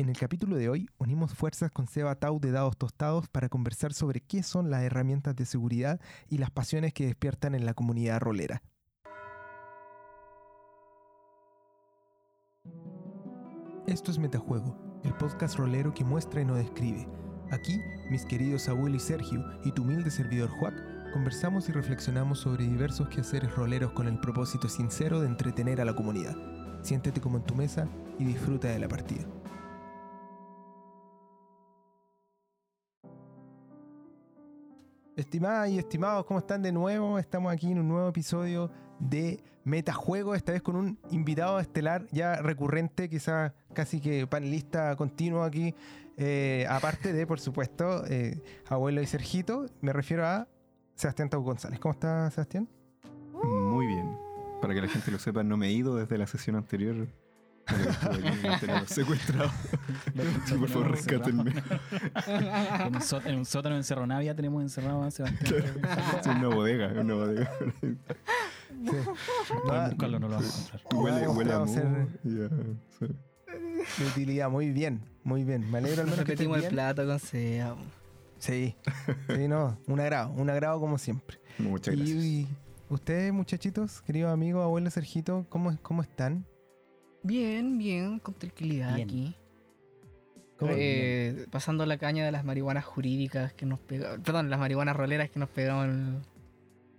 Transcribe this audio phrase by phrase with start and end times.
[0.00, 3.92] En el capítulo de hoy unimos fuerzas con Seba Tau de Dados Tostados para conversar
[3.92, 8.18] sobre qué son las herramientas de seguridad y las pasiones que despiertan en la comunidad
[8.18, 8.62] rolera.
[13.86, 14.74] Esto es Metajuego,
[15.04, 17.06] el podcast rolero que muestra y no describe.
[17.50, 17.78] Aquí,
[18.08, 23.10] mis queridos abuelo y Sergio y tu humilde servidor Juac, conversamos y reflexionamos sobre diversos
[23.10, 26.38] quehaceres roleros con el propósito sincero de entretener a la comunidad.
[26.80, 27.86] Siéntete como en tu mesa
[28.18, 29.26] y disfruta de la partida.
[35.16, 37.18] Estimadas y estimados, ¿cómo están de nuevo?
[37.18, 42.36] Estamos aquí en un nuevo episodio de Metajuego, esta vez con un invitado estelar ya
[42.36, 45.74] recurrente, quizás casi que panelista continuo aquí,
[46.16, 50.46] eh, aparte de, por supuesto, eh, abuelo y Sergito, me refiero a
[50.94, 51.80] Sebastián Tau González.
[51.80, 52.68] ¿Cómo está Sebastián?
[53.42, 54.16] Muy bien.
[54.60, 57.08] Para que la gente lo sepa, no me he ido desde la sesión anterior.
[58.86, 59.50] Secuestrado.
[60.58, 61.52] por favor, rescátenme.
[62.26, 65.64] en, un sótano, en un sótano encerrado Navia tenemos encerrado a Sebastián.
[66.20, 67.50] es una bodega, una bodega.
[67.80, 67.96] Sí.
[69.90, 70.82] Buscarlo, no lo van a encontrar.
[70.94, 71.86] Huele, huele a ser
[73.98, 74.50] de utilidad.
[74.50, 75.70] Muy bien, muy bien.
[75.70, 77.76] Me alegro al menos que Repetimos el plato con Seba.
[78.38, 78.74] Sí,
[79.36, 81.38] sí, no, un agrado, un agrado como siempre.
[81.58, 82.24] Muchas gracias.
[82.24, 82.48] y
[82.88, 86.46] ustedes, muchachitos, queridos amigos, abuelo Sergito, ¿cómo, cómo están?
[87.22, 89.08] Bien, bien, con tranquilidad Bien.
[89.08, 89.36] aquí.
[90.58, 94.20] ¿Cómo- Eh, pasando la caña de las marihuanas jurídicas que nos pegamos.
[94.20, 95.48] Perdón, las marihuanas roleras que nos
[95.84, 96.18] el,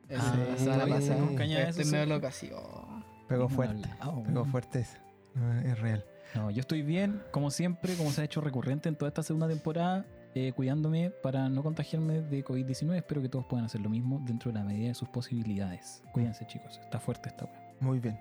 [0.09, 0.91] el- Ah, la semana sí.
[0.91, 1.19] pasada.
[1.19, 2.25] Con caña de medio sí.
[2.25, 2.49] así.
[2.55, 3.03] oh.
[3.27, 4.51] Pegó fuerte, hablado, pegó weón.
[4.51, 4.97] fuerte eso.
[5.35, 6.03] No, es real.
[6.35, 9.47] No, yo estoy bien, como siempre, como se ha hecho recurrente en toda esta segunda
[9.47, 12.95] temporada, eh, cuidándome para no contagiarme de COVID-19.
[12.97, 16.03] Espero que todos puedan hacer lo mismo dentro de la medida de sus posibilidades.
[16.13, 16.79] Cuídense, chicos.
[16.83, 17.73] Está fuerte esta weá.
[17.79, 18.17] Muy bien.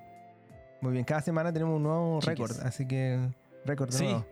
[0.81, 3.19] Muy bien, cada semana tenemos un nuevo récord, así que
[3.64, 4.05] récord Sí.
[4.05, 4.27] nuevo.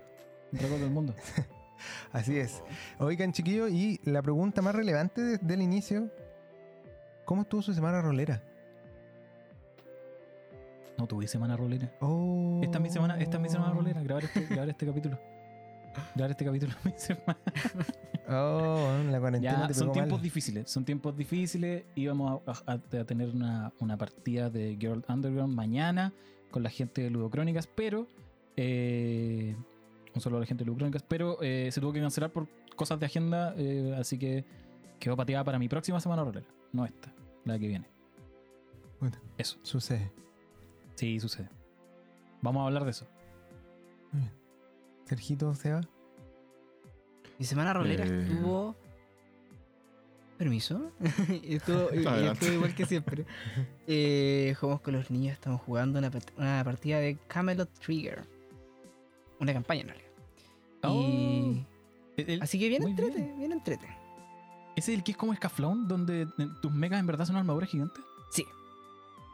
[0.52, 1.14] Récord del mundo.
[2.12, 2.62] Así es.
[2.98, 6.10] Oigan, chiquillos, y la pregunta más relevante de- del inicio,
[7.24, 8.42] ¿cómo estuvo su semana rolera?
[10.98, 11.92] No tuve semana rolera.
[12.00, 12.60] Oh.
[12.64, 14.02] Esta es mi semana, esta es mi semana rolera.
[14.02, 15.18] Grabar este, grabar este capítulo.
[16.16, 17.38] Grabar este capítulo mi semana.
[18.28, 20.22] Oh, la cuarentena Ya, te son tiempos mal.
[20.22, 21.84] difíciles, son tiempos difíciles.
[21.94, 26.12] Íbamos a, a- a tener una, una partida de Girl Underground mañana
[26.50, 28.06] con la gente de Ludocrónicas, pero
[28.56, 29.54] eh,
[30.14, 32.98] un saludo a la gente de Ludocrónicas, pero eh, se tuvo que cancelar por cosas
[33.00, 34.44] de agenda, eh, así que
[34.98, 37.12] quedó pateada para mi próxima semana rolera, no esta,
[37.44, 37.86] la que viene.
[39.00, 39.16] Bueno.
[39.36, 40.10] Eso, Sucede.
[40.96, 41.48] sí, sucede.
[42.42, 43.06] Vamos a hablar de eso.
[44.12, 44.32] Muy bien.
[45.04, 45.80] Sergito, Seba.
[47.38, 48.22] Mi semana rolera Eh.
[48.22, 48.74] estuvo.
[50.38, 50.92] Permiso.
[51.42, 53.26] estuvo, y- y estuvo igual que siempre.
[53.86, 58.22] Eh, jugamos con los niños, estamos jugando una, part- una partida de Camelot Trigger.
[59.40, 60.08] Una campaña en realidad.
[60.90, 61.66] Y.
[62.16, 63.38] El- el- Así que bien entrete, bien.
[63.38, 63.86] bien entrete.
[64.76, 66.26] ¿Ese es el que es como escaflón, donde
[66.62, 68.02] tus megas en verdad son armaduras gigantes?
[68.30, 68.44] Sí.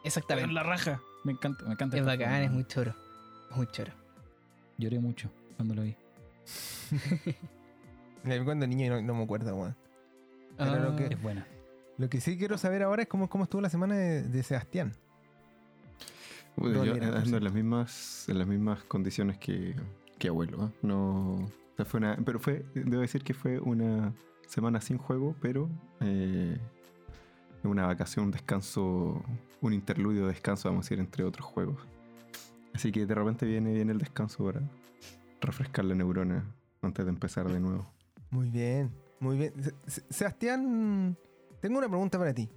[0.05, 0.49] Exactamente.
[0.49, 1.01] en la raja.
[1.25, 1.97] Me encanta, me encanta.
[1.99, 2.45] Es bacán, forma.
[2.45, 2.95] es muy choro.
[3.51, 3.93] Es muy choro.
[4.79, 5.95] Lloré mucho cuando lo vi.
[8.45, 9.77] Cuando niño y no, no me acuerdo, weón.
[10.57, 11.47] Pero lo que- Es buena.
[11.97, 14.93] Lo que sí quiero saber ahora es cómo, cómo estuvo la semana de, de Sebastián.
[16.57, 17.37] Bueno, yo ando cierto.
[17.37, 19.75] en las mismas, en las mismas condiciones que,
[20.19, 20.63] que abuelo.
[20.65, 20.71] ¿ah?
[20.83, 24.13] No, o sea, fue una, pero fue, debo decir que fue una
[24.47, 25.69] semana sin juego, pero
[26.01, 26.57] eh,
[27.65, 29.23] una vacación, un descanso,
[29.61, 31.77] un interludio de descanso, vamos a decir, entre otros juegos.
[32.73, 34.61] Así que de repente viene, viene el descanso para
[35.41, 36.45] refrescar la neurona
[36.83, 37.87] antes de empezar de nuevo.
[38.31, 38.91] Muy bien,
[39.25, 39.53] muy bien.
[39.62, 41.17] Se- Se- Sebastián,
[41.61, 42.49] tengo una pregunta para ti.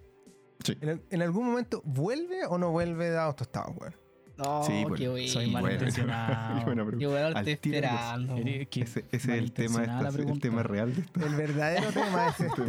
[0.63, 0.77] Sí.
[0.81, 3.95] ¿En, en algún momento vuelve o no vuelve dados tostados, weón?
[4.37, 5.27] No, Sí, bueno, qué bueno.
[5.29, 6.53] Soy Bueno, malintencionado.
[6.65, 6.97] buena pregunta.
[7.03, 8.35] Yo voy a darte esperando.
[8.37, 11.25] Ese, ese es el tema, esta- el tema real de esto.
[11.25, 12.61] El verdadero tema es este.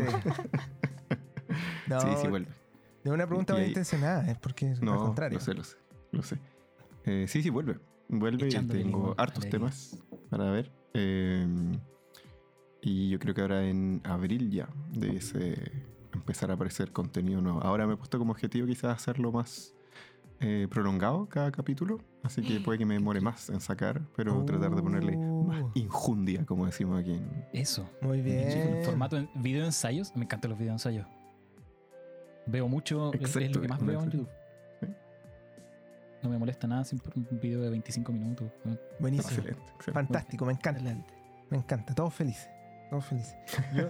[1.88, 2.48] No, sí, sí, vuelve.
[3.04, 5.38] no es una pregunta Y ahí- malintencionada, es porque es No, al contrario.
[5.38, 5.76] lo sé, lo sé.
[6.12, 6.38] Lo sé.
[7.04, 7.78] Eh, sí, sí, vuelve.
[8.08, 9.98] Vuelve y Echándole tengo hartos temas
[10.30, 10.70] para ver.
[10.94, 11.46] Eh,
[12.82, 15.72] y yo creo que ahora en abril ya debiese
[16.12, 17.60] empezar a aparecer contenido nuevo.
[17.62, 19.74] Ahora me he puesto como objetivo quizás hacerlo más
[20.40, 21.98] eh, prolongado cada capítulo.
[22.22, 25.70] Así que puede que me demore más en sacar, pero tratar de ponerle más Oh.
[25.74, 27.88] injundia, como decimos aquí en, Eso.
[28.02, 28.84] Muy En bien.
[28.84, 30.14] formato en video ensayos.
[30.14, 31.06] Me encantan los video ensayos.
[32.46, 33.12] Veo mucho.
[33.14, 34.16] es- es Exacto, lo que más veo en exacto.
[34.18, 34.30] YouTube.
[34.80, 34.86] Sí.
[36.22, 38.50] No me molesta nada sin un video de 25 minutos.
[39.00, 39.28] Buenísimo.
[39.30, 39.92] Excelente, excelente.
[39.92, 40.80] Fantástico, me encanta.
[40.80, 41.14] Adelante.
[41.50, 42.48] Me encanta, todos felices.
[42.90, 43.36] Todos felices.
[43.74, 43.88] Yo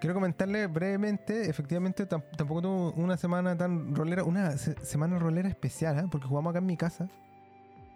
[0.00, 5.48] quiero comentarle brevemente, efectivamente tam- tampoco tuve una semana tan rolera, una se- semana rolera
[5.48, 6.06] especial, ¿ah?
[6.10, 7.08] porque jugamos acá en mi casa.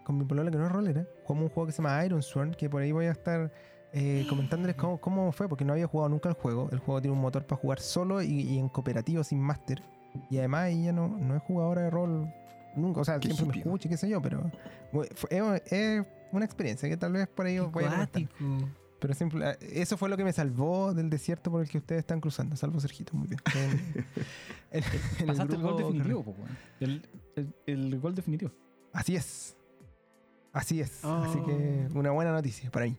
[0.04, 2.52] con mi polola que no es rolera, jugamos un juego que se llama Iron Sworn,
[2.52, 3.50] que por ahí voy a estar
[3.94, 6.68] eh, comentándoles cómo, cómo fue, porque no había jugado nunca el juego.
[6.72, 9.82] El juego tiene un motor para jugar solo y, y en cooperativo sin máster.
[10.28, 12.28] Y además ella no, no es jugadora de rol
[12.76, 14.50] nunca, o sea, Qué siempre me escucha, y qué sé yo, pero
[15.30, 18.02] es, una experiencia que tal vez por ahí os voy a.
[19.06, 21.98] Pero simple- eh, eso fue lo que me salvó del desierto por el que ustedes
[22.00, 22.56] están cruzando.
[22.56, 23.40] Salvo Sergito, muy bien.
[23.54, 24.84] En- en-
[25.20, 26.34] en Pasaste el gol definitivo, po,
[26.80, 27.02] el,
[27.36, 28.50] el, el gol definitivo.
[28.94, 29.56] Así es.
[30.54, 31.04] Así es.
[31.04, 31.12] Oh.
[31.24, 32.96] Así que una buena noticia para mí.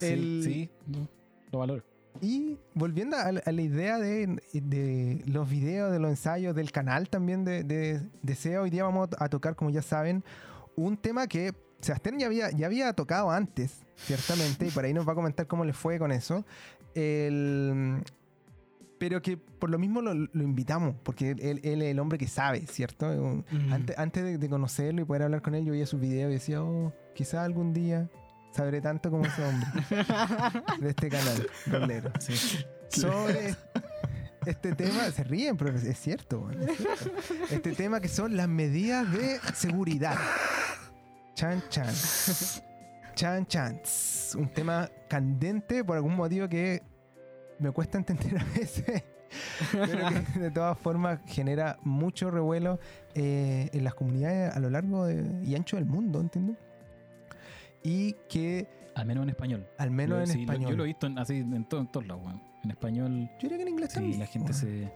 [0.00, 1.08] Sí, El- sí, no,
[1.52, 1.84] lo valoro.
[2.20, 6.72] Y volviendo a, la- a la idea de, de los videos, de los ensayos, del
[6.72, 10.24] canal también de, de, de SEO, hoy día vamos a tocar, como ya saben,
[10.74, 15.06] un tema que Sebastián ya había, ya había tocado antes, ciertamente, y por ahí nos
[15.06, 16.44] va a comentar cómo le fue con eso.
[16.94, 18.02] El-
[18.98, 22.26] pero que por lo mismo lo, lo invitamos, porque él, él es el hombre que
[22.26, 23.06] sabe, ¿cierto?
[23.52, 23.72] Mm.
[23.72, 26.34] Antes, antes de, de conocerlo y poder hablar con él, yo veía sus videos y
[26.34, 28.10] decía, oh, quizá algún día
[28.52, 29.68] sabré tanto como ese hombre
[30.80, 32.10] de este canal, rolero.
[32.18, 32.34] Sí.
[32.88, 33.54] Sobre
[34.46, 37.10] este tema, se ríen, pero es cierto, es cierto.
[37.50, 40.16] Este tema que son las medidas de seguridad.
[41.38, 41.86] Chan chan.
[43.14, 43.80] Chan chan.
[44.36, 46.82] Un tema candente por algún motivo que
[47.60, 49.04] me cuesta entender a veces.
[49.70, 52.80] Pero que de todas formas genera mucho revuelo
[53.14, 56.56] eh, en las comunidades a lo largo de- y ancho del mundo, ¿entiendes?
[57.84, 59.68] Y que Al menos en español.
[59.78, 60.70] al menos Yo- en sí, lo- español.
[60.72, 62.42] Yo lo he visto en, así en, todo- en todos lados, weón.
[62.64, 64.90] En español, Yo diría que en inglés sí, también, la gente se,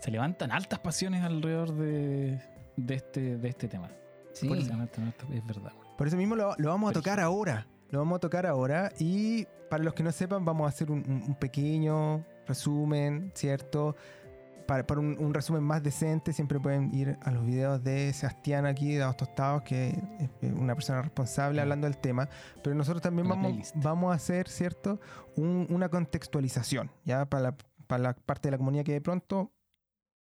[0.00, 2.38] se levantan altas pasiones alrededor de,
[2.76, 3.88] de, este, de este tema.
[4.32, 4.48] Sí.
[4.48, 5.72] Levantan altas- es verdad.
[5.98, 7.66] Por eso mismo lo, lo vamos a tocar ahora.
[7.90, 8.92] Lo vamos a tocar ahora.
[8.98, 13.96] Y para los que no sepan, vamos a hacer un, pequeño resumen, ¿cierto?
[14.66, 18.66] Para, para un, un resumen más decente, siempre pueden ir a los videos de Sebastián
[18.66, 19.88] aquí, de Dados Tostados, que
[20.40, 22.28] es una persona responsable hablando del tema.
[22.62, 23.74] Pero nosotros también vamos, playlist.
[23.76, 25.00] vamos a hacer, ¿cierto?
[25.36, 27.26] Un- una contextualización, ¿ya?
[27.26, 27.56] Para la,
[27.88, 29.50] para la parte de la comunidad que de pronto,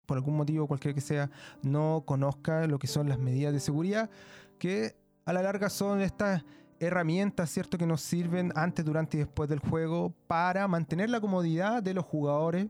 [0.09, 1.29] por algún motivo, cualquier que sea,
[1.61, 4.09] no conozca lo que son las medidas de seguridad,
[4.57, 6.43] que a la larga son estas
[6.79, 7.77] herramientas, ¿cierto?
[7.77, 12.05] Que nos sirven antes, durante y después del juego para mantener la comodidad de los
[12.05, 12.69] jugadores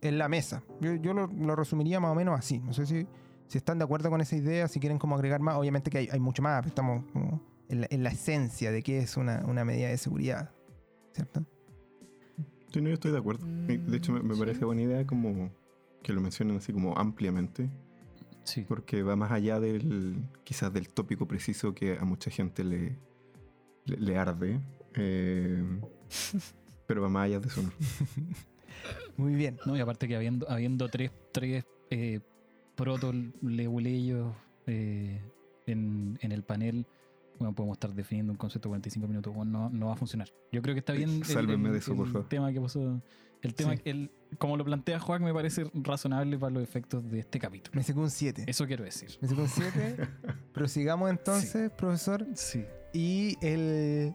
[0.00, 0.62] en la mesa.
[0.80, 2.58] Yo, yo lo, lo resumiría más o menos así.
[2.60, 3.06] No sé si,
[3.48, 5.56] si están de acuerdo con esa idea, si quieren como agregar más.
[5.56, 8.82] Obviamente que hay, hay mucho más, pero estamos como en la, en la esencia de
[8.82, 10.52] qué es una, una medida de seguridad,
[11.12, 11.44] ¿cierto?
[12.72, 13.46] Sí, no, yo estoy de acuerdo.
[13.68, 15.50] Y, De hecho, me, me Mm, parece buena idea como
[16.06, 17.68] que lo mencionen así como ampliamente,
[18.44, 18.64] Sí.
[18.68, 22.96] porque va más allá del quizás del tópico preciso que a mucha gente le,
[23.86, 24.60] le, le arde,
[24.94, 25.64] eh,
[26.86, 27.60] pero va más allá de eso.
[27.62, 27.72] ¿no?
[29.16, 29.58] Muy bien.
[29.66, 32.20] No, y aparte que habiendo, habiendo tres, tres eh,
[32.76, 33.12] proto
[33.42, 34.32] leguleyos
[34.68, 35.20] eh,
[35.66, 36.86] en, en el panel,
[37.38, 40.28] bueno, podemos estar definiendo un concepto de 45 minutos, bueno, no, no va a funcionar.
[40.52, 41.20] Yo creo que está bien el,
[41.72, 42.28] de eso, por favor.
[42.28, 43.00] tema que puso.
[43.42, 43.82] El tema, Sí.
[43.84, 47.76] el, como lo plantea Juan, me parece razonable para los efectos de este capítulo.
[47.76, 48.44] Me sacó un 7.
[48.46, 49.10] Eso quiero decir.
[49.20, 49.96] Me sacó un 7.
[50.54, 52.26] Prosigamos entonces, profesor.
[52.34, 52.64] Sí.
[52.92, 54.14] Y el.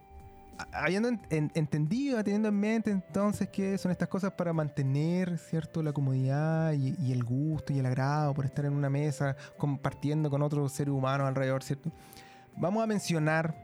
[0.73, 5.81] Habiendo en- en- entendido, teniendo en mente entonces que son estas cosas para mantener, ¿cierto?
[5.81, 10.29] La comodidad y, y el gusto y el agrado por estar en una mesa compartiendo
[10.29, 11.91] con otros seres humanos alrededor, ¿cierto?
[12.57, 13.55] Vamos a mencionar,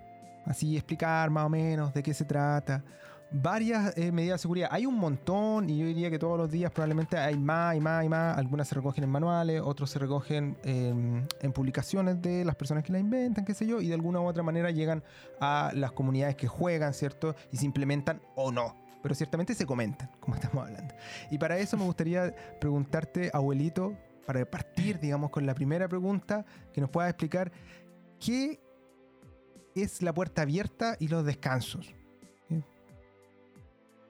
[0.45, 2.83] así explicar más o menos de qué se trata.
[3.29, 4.69] Varias eh, medidas de seguridad.
[4.71, 8.05] Hay un montón y yo diría que todos los días probablemente hay más y más
[8.05, 8.37] y más.
[8.37, 12.93] Algunas se recogen en manuales, otros se recogen en, en publicaciones de las personas que
[12.93, 15.03] la inventan, qué sé yo, y de alguna u otra manera llegan
[15.41, 17.35] a las comunidades que juegan, ¿cierto?
[17.51, 18.75] Y se implementan o no.
[19.03, 20.93] Pero ciertamente se comentan, como estamos hablando.
[21.29, 23.93] Y para eso me gustaría preguntarte, abuelito,
[24.25, 27.51] para partir, digamos, con la primera pregunta, que nos puedas explicar
[28.19, 28.59] qué
[29.81, 31.93] es la puerta abierta y los descansos.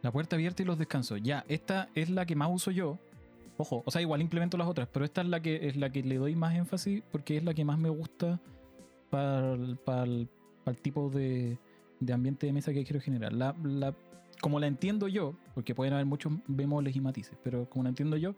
[0.01, 1.21] La puerta abierta y los descansos.
[1.21, 2.99] Ya, esta es la que más uso yo.
[3.57, 6.03] Ojo, o sea, igual implemento las otras, pero esta es la que es la que
[6.03, 8.39] le doy más énfasis porque es la que más me gusta
[9.09, 10.29] para el,
[10.81, 11.57] tipo de,
[11.99, 13.33] de ambiente de mesa que quiero generar.
[13.33, 13.95] La, la-
[14.39, 18.17] como la entiendo yo, porque pueden haber muchos bemoles y matices, pero como la entiendo
[18.17, 18.35] yo,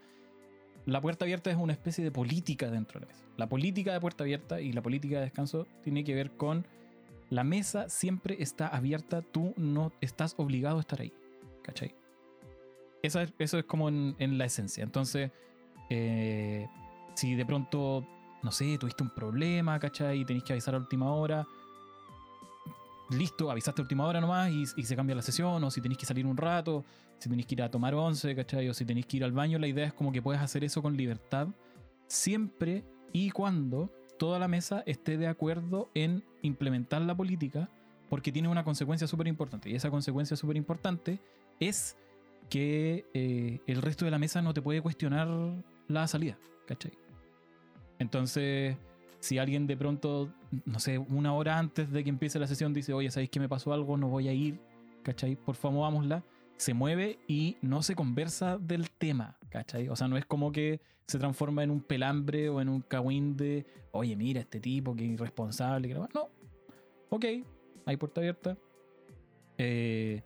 [0.86, 3.24] la puerta abierta es una especie de política dentro de la mesa.
[3.36, 6.66] La política de puerta abierta y la política de descanso tiene que ver con
[7.30, 11.12] la mesa siempre está abierta, tú no estás obligado a estar ahí.
[11.62, 11.94] ¿Cachai?
[13.02, 13.20] Eso
[13.58, 14.84] es como en, en la esencia.
[14.84, 15.30] Entonces,
[15.88, 16.68] eh,
[17.14, 18.06] si de pronto,
[18.42, 20.20] no sé, tuviste un problema, ¿cachai?
[20.20, 21.46] Y tenés que avisar a última hora,
[23.10, 25.98] listo, avisaste a última hora nomás y, y se cambia la sesión, o si tenés
[25.98, 26.84] que salir un rato,
[27.18, 28.68] si tenés que ir a tomar once, ¿cachai?
[28.68, 30.82] O si tenés que ir al baño, la idea es como que puedes hacer eso
[30.82, 31.48] con libertad
[32.06, 37.70] siempre y cuando toda la mesa esté de acuerdo en implementar la política
[38.10, 39.70] porque tiene una consecuencia súper importante.
[39.70, 41.20] Y esa consecuencia súper importante
[41.58, 41.96] es
[42.50, 45.26] que eh, el resto de la mesa no te puede cuestionar
[45.88, 46.36] la salida,
[46.66, 46.92] ¿cachai?
[47.98, 48.76] Entonces,
[49.20, 50.30] si alguien de pronto,
[50.66, 53.48] no sé, una hora antes de que empiece la sesión dice, oye, ¿sabéis que me
[53.48, 53.96] pasó algo?
[53.96, 54.60] No voy a ir,
[55.02, 55.34] ¿cachai?
[55.34, 56.22] Por favor, vámosla.
[56.60, 59.88] Se mueve y no se conversa del tema, ¿cachai?
[59.88, 63.34] O sea, no es como que se transforma en un pelambre o en un cagüín
[63.34, 66.06] de, oye, mira, este tipo, que irresponsable, que no.
[66.14, 66.28] No,
[67.08, 67.24] ok,
[67.86, 68.58] hay puerta abierta.
[69.56, 70.20] Eh,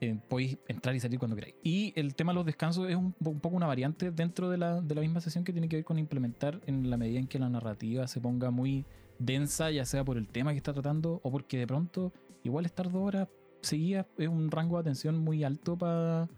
[0.00, 1.54] eh, podéis entrar y salir cuando queráis.
[1.62, 4.80] Y el tema de los descansos es un, un poco una variante dentro de la,
[4.80, 7.38] de la misma sesión que tiene que ver con implementar en la medida en que
[7.38, 8.84] la narrativa se ponga muy
[9.20, 12.90] densa, ya sea por el tema que está tratando o porque de pronto igual estar
[12.90, 13.28] dos horas
[13.66, 16.28] seguidas es un rango de atención muy alto para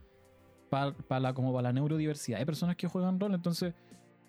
[0.71, 2.39] la, como para la neurodiversidad.
[2.39, 3.75] Hay personas que juegan rol, entonces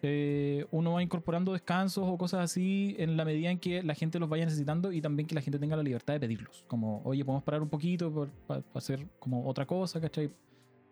[0.03, 4.19] eh, uno va incorporando descansos o cosas así en la medida en que la gente
[4.19, 6.63] los vaya necesitando y también que la gente tenga la libertad de pedirlos.
[6.67, 10.31] Como, oye, podemos parar un poquito para hacer como otra cosa, ¿cachai?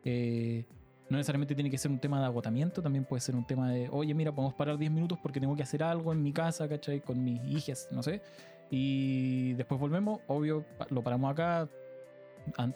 [0.03, 0.65] Eh,
[1.09, 3.89] no necesariamente tiene que ser un tema de agotamiento, también puede ser un tema de,
[3.91, 7.01] oye, mira, podemos parar 10 minutos porque tengo que hacer algo en mi casa, ¿cachai?
[7.01, 8.23] Con mis hijas, no sé.
[8.71, 11.69] Y después volvemos, obvio, lo paramos acá,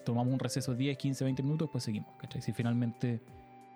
[0.03, 2.41] tomamos un receso 10, 15, 20 minutos, pues seguimos, ¿cachai?
[2.41, 3.21] Si finalmente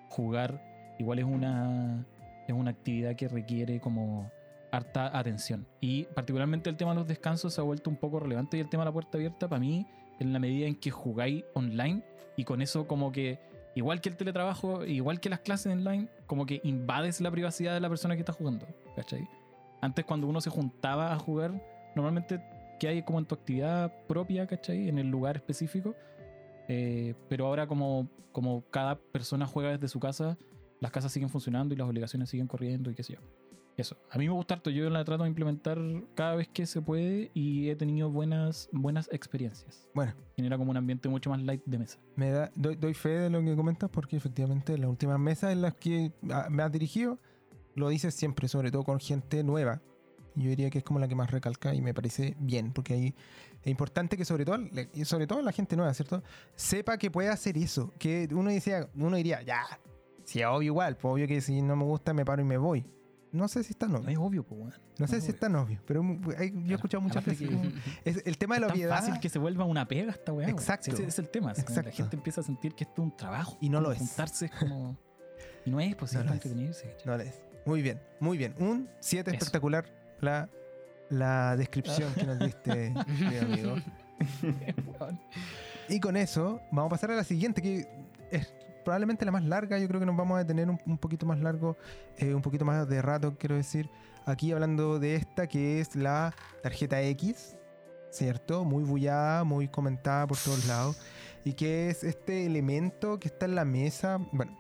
[0.10, 0.62] jugar
[1.00, 2.06] igual es una
[2.48, 4.30] es una actividad que requiere como
[4.72, 5.66] harta atención.
[5.80, 8.70] Y particularmente el tema de los descansos se ha vuelto un poco relevante y el
[8.70, 9.86] tema de la puerta abierta para mí
[10.20, 12.04] en la medida en que jugáis online
[12.36, 13.40] y con eso como que
[13.76, 17.80] igual que el teletrabajo, igual que las clases online, como que invades la privacidad de
[17.80, 19.28] la persona que está jugando, ¿cachai?
[19.82, 21.54] Antes cuando uno se juntaba a jugar,
[21.96, 22.40] normalmente
[22.80, 24.90] que hay como en tu actividad propia, ¿cachai?
[24.90, 25.96] En el lugar específico.
[26.68, 30.38] Eh, pero ahora como, como cada persona juega desde su casa,
[30.80, 33.20] las casas siguen funcionando y las obligaciones siguen corriendo y qué sé yo.
[33.76, 33.98] Eso.
[34.12, 34.70] A mí me gusta harto.
[34.70, 35.80] Yo la trato de implementar
[36.14, 39.88] cada vez que se puede y he tenido buenas, buenas experiencias.
[39.96, 40.14] Bueno.
[40.36, 42.00] Genera como un ambiente mucho más light de mesa.
[42.16, 45.74] Me da, doy, fe de lo que comentas porque efectivamente las últimas mesas en las
[45.74, 47.20] que ah, me has dirigido
[47.76, 49.82] lo dices siempre, sobre todo con gente nueva.
[50.36, 53.16] Yo diría que es como la que más recalca y me parece bien, porque ahí
[53.62, 54.58] es importante que sobre todo,
[55.06, 56.24] sobre todo la gente nueva, ¿cierto?
[56.56, 57.94] Sepa que puede hacer eso.
[58.00, 59.64] Que uno, decía, uno diría, ya,
[60.24, 62.58] si es obvio igual, pues obvio que si no me gusta me paro y me
[62.58, 62.86] voy.
[63.32, 64.04] No sé si está novio.
[64.04, 64.76] No es obvio, pues, bueno.
[65.00, 67.50] No, sé si está novio, pero yo he escuchado muchas veces.
[68.06, 69.00] es el tema de la obviedad.
[69.00, 70.50] Es fácil que se vuelva una pega esta weá.
[70.50, 70.92] Exacto.
[70.92, 71.52] Ese es el tema.
[71.54, 73.58] La gente empieza a sentir que esto es un trabajo.
[73.60, 73.98] Y no lo es.
[73.98, 74.98] Juntarse es como.
[75.66, 76.96] Y no es posible no entretenerse.
[77.06, 77.42] No lo es.
[77.66, 78.54] Muy bien, muy bien.
[78.60, 80.03] Un 7 espectacular.
[80.24, 80.50] La,
[81.10, 83.76] la descripción que nos diste, mi amigo.
[85.90, 87.88] y con eso, vamos a pasar a la siguiente, que
[88.32, 88.54] es
[88.84, 89.78] probablemente la más larga.
[89.80, 91.78] Yo creo que nos vamos a detener un, poquito más largo,
[92.18, 93.90] eh, un poquito más de rato, quiero decir.
[94.26, 97.58] Aquí hablando de esta, que es la tarjeta X,
[98.10, 98.64] ¿cierto?
[98.64, 101.02] Muy bullada, muy comentada por todos lados.
[101.44, 104.20] Y que es este elemento que está en la mesa.
[104.32, 104.58] Bueno,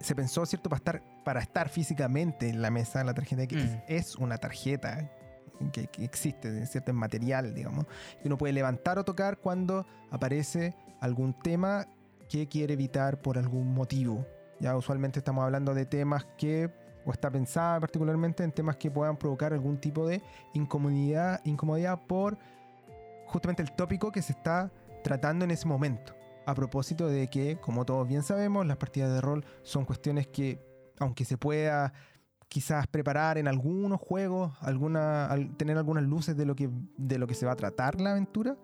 [0.00, 0.68] se pensó, ¿cierto?
[0.68, 3.82] Para estar, para estar físicamente en la mesa, la tarjeta X mm.
[3.88, 5.10] es una tarjeta
[5.72, 6.92] que, que, existe, ¿cierto?
[6.92, 7.86] Material, digamos.
[8.20, 11.86] Que uno puede levantar o tocar cuando aparece algún tema
[12.28, 14.26] que quiere evitar por algún motivo.
[14.60, 16.70] Ya usualmente estamos hablando de temas que,
[17.04, 20.22] o está pensada particularmente en temas que puedan provocar algún tipo de
[20.54, 22.38] incomodidad, incomodidad por
[23.26, 24.70] justamente el tópico que se está
[25.02, 26.14] tratando en ese momento.
[26.46, 30.60] A propósito de que, como todos bien sabemos, las partidas de rol son cuestiones que,
[31.02, 31.92] aunque se pueda
[32.48, 37.34] quizás preparar en algunos juegos, alguna, tener algunas luces de lo, que, de lo que
[37.34, 38.56] se va a tratar la aventura,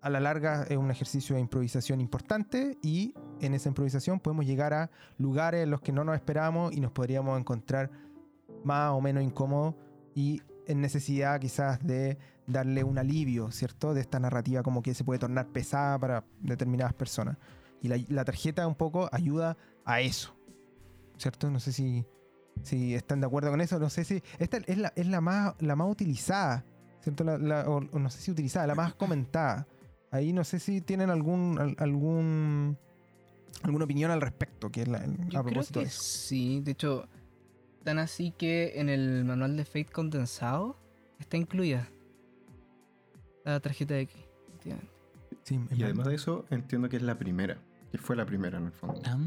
[0.00, 4.72] a la larga es un ejercicio de improvisación importante y en esa improvisación podemos llegar
[4.72, 7.90] a lugares en los que no nos esperamos y nos podríamos encontrar
[8.62, 9.74] más o menos incómodos
[10.14, 13.94] y en necesidad quizás de darle un alivio, ¿cierto?
[13.94, 17.36] De esta narrativa como que se puede tornar pesada para determinadas personas.
[17.82, 20.35] Y la, tarjeta un poco ayuda a eso,
[21.18, 21.50] ¿cierto?
[21.50, 22.04] No sé si,
[22.62, 24.22] si están de acuerdo con eso, no sé si...
[24.38, 26.64] Esta es la, es la, más, la más utilizada,
[27.00, 27.24] ¿cierto?
[27.24, 29.66] o no sé si utilizada, la más comentada.
[30.10, 32.78] Ahí no sé si tienen algún algún
[33.62, 37.08] alguna opinión al respecto, que es la, a propósito creo que Sí, de hecho,
[37.84, 40.78] tan así que en el manual de Fate condensado
[41.18, 41.88] está incluida
[43.44, 44.16] la tarjeta de X.
[45.44, 47.58] Sí, y además de eso, entiendo que es la primera,
[47.90, 49.00] que fue la primera en el fondo.
[49.04, 49.18] Ah,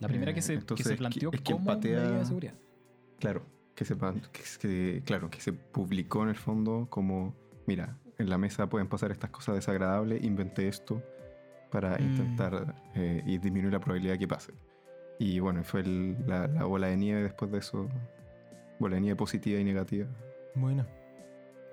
[0.00, 2.54] la primera que, se, que se planteó es que, como medida de seguridad.
[3.18, 3.44] Claro,
[3.74, 3.96] que se,
[4.60, 7.34] que, claro, que se publicó en el fondo como,
[7.66, 11.02] mira, en la mesa pueden pasar estas cosas desagradables, inventé esto
[11.70, 12.02] para mm.
[12.02, 14.52] intentar eh, y disminuir la probabilidad de que pase.
[15.18, 17.88] Y bueno, fue la, bola de nieve después de eso.
[18.78, 20.06] boleanía positiva y negativa.
[20.54, 20.86] Bueno.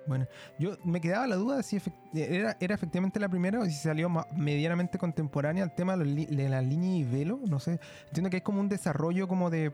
[0.07, 0.25] Bueno,
[0.57, 1.81] yo me quedaba la duda de si
[2.13, 6.97] era, era efectivamente la primera o si salió medianamente contemporánea al tema de, la línea
[6.97, 7.39] y velo.
[7.47, 7.79] No sé.
[8.07, 9.73] Entiendo que hay como un desarrollo como de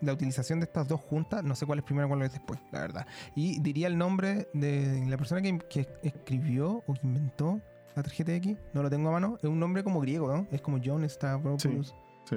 [0.00, 1.42] la utilización de estas dos juntas.
[1.42, 3.06] No sé cuál es primero y cuál es después, la verdad.
[3.34, 7.60] Y diría el nombre de la persona que, que escribió o que inventó
[7.94, 8.56] la tarjeta X.
[8.72, 9.38] No lo tengo a mano.
[9.42, 10.46] Es un nombre como griego, ¿no?
[10.50, 11.94] Es como John Stavropoulos.
[12.28, 12.36] Sí.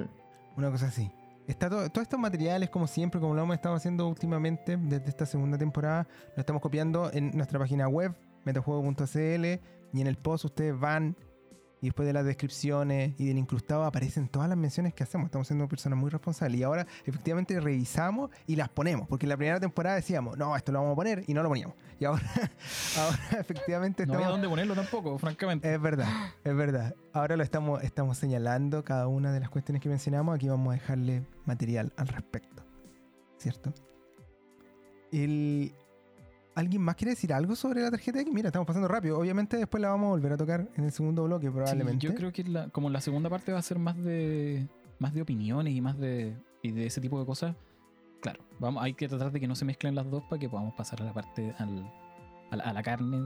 [0.56, 1.10] Una cosa así.
[1.46, 5.26] Está todo, todos estos materiales, como siempre, como lo hemos estado haciendo últimamente desde esta
[5.26, 9.44] segunda temporada, lo estamos copiando en nuestra página web, metajuego.cl,
[9.92, 11.16] y en el post ustedes van
[11.80, 15.26] y después de las descripciones y del incrustado aparecen todas las menciones que hacemos.
[15.26, 16.60] Estamos siendo personas muy responsables.
[16.60, 19.06] Y ahora efectivamente revisamos y las ponemos.
[19.08, 21.48] Porque en la primera temporada decíamos, no, esto lo vamos a poner y no lo
[21.48, 21.76] poníamos.
[22.00, 22.22] Y ahora,
[22.98, 25.72] ahora efectivamente No había dónde ponerlo tampoco, francamente.
[25.72, 26.08] Es verdad,
[26.44, 26.94] es verdad.
[27.12, 30.34] Ahora lo estamos, estamos señalando cada una de las cuestiones que mencionamos.
[30.34, 32.64] Aquí vamos a dejarle material al respecto.
[33.38, 33.74] ¿Cierto?
[35.12, 35.74] El...
[36.56, 38.32] ¿Alguien más quiere decir algo sobre la tarjeta X?
[38.34, 39.18] Mira, estamos pasando rápido.
[39.18, 42.06] Obviamente después la vamos a volver a tocar en el segundo bloque, Sí, probablemente.
[42.06, 44.66] yo creo que la- como la segunda parte va a ser más de
[44.98, 47.54] más de opiniones y más de, y de ese tipo de cosas.
[48.22, 50.74] Claro, vamos, hay que tratar de que no se mezclen las dos para que podamos
[50.74, 51.92] pasar a la parte al,
[52.50, 53.22] a, la, a la carne.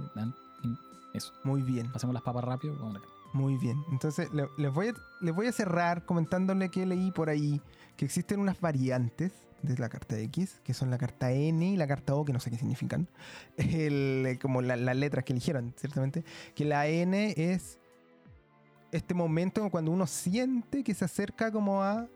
[1.15, 2.75] Eso, Muy bien, pasemos las papas rápido.
[2.75, 3.15] vamos a la carne.
[3.33, 3.77] muy bien.
[3.93, 7.61] Entonces, le- les voy, a, les voy a cerrar comentándole que leí por ahí
[7.97, 9.33] que existen unas variantes
[9.63, 12.41] de la carta X, que son la carta N y la carta O, que no
[12.41, 13.09] sé qué significan.
[13.57, 16.25] El- como la- las letras que eligieron, ciertamente.
[16.55, 17.79] Que la N es
[18.93, 22.07] este momento cuando uno siente que se acerca como a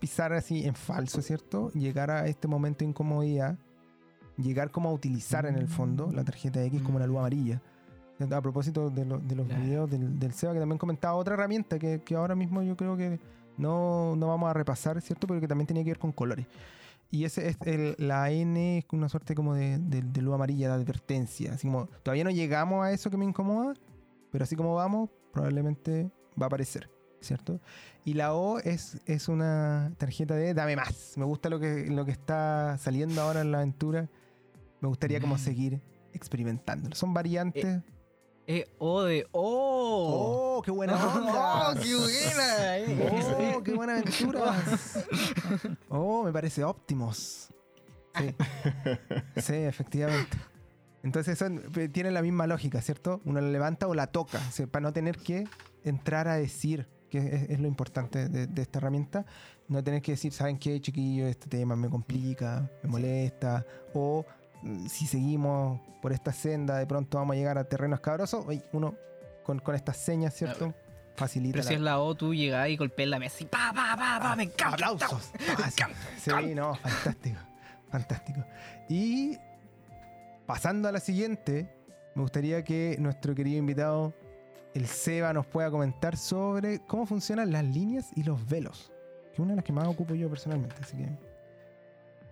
[0.00, 1.70] pisar así en falso, ¿cierto?
[1.72, 3.56] Llegar a este momento de incomodidad.
[4.36, 7.60] Llegar como a utilizar en el fondo la tarjeta X como la luz amarilla.
[8.30, 9.62] A propósito de, lo- de los Claro.
[9.62, 12.96] videos del, del SEBA que también comentaba otra herramienta que, que ahora mismo yo creo
[12.96, 13.20] que
[13.58, 15.26] no, no vamos a repasar, ¿cierto?
[15.26, 16.46] Pero que también tiene que ver con colores.
[17.10, 20.68] Y ese es el- la N es una suerte como de, de- de luz amarilla,
[20.68, 21.52] de advertencia.
[21.52, 23.74] Así como, todavía no llegamos a eso que me incomoda,
[24.32, 26.90] pero así como vamos, probablemente va a aparecer,
[27.20, 27.60] ¿cierto?
[28.04, 31.14] Y la O es, es una tarjeta de dame más.
[31.16, 34.08] Me gusta lo que, lo que está saliendo ahora en la aventura.
[34.80, 35.38] Me gustaría como Mm.
[35.38, 35.80] seguir
[36.12, 36.94] experimentándolo.
[36.96, 37.64] Son variantes.
[37.64, 37.82] Eh,
[38.78, 40.56] O de O.
[40.58, 41.70] ¡Oh, qué buena onda!
[41.70, 42.78] ¡Oh, qué buena!
[42.78, 43.52] eh.
[43.56, 44.54] ¡Oh, qué buena aventura!
[45.88, 47.48] ¡Oh, me parece óptimos!
[48.16, 48.34] Sí.
[49.42, 50.36] Sí, efectivamente.
[51.02, 53.20] Entonces son, pe- tienen la misma lógica, ¿cierto?
[53.24, 55.46] Uno la levanta o la toca, o sea, para no tener que
[55.84, 59.26] entrar a decir, que es, es lo importante de, de esta herramienta,
[59.68, 61.26] no tener que decir, ¿saben qué, chiquillo?
[61.26, 64.24] Este tema me complica, me molesta, o
[64.88, 68.94] si seguimos por esta senda, de pronto vamos a llegar a terrenos cabrosos, uno
[69.42, 70.74] con, con estas señas, ¿cierto?
[71.16, 73.96] Facilita Pero si es la O, tú llegás y golpeas la mesa y pa, pa,
[73.96, 74.74] pa, pa, me encanta.
[74.74, 75.30] ¡Aplausos!
[75.58, 76.30] Ah, sí.
[76.30, 77.38] Sí, no, fantástico.
[77.90, 78.44] Fantástico.
[78.88, 79.38] Y
[80.46, 81.74] pasando a la siguiente,
[82.14, 84.14] me gustaría que nuestro querido invitado,
[84.74, 88.92] el Seba, nos pueda comentar sobre cómo funcionan las líneas y los velos.
[89.28, 90.76] Que es una de las que más ocupo yo personalmente.
[90.80, 91.08] Así que.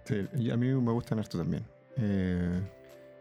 [0.05, 1.65] Sí, y a mí me gustan harto también.
[1.97, 2.61] Eh,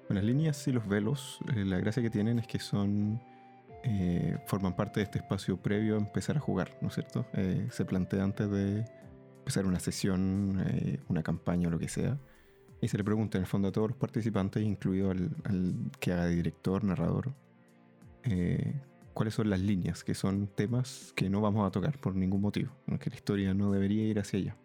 [0.07, 3.21] con las líneas y los velos, eh, la gracia que tienen es que son.
[3.85, 7.25] eh, forman parte de este espacio previo a empezar a jugar, ¿no es cierto?
[7.33, 8.85] Eh, se plantea antes de
[9.39, 12.17] empezar una sesión, eh, una campaña o lo que sea.
[12.81, 16.13] Y se le pregunta en el fondo a todos los participantes, incluido al, al que
[16.13, 17.33] haga de director, narrador,
[18.23, 18.81] eh,
[19.13, 22.71] cuáles son las líneas, que son temas que no vamos a tocar por ningún motivo,
[22.99, 24.57] que la historia no debería ir hacia allá.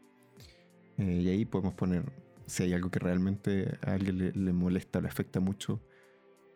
[0.97, 2.05] Eh, y ahí podemos poner
[2.48, 5.80] si hay algo que realmente a alguien le, le molesta, le afecta mucho,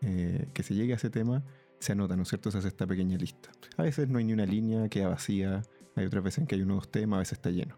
[0.01, 1.45] eh, que se llegue a ese tema,
[1.79, 2.51] se anota, ¿no es cierto?
[2.51, 3.51] Se hace esta pequeña lista.
[3.77, 5.63] A veces no hay ni una línea, queda vacía,
[5.95, 7.77] hay otras veces en que hay uno o dos temas, a veces está lleno.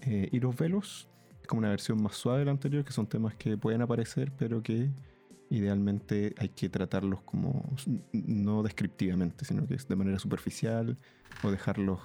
[0.00, 1.08] Eh, y los velos
[1.40, 4.32] es como una versión más suave de la anterior, que son temas que pueden aparecer,
[4.38, 4.90] pero que
[5.50, 7.76] idealmente hay que tratarlos como
[8.12, 10.96] no descriptivamente, sino que es de manera superficial
[11.42, 12.00] o dejarlos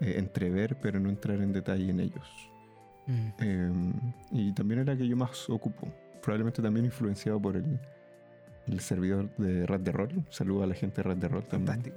[0.00, 2.51] eh, entrever, pero no entrar en detalle en ellos.
[3.06, 3.28] Mm.
[3.40, 3.72] Eh,
[4.30, 5.88] y también es la que yo más ocupo.
[6.22, 7.80] Probablemente también influenciado por el,
[8.66, 10.24] el servidor de Red de Roll.
[10.30, 11.82] Saludo a la gente de Red de Roll también.
[11.82, 11.96] Fantástico.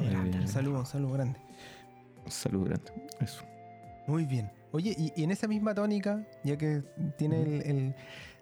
[0.00, 1.38] Eh, Saludos, saludos grande.
[2.28, 2.92] Saludo grande.
[3.20, 3.42] Eso.
[4.06, 4.50] Muy bien.
[4.72, 6.82] Oye, y, y en esa misma tónica, ya que
[7.16, 7.94] tiene el, el-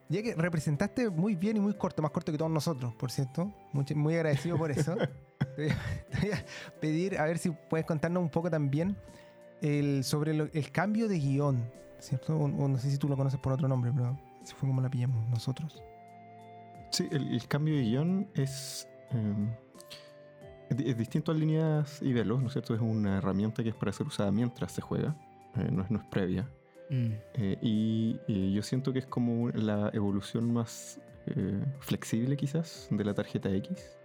[0.09, 3.53] Ya que representaste muy bien y muy corto, más corto que todos nosotros, por cierto.
[3.95, 4.97] Muy agradecido por eso.
[5.57, 5.77] te, voy a,
[6.11, 6.45] te voy a
[6.81, 8.97] pedir a ver si puedes contarnos un poco también
[9.63, 11.65] el, sobre lo- el cambio de guion,
[11.99, 12.37] ¿cierto?
[12.37, 14.81] O, o no sé si tú lo conoces por otro nombre, pero si fue como
[14.81, 15.83] la pillamos nosotros.
[16.91, 19.57] Sí, el, el cambio de guion es, eh,
[20.71, 22.75] es distinto a líneas y velos, ¿no es cierto?
[22.75, 25.17] Es una herramienta que es para ser usada mientras se juega,
[25.57, 26.49] eh, no, es, no es previa.
[26.89, 27.13] Mm.
[27.35, 33.05] Eh, y, y yo siento que es como la evolución más eh, flexible quizás de
[33.05, 33.99] la tarjeta X,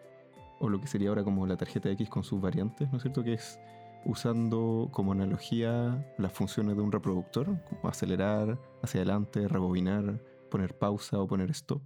[0.59, 3.23] o lo que sería ahora como la tarjeta X con sus variantes, ¿no es cierto?
[3.23, 3.59] Que es
[4.05, 11.19] usando como analogía las funciones de un reproductor, como acelerar, hacia adelante, rebobinar, poner pausa
[11.19, 11.81] o poner stop,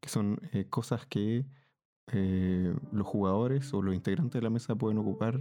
[0.00, 1.46] que son eh, cosas que
[2.12, 5.40] eh, los jugadores o los integrantes de la mesa pueden ocupar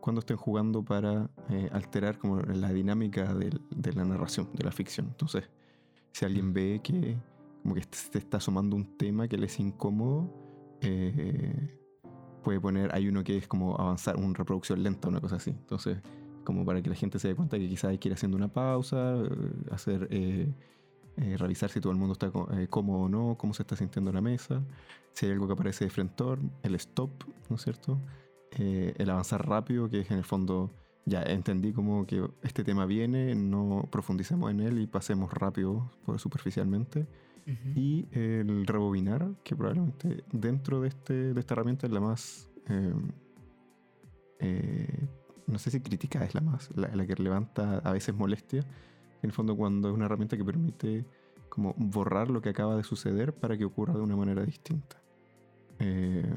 [0.00, 4.72] cuando estén jugando para eh, alterar como la dinámica del- de la narración, de la
[4.72, 5.08] ficción.
[5.08, 5.50] Entonces,
[6.12, 7.16] si alguien ve que
[7.62, 10.32] como que se está asomando un tema que le es incómodo,
[10.80, 11.77] eh,
[12.42, 15.50] puede poner, hay uno que es como avanzar, una reproducción lenta, una cosa así.
[15.50, 15.98] Entonces,
[16.44, 18.48] como para que la gente se dé cuenta que quizás hay que ir haciendo una
[18.48, 19.28] pausa, eh,
[19.70, 20.48] hacer, eh,
[21.18, 24.12] eh, revisar si todo el mundo está eh, cómodo o no, cómo se está sintiendo
[24.12, 24.62] la mesa,
[25.12, 27.10] si hay algo que aparece de frentor, el stop,
[27.50, 28.00] ¿no es cierto?
[28.50, 30.70] El avanzar rápido, que es en el fondo,
[31.04, 36.18] ya entendí como que este tema viene, no profundicemos en él y pasemos rápido, por
[36.18, 37.06] superficialmente.
[37.48, 37.68] Ujú.
[37.74, 42.50] Y el rebobinar, que probablemente dentro de, este, de esta herramienta es la más.
[42.68, 42.94] eh,
[44.40, 45.08] eh,
[45.46, 46.70] no sé si crítica es la más.
[46.76, 48.60] La, la que levanta a veces molestia.
[49.22, 51.06] En el fondo, cuando es una herramienta que permite
[51.48, 55.00] como borrar lo que acaba de suceder para que ocurra de una manera distinta.
[55.78, 56.30] Eh,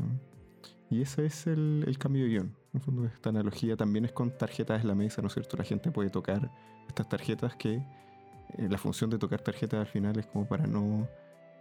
[0.89, 2.45] y ese es el, el cambio de guion.
[2.73, 5.57] En el fondo, esta analogía también es con tarjetas en la mesa, ¿no es cierto?
[5.57, 6.49] La gente puede tocar
[6.87, 7.83] estas tarjetas que
[8.57, 11.07] la función de tocar tarjetas al final es como para no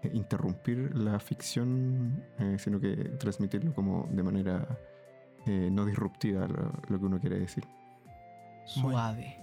[0.03, 4.66] eh, interrumpir la ficción, eh, sino que transmitirlo como de manera
[5.46, 7.64] eh, no disruptiva, lo, lo que uno quiere decir.
[8.64, 9.37] Suave.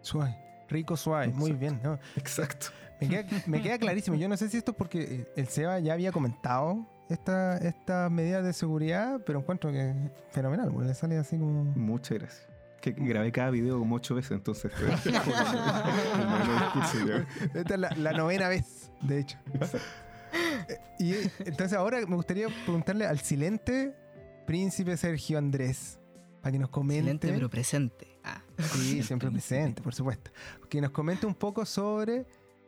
[0.00, 0.36] Suave.
[0.68, 1.28] Rico, suave.
[1.28, 1.80] Muy bien.
[1.82, 1.98] ¿no?
[2.16, 2.66] Exacto.
[3.00, 4.16] Me queda, me queda clarísimo.
[4.16, 8.10] Yo no sé si esto es porque eh, el Seba ya había comentado esta- estas
[8.10, 9.96] medidas de seguridad, pero encuentro que es
[10.30, 10.72] fenomenal.
[10.80, 11.64] Le sale así como.
[11.64, 12.48] Muchas gracias.
[12.80, 14.72] Que grabé cada video como ocho veces, entonces.
[17.54, 19.38] Esta es la, la novena vez, de hecho.
[20.98, 23.94] Y entonces ahora me gustaría preguntarle al silente
[24.46, 25.98] príncipe Sergio Andrés,
[26.40, 27.00] para que nos comente.
[27.00, 28.18] Excelente, pero presente.
[28.24, 28.42] Ah.
[28.58, 30.30] Sí, siempre presente, por supuesto.
[30.68, 32.26] Que nos comente un poco sobre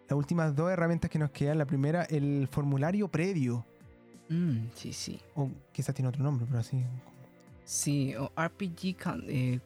[0.09, 1.59] las últimas dos herramientas que nos quedan.
[1.59, 3.64] La primera, el formulario previo.
[4.29, 5.20] Mm, sí, sí.
[5.35, 6.83] O quizás tiene otro nombre, pero así.
[7.64, 9.61] Sí, o RPG con- eh,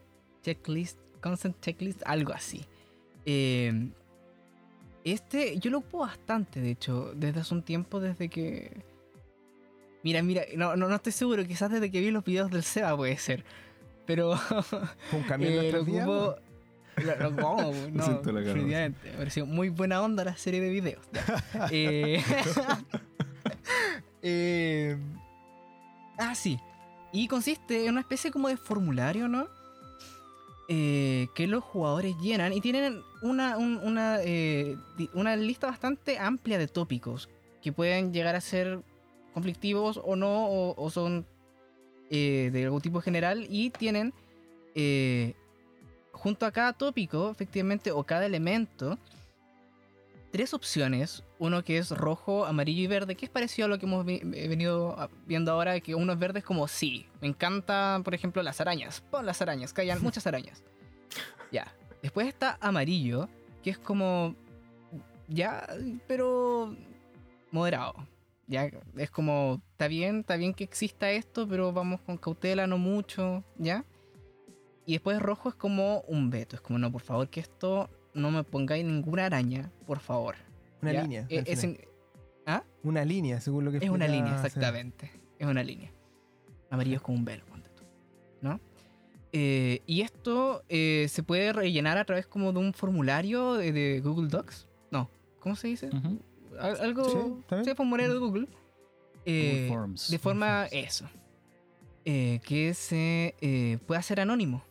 [0.46, 2.64] checklist, consent checklist, algo así.
[3.24, 3.88] Eh,
[5.04, 8.82] este yo lo ocupo bastante, de hecho, desde hace un tiempo, desde que...
[10.04, 12.96] Mira, mira, no, no, no estoy seguro, quizás desde que vi los videos del Seba
[12.96, 13.44] puede ser.
[14.06, 14.32] Pero
[15.12, 16.36] un cambio eh, lo ocupo...
[16.96, 17.72] lo- lo- ¿cómo?
[17.92, 18.22] No.
[18.22, 21.04] Me pareció muy buena onda la serie de videos.
[21.72, 22.22] Eh,
[24.22, 24.96] eh,
[26.18, 26.58] ah, sí.
[27.12, 29.48] Y consiste en una especie como de formulario, ¿no?
[30.68, 34.76] Eh, que los jugadores llenan y tienen una, un- una, eh,
[35.14, 37.28] una lista bastante amplia de tópicos
[37.62, 38.80] que pueden llegar a ser
[39.32, 41.24] conflictivos o no, o, son
[42.10, 44.12] eh, de algún tipo general y tienen
[46.12, 48.98] junto a cada tópico, efectivamente, o cada elemento,
[50.36, 51.24] tres opciones.
[51.38, 55.08] Uno que es rojo, amarillo y verde, que es parecido a lo que hemos venido
[55.24, 57.06] viendo ahora, que uno es verde es como sí.
[57.22, 59.00] Me encantan, por ejemplo, las arañas.
[59.10, 60.62] Pon las arañas, que hayan muchas arañas.
[61.52, 61.72] Ya.
[62.02, 63.28] Después está amarillo,
[63.62, 64.34] que es como.
[65.28, 65.66] Ya,
[66.06, 66.76] pero.
[67.50, 67.94] moderado.
[68.46, 69.62] Ya, es como.
[69.70, 73.42] Está bien, está bien que exista esto, pero vamos con cautela, no mucho.
[73.56, 73.84] ¿Ya?
[74.84, 76.56] Y después rojo es como un veto.
[76.56, 80.34] Es como, no, por favor, que esto no me pongáis ninguna araña, por favor.
[80.82, 81.02] Una ¿ya?
[81.02, 81.26] línea.
[81.28, 81.78] Eh, es, en-
[82.82, 85.10] Una línea, según lo que es una línea, exactamente.
[85.38, 85.90] Es una línea.
[86.70, 87.82] Amarillo es como un velo, ponte tú,
[88.40, 88.60] ¿no?
[89.32, 94.00] Eh, y esto eh, se puede rellenar a través como de un formulario de, de
[94.00, 94.66] Google Docs.
[94.90, 95.88] No, ¿cómo se dice?
[95.88, 96.18] Ujú.
[96.60, 98.48] Al- Algo, Sí, sí, formulario de Google.
[99.24, 100.10] Eh, Google Forms.
[100.10, 100.72] de forma Forms.
[100.72, 101.08] eso.
[102.04, 104.62] Eh, que se eh, pueda ser anónimo.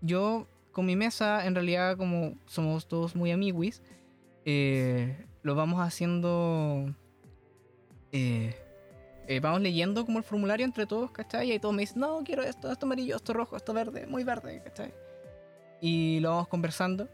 [0.00, 3.82] Yo con mi mesa, en realidad, como somos todos muy amiguis,
[4.44, 6.94] eh, lo vamos haciendo.
[8.12, 8.54] eh,
[9.28, 11.52] eh, vamos leyendo como el formulario entre todos, ¿cachai?
[11.52, 14.60] Y todos me dicen, no, quiero esto, esto amarillo, esto rojo, esto verde, muy verde,
[14.64, 14.92] ¿cachai?
[15.80, 17.08] Y lo vamos conversando.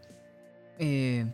[0.78, 1.26] Eh,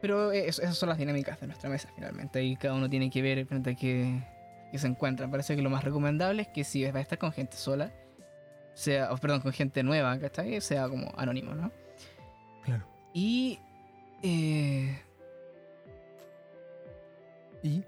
[0.00, 2.42] pero es- esas son las dinámicas de nuestra mesa finalmente.
[2.44, 4.22] Y cada uno tiene que ver frente a qué,
[4.70, 5.28] qué se encuentra.
[5.30, 7.92] Parece que lo más recomendable es que si va a estar con gente sola,
[8.74, 10.60] sea, o, perdón, con gente nueva, ¿cachai?
[10.60, 11.70] Sea como anónimo, ¿no?
[12.64, 12.84] Claro.
[13.14, 13.58] Y.
[14.22, 14.98] eh,
[17.62, 17.84] Y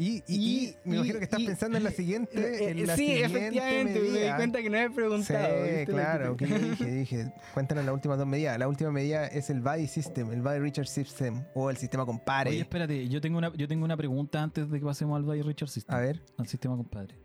[0.00, 2.70] Y, y- y Y- me imagino que estás y- pensando en la siguiente.
[2.70, 5.66] En la sí, siguiente efectivamente, me di cuenta que no he preguntado.
[5.66, 6.84] Sí, claro, que dije,
[7.24, 8.56] dije, cuéntanos las últimas dos medidas.
[8.60, 12.50] La última medida es el Body System, el Body Richard System o el sistema compare.
[12.50, 15.42] Oye, espérate, yo tengo una, yo tengo una pregunta antes de que pasemos al Valle
[15.42, 15.96] Richard System.
[15.96, 17.16] A ver, Al sistema compadre.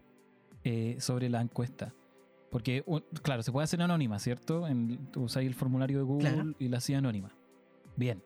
[0.64, 1.94] Eh, sobre la encuesta.
[2.54, 2.86] Porque,
[3.24, 4.66] claro, se puede hacer anónima, ¿cierto?
[5.16, 6.54] Usáis el formulario de Google Claro.
[6.60, 7.36] y la hacía anónima.
[7.96, 8.24] Bien.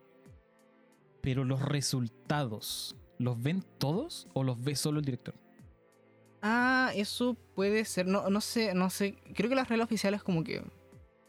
[1.21, 5.33] Pero los resultados, ¿los ven todos o los ve solo el director?
[6.41, 8.05] Ah, eso puede ser.
[8.05, 9.15] No, no sé, no sé.
[9.33, 10.61] Creo que las reglas oficiales como que.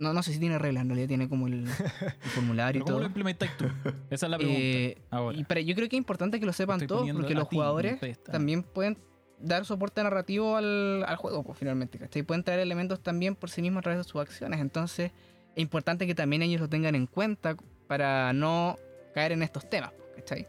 [0.01, 1.69] No, no sé si tiene reglas, en realidad tiene como el, el
[2.35, 3.65] formulario ¿Pero y ¿Cómo lo implementáis tú?
[4.11, 4.61] Esa es la pregunta.
[4.61, 5.37] Eh, Ahora.
[5.39, 7.99] y para, yo creo que es importante que lo sepan Estoy todos, porque los jugadores
[8.25, 8.99] también pueden
[9.41, 12.23] dar soporte narrativo al, al juego, pues, finalmente, ¿cachai?
[12.23, 14.61] Pueden traer elementos también por sí mismos a través de sus acciones.
[14.61, 15.13] Entonces,
[15.55, 18.77] es importante que también ellos lo tengan en cuenta para no
[19.15, 20.47] caer en estos temas, pues, ¿cachai?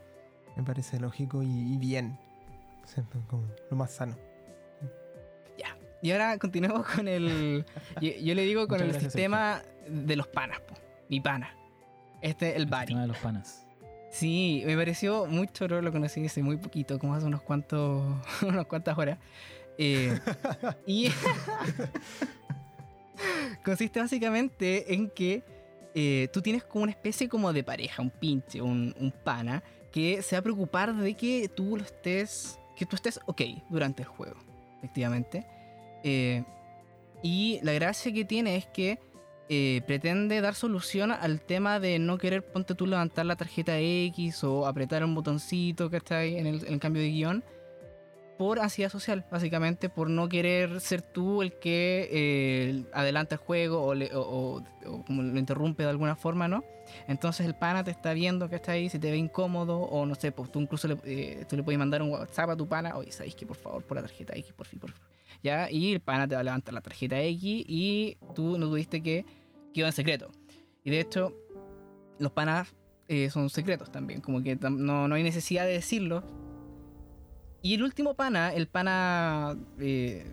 [0.56, 2.17] me parece lógico y, y bien.
[3.30, 4.17] Como lo más sano.
[6.02, 7.65] Y ahora continuemos con el.
[8.02, 10.75] Yo, yo le digo con Muchas el gracias, sistema de los panas, po.
[11.10, 11.54] mi pana.
[12.21, 12.88] Este, el el Bari.
[12.88, 13.65] sistema de los panas.
[14.12, 18.04] Sí, me pareció muy choro, lo conocí hace muy poquito, como hace unos cuantos,
[18.41, 19.19] unas cuantas horas.
[19.78, 20.19] Eh,
[20.86, 21.10] y
[23.63, 25.43] consiste básicamente en que
[25.95, 30.22] eh, tú tienes como una especie como de pareja, un pinche, un, un pana, que
[30.22, 34.08] se va a preocupar de que tú lo estés, que tú estés ok durante el
[34.08, 34.39] juego,
[34.78, 35.45] efectivamente.
[36.04, 36.43] Eh,
[37.22, 39.00] y la gracia que tiene es que
[39.49, 44.43] eh, pretende dar solución al tema de no querer, ponte tú, levantar la tarjeta X
[44.43, 47.43] o apretar un botoncito que está ahí en el, cambio de guion
[48.38, 53.83] por ansiedad social, básicamente, por no querer ser tú el que eh, adelanta el juego
[53.83, 54.63] o, le- lo
[55.39, 56.63] interrumpe de alguna forma, ¿no?
[57.07, 60.15] Entonces el pana te está viendo que está ahí, si te ve incómodo o no
[60.15, 62.95] sé, pues tú incluso le, eh, tú le puedes mandar un WhatsApp a tu pana,
[62.95, 65.01] oye, ¿sabéis que por favor por la tarjeta X, por fin, por fin?
[65.43, 65.69] ¿Ya?
[65.69, 69.25] Y el pana te va a levantar la tarjeta X y tú no tuviste que
[69.73, 70.32] quedó en secreto.
[70.84, 71.34] Y de hecho,
[72.19, 72.75] los panas
[73.08, 76.23] eh, son secretos también, como que no, no hay necesidad de decirlo.
[77.62, 79.58] Y el último pana, el pana.
[79.79, 80.25] eh,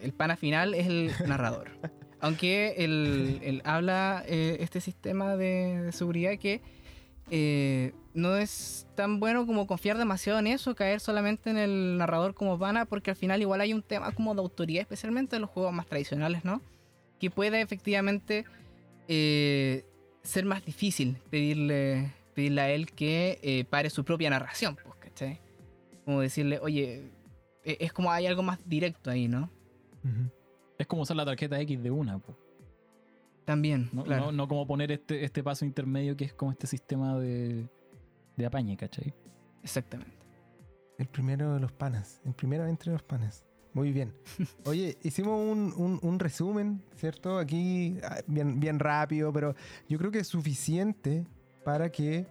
[0.00, 1.70] el pana final es el narrador.
[2.20, 6.62] Aunque él, él habla eh, este sistema de, de seguridad que
[7.30, 12.34] eh, no es tan bueno como confiar demasiado en eso, caer solamente en el narrador
[12.34, 15.50] como pana, porque al final igual hay un tema como de autoridad, especialmente en los
[15.50, 16.60] juegos más tradicionales, ¿no?
[17.18, 18.44] Que puede efectivamente
[19.08, 19.84] eh,
[20.22, 25.40] ser más difícil pedirle, pedirle a él que eh, pare su propia narración, pues, ¿cachai?
[26.04, 27.10] Como decirle, oye,
[27.64, 29.50] e- es como hay algo más directo ahí, ¿no?
[30.78, 32.36] Es como usar la tarjeta X de una, po.
[33.46, 34.26] También, No, claro.
[34.26, 37.68] no, no como poner este, este paso intermedio que es como este sistema de,
[38.36, 39.14] de apañe, ¿cachai?
[39.62, 40.12] Exactamente.
[40.98, 42.20] El primero de los panas.
[42.24, 43.44] El primero entre los panas.
[43.74, 44.14] Muy bien.
[44.64, 47.38] Oye, hicimos un, un- un resumen, ¿cierto?
[47.38, 49.54] Aquí ah, bien, bien rápido, pero
[49.88, 51.26] yo creo que es suficiente
[51.64, 52.26] para que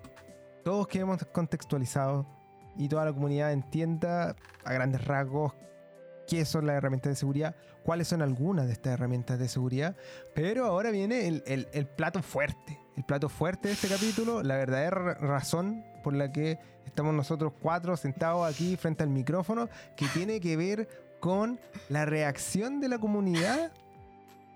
[0.63, 2.25] todos quedemos contextualizados
[2.77, 5.53] y toda la comunidad entienda a grandes rasgos
[6.27, 9.95] qué son las herramientas de seguridad, cuáles son algunas de estas herramientas de seguridad.
[10.34, 12.79] Pero ahora viene el, el- el plato fuerte.
[12.95, 17.97] El plato fuerte de este capítulo, la verdadera razón por la que estamos nosotros cuatro
[17.97, 20.88] sentados aquí frente al micrófono, que tiene que ver
[21.23, 21.57] con
[21.88, 23.71] la reacción de la comunidad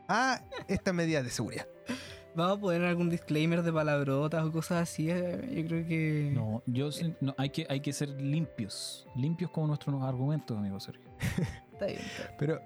[0.09, 1.65] a estas medidas de seguridad.
[2.35, 5.09] Vamos a poner algún disclaimer de palabrotas o cosas así.
[5.09, 6.31] eh, Yo creo que.
[6.35, 9.07] No, yo sí- no, hay, que, hay que ser limpios.
[9.15, 11.09] Limpios como nuestros argumentos, amigo Sergio.
[11.71, 12.35] Está bien, está bien.
[12.37, 12.61] Pero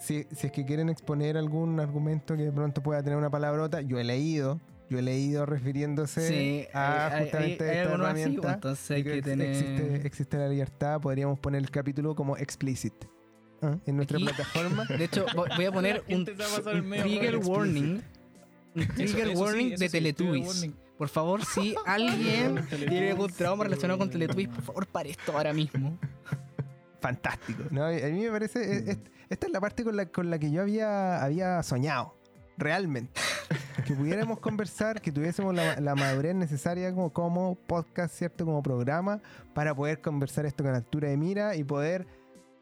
[0.00, 3.80] si, si es que quieren exponer algún argumento que de pronto pueda tener una palabrota,
[3.80, 8.02] yo he leído, yo he leído refiriéndose Sí, a hay- hay- justamente hay esta así,
[8.02, 8.42] herramienta.
[8.42, 9.50] pues, entonces hay que tener.
[9.50, 12.94] existe, existe la libertad, podríamos poner el capítulo como explicit
[13.62, 13.76] ¿ah?
[13.86, 14.84] en nuestra Aquí- plataforma.
[14.84, 18.02] De hecho, vo- voy a poner un, un trigger warning.
[18.72, 20.68] Un trigger eso warning de sí, Teletubbies.
[20.96, 25.52] Por favor, si alguien tiene algún trauma relacionado con Teletubbies, por favor, pare esto ahora
[25.52, 25.98] mismo.
[27.00, 27.64] Fantástico.
[27.70, 27.84] ¿no?
[27.86, 30.50] A mí me parece, es- es- esta es la parte con la, con la que
[30.50, 32.14] yo había, había soñado,
[32.58, 33.20] realmente.
[33.86, 38.44] Que pudiéramos conversar, que tuviésemos la, la madurez necesaria como, como podcast, ¿cierto?
[38.44, 39.20] Como programa,
[39.54, 42.06] para poder conversar esto con altura de mira y poder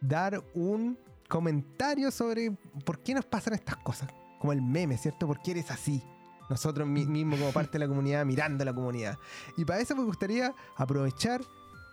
[0.01, 2.53] dar un comentario sobre
[2.85, 4.09] por qué nos pasan estas cosas.
[4.41, 5.27] Como el meme, ¿cierto?
[5.27, 6.03] ¿Por qué eres así?
[6.49, 9.19] Nosotros mi- mismos como parte de la comunidad, mirando a la comunidad.
[9.57, 11.41] Y para eso me gustaría aprovechar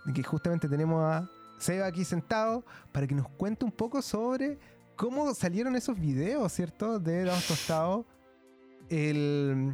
[0.06, 4.60] de que justamente tenemos a Seba aquí sentado para que nos cuente un poco sobre
[4.96, 7.00] cómo salieron esos videos, ¿cierto?
[7.00, 8.06] De Dados Tostados,
[8.89, 9.74] el-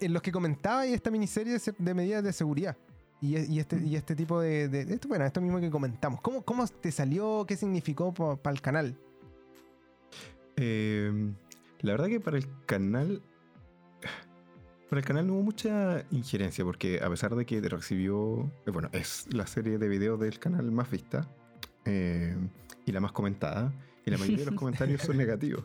[0.00, 2.76] en los que comentaba y esta miniserie de se- de medidas de seguridad.
[3.20, 6.20] Y, y este, y este tipo de, de- de esto, bueno, esto mismo que comentamos.
[6.20, 7.44] ¿Cómo, cómo te salió?
[7.46, 8.96] ¿Qué significó para el canal?
[10.56, 11.12] Eh,
[11.80, 13.22] la verdad que para el canal.
[14.88, 18.50] Para el canal no hubo mucha injerencia, porque a pesar de que recibió.
[18.66, 21.28] eh, Bueno, es la serie de videos del canal más vista
[21.84, 22.36] eh,
[22.86, 23.72] y la más comentada.
[24.10, 25.64] Y la mayoría de los comentarios son negativos.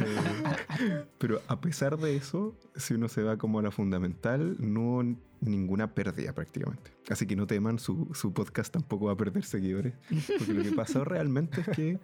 [0.00, 5.02] Eh, pero a pesar de eso, si uno se va como a la fundamental, no
[5.40, 6.92] ninguna pérdida prácticamente.
[7.10, 9.94] Así que no teman, su, su podcast tampoco va a perder seguidores.
[10.38, 11.98] Porque lo que pasó realmente es que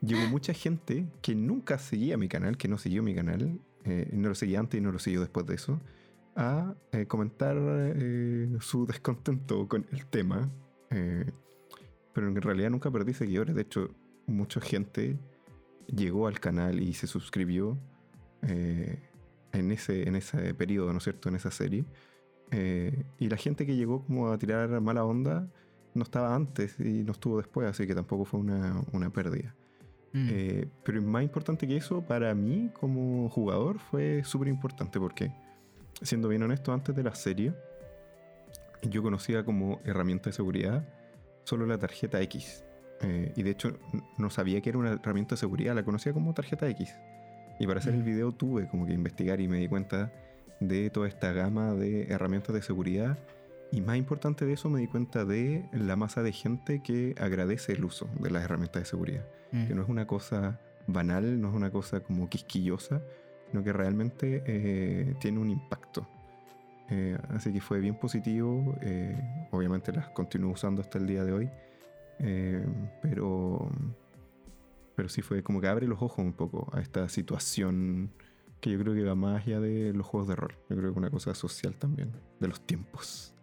[0.00, 4.28] llegó mucha gente que nunca seguía mi canal, que no siguió mi canal, eh, no
[4.28, 5.80] lo seguía antes y no lo siguió después de eso,
[6.36, 10.50] a eh, comentar eh, su descontento con el tema.
[12.14, 13.54] pero en realidad nunca perdí seguidores.
[13.54, 13.90] De hecho,
[14.26, 15.18] mucha gente
[15.86, 17.78] llegó al canal y se suscribió
[18.42, 18.98] eh,
[19.52, 21.28] en, ese, en ese periodo, ¿no es cierto?
[21.28, 21.84] En esa serie.
[22.50, 25.48] Eh, y la gente que llegó como a tirar mala onda
[25.94, 29.54] no estaba antes y no estuvo después, así que tampoco fue una, una pérdida.
[30.12, 30.28] Mm.
[30.30, 35.32] Eh, pero más importante que eso, para mí como jugador fue súper importante porque,
[36.02, 37.54] siendo bien honesto, antes de la serie,
[38.82, 40.86] yo conocía como herramienta de seguridad
[41.44, 42.64] solo la tarjeta X.
[43.02, 43.78] Eh, y de hecho
[44.16, 46.94] no sabía que era una herramienta de seguridad, la conocía como tarjeta X.
[47.58, 48.04] Y para hacer el Mm.
[48.06, 50.12] video tuve como que investigar y me di cuenta
[50.60, 53.18] de toda esta gama de herramientas de seguridad.
[53.72, 57.72] Y más importante de eso, me di cuenta de la masa de gente que agradece
[57.72, 59.66] el uso de las herramientas de seguridad Mm.
[59.66, 63.02] que no es una cosa banal, no es una cosa como quisquillosa,
[63.50, 66.06] sino que realmente eh, tiene un impacto.
[66.90, 69.16] Eh, así que fue bien positivo, eh,
[69.50, 71.50] obviamente las continúo usando hasta el día de hoy,
[72.22, 72.64] eh,
[73.02, 73.70] pero,
[74.96, 78.10] pero sí fue como que abre los ojos un poco a esta situación
[78.60, 80.90] que yo creo que va más allá de los juegos de rol, yo creo que
[80.92, 83.34] es una cosa social también, de los tiempos.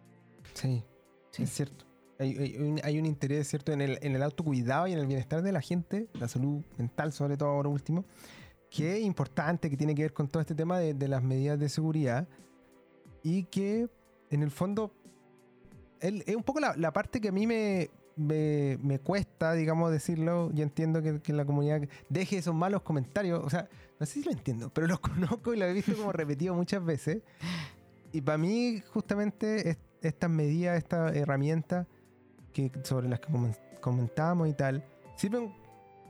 [0.54, 0.82] Sí,
[1.30, 1.42] Sí.
[1.44, 1.84] es cierto.
[2.18, 5.06] Hay, hay un, hay un interés, ¿cierto?, en el, en el autocuidado y en el
[5.06, 8.04] bienestar de la gente, la salud mental, sobre todo ahora último,
[8.70, 11.58] que es importante, que tiene que ver con todo este tema de, de las medidas
[11.58, 12.26] de seguridad
[13.22, 13.88] y que,
[14.30, 14.92] en el fondo,
[16.00, 20.50] el- es un poco la, la parte que a mí me, me, cuesta, digamos, decirlo.
[20.52, 23.42] Yo entiendo que, que la comunidad deje esos malos comentarios.
[23.44, 26.12] O sea, no sé si lo entiendo, pero los conozco y lo he visto como
[26.12, 27.22] repetido muchas veces.
[28.12, 31.86] Y para mí, justamente, es- estas medidas, estas herramientas
[32.52, 34.84] que, sobre las que comen- comentábamos y tal,
[35.16, 35.52] sirven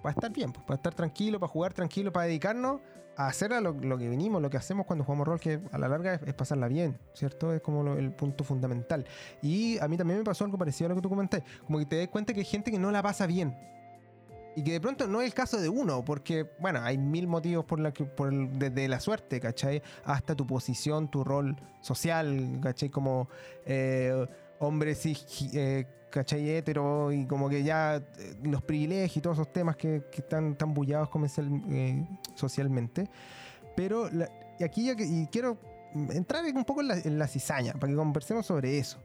[0.03, 2.81] para estar bien, pues, para estar tranquilo, para jugar tranquilo, para dedicarnos
[3.16, 5.79] a hacer a lo, lo que venimos, lo que hacemos cuando jugamos rol, que a
[5.79, 7.53] la larga es, es pasarla bien, ¿cierto?
[7.53, 9.05] Es como lo- el punto fundamental.
[9.42, 11.87] Y a mí también me pasó algo parecido a lo que tú comentaste, como que
[11.87, 13.57] te das cuenta que hay gente que no la pasa bien.
[14.57, 17.64] Y que de pronto no es el caso de uno, porque, bueno, hay mil motivos
[17.64, 19.81] por la que, por el- desde la suerte, ¿cachai?
[20.05, 22.88] Hasta tu posición, tu rol social, ¿cachai?
[22.90, 23.29] Como
[23.64, 24.27] eh,
[24.61, 26.49] hombre cis, eh, ¿cachai?
[26.49, 30.73] Hetero, y como que ya eh, los privilegios y todos esos temas que, están tan
[30.73, 33.09] bullados comercial, eh, socialmente.
[33.75, 34.31] Pero la-
[34.64, 34.94] aquí ya
[35.31, 35.59] quiero
[36.11, 38.99] entrar un poco en la, en la cizaña, para que conversemos sobre eso.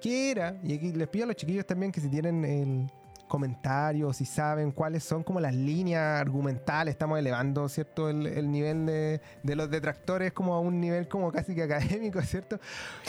[0.00, 0.58] ¿Qué era?
[0.64, 2.90] Y aquí les pido a los chiquillos también que si tienen el
[3.32, 8.10] comentarios, si saben cuáles son como las líneas argumentales, estamos elevando, ¿cierto?
[8.10, 12.20] El, el nivel de, de los detractores como a un nivel como casi que académico,
[12.20, 12.60] ¿cierto?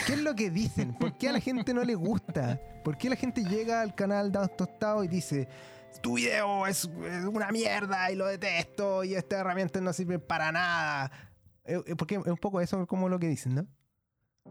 [0.07, 0.93] ¿Qué es lo que dicen?
[0.93, 2.57] ¿Por qué a la gente no le gusta?
[2.85, 5.49] ¿Por qué la gente llega al canal Dados Tostados y dice,
[6.01, 6.85] tu video es,
[7.29, 11.11] una mierda y lo detesto y estas herramientas no sirven para nada?
[11.65, 13.67] Eh, eh, Porque es un poco eso como lo que dicen, ¿no?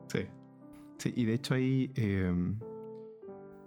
[0.08, 0.26] Sí.
[0.98, 1.90] Sí, y de hecho hay.
[1.96, 2.30] eh,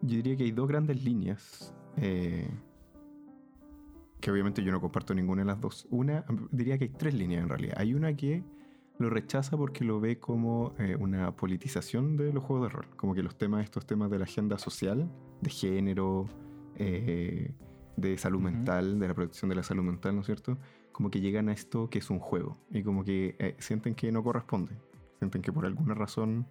[0.01, 1.73] yo diría que hay dos grandes líneas.
[1.97, 2.49] Eh,
[4.19, 5.87] que obviamente yo no comparto ninguna de las dos.
[5.89, 7.75] Una, diría que hay tres líneas en realidad.
[7.77, 8.43] Hay una que
[8.97, 12.87] lo rechaza porque lo ve como eh, una politización de los juegos de rol.
[12.95, 16.27] Como que los temas, estos temas de la agenda social, de género,
[16.77, 17.53] eh,
[17.97, 20.57] de salud mental, de la protección de la salud mental, ¿no es cierto?
[20.91, 22.57] Como que llegan a esto que es un juego.
[22.71, 24.77] Y como que eh, sienten que no corresponde.
[25.19, 26.47] Sienten que por alguna razón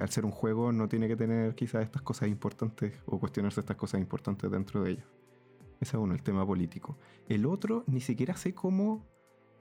[0.00, 3.76] al ser un juego no tiene que tener quizás estas cosas importantes o cuestionarse estas
[3.76, 5.06] cosas importantes dentro de ellos.
[5.80, 6.96] Ese es uno, el tema político.
[7.28, 9.04] El otro, ni siquiera sé cómo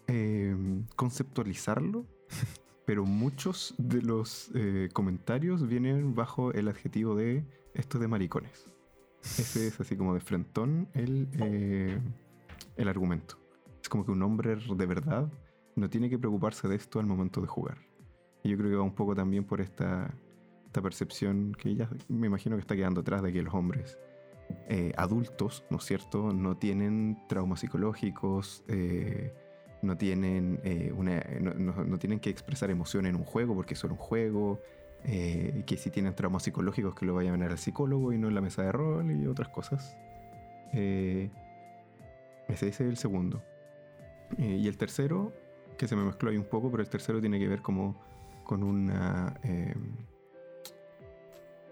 [0.08, 0.56] eh,
[0.96, 2.06] conceptualizarlo,
[2.86, 8.68] pero muchos de los eh, comentarios vienen bajo el adjetivo de esto de maricones.
[9.24, 12.00] Ese es así como de frentón el, eh,
[12.76, 13.38] el argumento.
[13.82, 15.32] Es como que un hombre de verdad
[15.76, 17.78] no tiene que preocuparse de esto al momento de jugar.
[18.44, 20.14] Yo creo que va un poco también por esta,
[20.66, 24.00] esta percepción que ya me imagino que está quedando atrás de que los hombres
[24.68, 29.34] eh, adultos, ¿no es cierto?, no tienen traumas psicológicos, eh,
[29.82, 31.54] no, tienen, eh, una, no,
[31.86, 34.60] no- tienen que expresar emoción en un juego porque eso era un juego,
[35.04, 38.36] que si tienen traumas psicológicos que lo vayan a ver al psicólogo y no en
[38.36, 39.98] la mesa de rol y otras cosas.
[40.72, 43.42] Ese, es el segundo.
[44.38, 45.34] Y el tercero,
[45.78, 48.00] que se me mezcló ahí un poco, pero el tercero tiene que ver como
[48.52, 49.34] con una...
[49.44, 49.74] eh,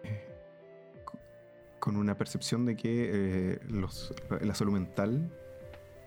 [0.05, 0.25] eh,
[1.03, 1.19] co-
[1.81, 5.29] con una percepción de que eh, los- la salud mental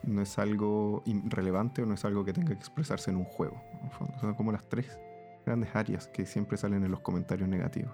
[0.02, 3.62] no es algo irrelevante o no es algo que tenga que expresarse en un juego.
[3.80, 4.18] En el fondo.
[4.18, 4.98] Son como las tres
[5.44, 7.92] grandes áreas que siempre salen en los comentarios negativos.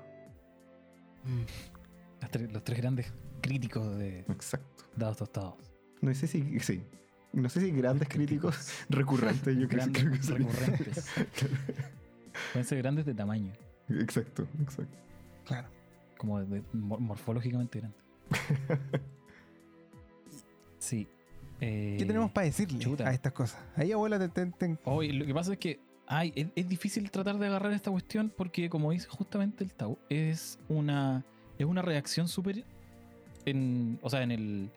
[2.21, 4.85] Las tres- los tres grandes críticos de Exacto.
[4.95, 5.57] Dados Tostados.
[6.01, 6.87] No sé si, sí.
[7.33, 11.07] No sé si grandes críticos recurrentes, yo creo, Grandes creo que recurrentes.
[12.53, 13.53] Pueden ser grandes de tamaño,
[13.89, 14.97] Exacto, exacto.
[15.47, 15.69] Claro.
[16.19, 18.01] como de- mor- morfológicamente grandes.
[20.79, 21.07] Sí.
[21.61, 23.09] eh, ¿Qué tenemos para decirle chuta.
[23.09, 23.61] a estas cosas?
[23.77, 27.11] Ahí, abuela, te, te- te- Hoy lo que pasa es que ay, es, es difícil
[27.11, 31.25] tratar de agarrar esta cuestión porque, como dice justamente el Tau, es una,
[31.59, 32.65] es una reacción súper.
[33.45, 34.71] En, o sea, en el.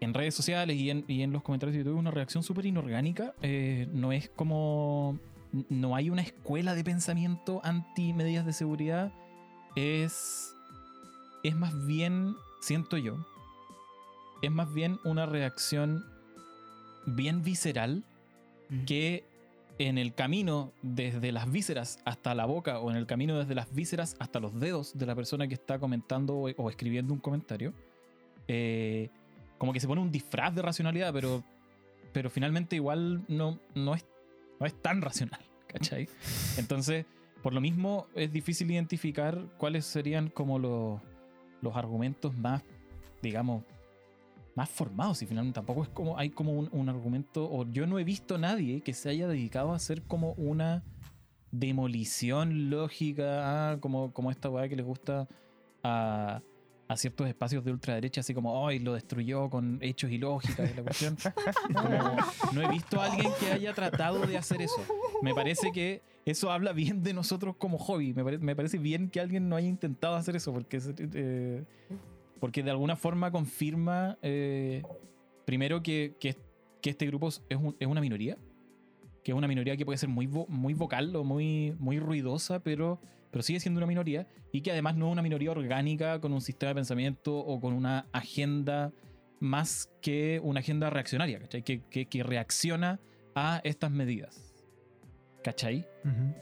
[0.00, 3.34] En redes sociales y en, y en los comentarios de YouTube, una reacción súper inorgánica.
[3.42, 5.18] Eh, no es como.
[5.52, 9.12] No hay una escuela de pensamiento anti medidas de seguridad.
[9.76, 10.52] Es.
[11.42, 13.16] Es más bien, siento yo,
[14.42, 16.04] es más bien una reacción
[17.06, 18.04] bien visceral
[18.68, 18.84] Mm.
[18.84, 19.24] que
[19.78, 23.72] en el camino desde las vísceras hasta la boca o en el camino desde las
[23.72, 27.72] vísceras hasta los dedos de la persona que está comentando o, o escribiendo un comentario,
[28.48, 29.08] eh,
[29.56, 31.44] como que se pone un disfraz de racionalidad, pero,
[32.12, 34.04] pero finalmente igual no, no, es,
[34.60, 36.08] no es tan racional, ¿cachai?
[36.56, 37.06] Entonces,
[37.42, 41.00] por lo mismo es difícil identificar cuáles serían como los,
[41.62, 42.62] los argumentos más,
[43.22, 43.64] digamos,
[44.54, 48.00] más formados y finalmente tampoco es como hay como un, un argumento o yo no
[48.00, 50.82] he visto a nadie que se haya dedicado a hacer como una
[51.52, 55.28] demolición lógica ah, como, como esta weá que les gusta
[55.82, 56.42] a,
[56.88, 60.74] a ciertos espacios de ultraderecha así como hoy lo destruyó con hechos y lógicas y
[60.74, 61.16] la cuestión
[61.74, 62.16] Como,
[62.54, 64.82] no he visto a alguien que haya tratado de hacer eso
[65.22, 69.10] me parece que eso habla bien de nosotros como hobby me, pare- me parece bien
[69.10, 70.80] que alguien no haya intentado hacer eso porque
[71.14, 71.64] eh,
[72.40, 74.84] porque de alguna forma confirma, eh,
[75.44, 76.36] primero, que, que-
[76.80, 78.38] que este grupo es, un- es una minoría.
[79.24, 82.60] Que es una minoría que puede ser muy, vo- muy vocal o muy, muy ruidosa,
[82.60, 83.00] pero,
[83.30, 84.26] pero sigue siendo una minoría.
[84.52, 87.74] Y que además no es una minoría orgánica con un sistema de pensamiento o con
[87.74, 88.92] una agenda
[89.40, 91.62] más que una agenda reaccionaria, ¿cachai?
[91.62, 93.00] Que, que, que reacciona
[93.34, 94.54] a estas medidas.
[95.42, 95.86] ¿Cachai?
[96.04, 96.34] Ujú.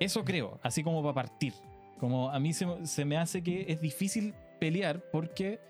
[0.00, 1.52] Eso creo, así como para partir.
[1.98, 5.60] Como a mí se, se me hace que es difícil pelear porque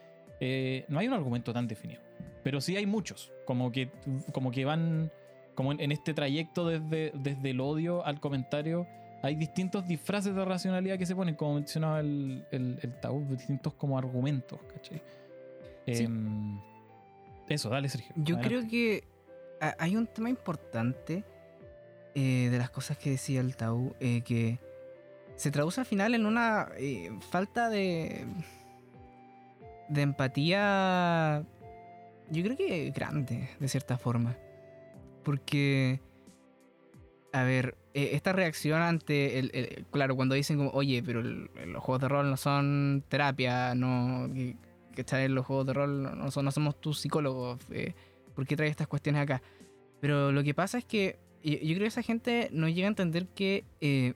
[0.41, 2.03] eh, no hay un argumento tan definido.
[2.43, 3.91] Pero sí hay muchos, como que,
[4.33, 5.13] como que van,
[5.55, 8.87] como en, en este trayecto desde, desde el odio al comentario,
[9.23, 12.79] hay distintos disfraces de racionalidad que se ponen, como mencionaba el, el,
[13.29, 15.03] distintos como argumentos, ¿cachai?
[15.87, 16.05] Sí.
[16.05, 16.59] Em,
[17.49, 18.13] eso, dale Sergio.
[18.17, 18.49] Yo adelante.
[18.49, 19.05] creo que
[19.61, 21.25] ha- hay un tema importante
[22.15, 24.59] eh, de las cosas que decía el Tau, eh, que
[25.37, 28.27] se traduce al final en una eh, falta de,
[29.89, 31.43] de empatía,
[32.31, 34.37] yo creo que grande, de cierta forma.
[35.25, 36.01] Porque,
[37.33, 41.51] a ver, eh, esta reacción ante, el, el- claro, cuando dicen como, oye, pero el-
[41.67, 44.57] los juegos de rol no son terapia, no, que,
[45.05, 47.95] que los juegos de rol no, son- no somos tus psicólogos, eh,
[48.35, 49.43] ¿por qué traes estas cuestiones acá?
[50.01, 52.91] Pero lo que pasa es que yo, yo creo que esa gente no llega a
[52.91, 54.15] entender que eh,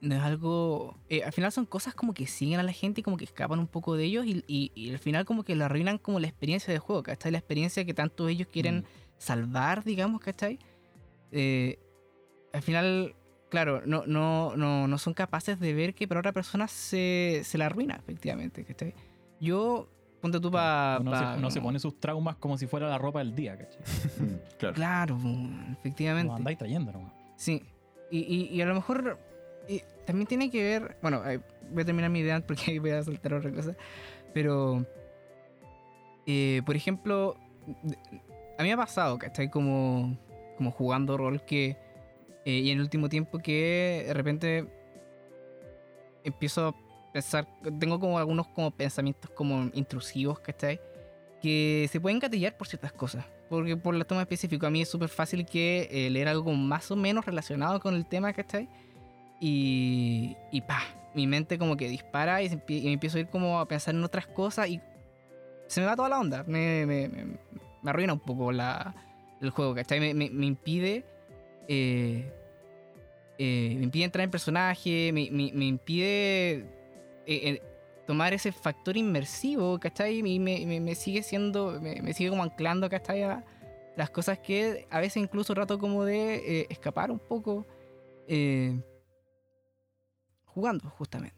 [0.00, 0.96] no es algo.
[1.24, 3.66] al final son cosas como que siguen a la gente y como que escapan un
[3.66, 6.72] poco de ellos y, y- y al final como que le arruinan como la experiencia
[6.72, 7.30] de juego, ¿cachai?
[7.32, 8.84] La experiencia que tanto ellos quieren Mm.
[9.18, 10.58] salvar, digamos, ¿cachai?
[11.32, 11.78] Eh,
[12.52, 13.14] al final,
[13.48, 17.58] claro, no, no, no, no son capaces de ver que para otra persona se, se
[17.58, 18.94] la arruina, efectivamente, ¿cachai?
[19.40, 19.88] Yo,
[20.20, 20.98] ponte tú para...
[21.00, 23.82] Uno, se, uno se pone sus traumas como si fuera la ropa del día, ¿cachai?
[24.58, 24.74] Claro.
[24.74, 26.32] Claro, Lo efectivamente.
[26.34, 27.12] andáis trayendo nomás.
[27.36, 27.62] Sí,
[28.10, 29.18] y, y- y a lo mejor
[29.68, 31.40] y también tiene que ver, bueno, eh,
[31.70, 33.76] voy a terminar mi idea porque ahí voy a soltar otra cosa,
[34.34, 34.84] pero,
[36.26, 37.36] eh, por ejemplo,
[38.58, 39.48] a mí me ha pasado, ¿cachai?
[39.50, 40.16] Como,
[40.56, 41.76] como jugando rol que,
[42.44, 44.66] eh, y en el último tiempo que de repente
[46.24, 46.74] empiezo a
[47.12, 47.46] pensar,
[47.78, 50.80] tengo como algunos como pensamientos como intrusivos, ¿cachai?
[51.42, 53.24] Que se pueden gatillar por ciertas cosas.
[53.48, 56.90] Porque por la toma específico, a mí es súper fácil que eh, leer algo más
[56.90, 58.68] o menos relacionado con el tema, ¿cachai?
[59.40, 60.82] Y, y pa,
[61.14, 64.04] mi mente como que dispara y, y me empiezo a ir como a pensar en
[64.04, 64.80] otras cosas y
[65.66, 66.44] se me va toda la onda.
[66.46, 67.38] Me, me, me-
[67.82, 68.94] me arruina un poco la,
[69.40, 70.12] el juego, ¿cachai?
[70.14, 71.04] Me impide
[71.68, 72.32] eh,
[73.38, 76.64] eh, me impide entrar en personaje, me, me- me impide eh,
[77.26, 77.62] eh,
[78.06, 80.18] tomar ese factor inmersivo, ¿cachai?
[80.18, 83.22] Y me, me- sigue siendo, me, sigue como anclando, ¿cachai?
[83.22, 83.44] A
[83.96, 87.66] las cosas que a veces incluso trato como de eh, escapar un poco
[88.28, 88.80] eh,
[90.44, 91.36] jugando, justamente.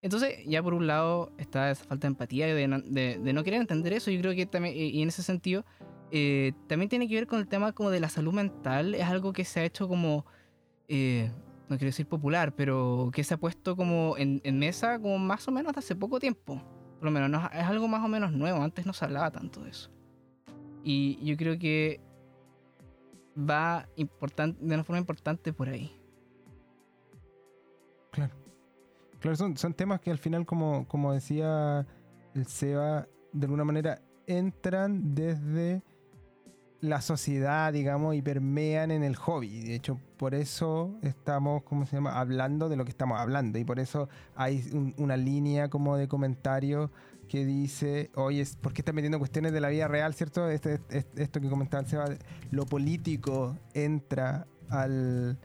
[0.00, 3.60] Entonces, ya por un lado está esa falta de empatía de de- de no querer
[3.60, 4.10] entender eso.
[4.12, 5.64] Yo creo que también, y en ese sentido,
[6.10, 8.94] eh, también tiene que ver con el tema como de la salud mental.
[8.94, 10.24] Es algo que se ha hecho como,
[10.88, 11.30] eh,
[11.68, 15.52] no quiero decir popular, pero que se ha puesto como en, mesa como más o
[15.52, 16.62] menos hace poco tiempo.
[16.96, 18.62] Por lo menos no- es algo más o menos nuevo.
[18.62, 19.90] Antes no se hablaba tanto de eso.
[20.82, 22.00] Y yo creo que
[23.38, 24.08] va de
[24.74, 25.94] una forma importante por ahí.
[28.10, 28.34] Claro.
[29.20, 31.86] Claro, son, son temas que al final, como, como decía
[32.34, 35.82] el Seba, de alguna manera entran desde
[36.80, 39.62] la sociedad, digamos, y permean en el hobby.
[39.62, 43.58] De hecho, por eso estamos, ¿cómo se llama?, hablando de lo que estamos hablando.
[43.58, 46.90] Y por eso hay un- una línea como de comentarios
[47.28, 50.48] que dice, oye, ¿por qué estás metiendo cuestiones de la vida real, cierto?
[50.48, 52.06] Este- este- esto que comentaba el Seba,
[52.50, 55.38] lo político entra al,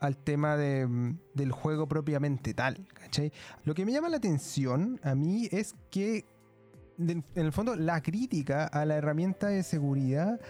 [0.00, 3.30] al tema de, del juego propiamente tal, ¿cachai?
[3.64, 6.24] Lo que me llama la atención a mí es que,
[6.98, 10.40] en el fondo, la crítica a la herramienta de seguridad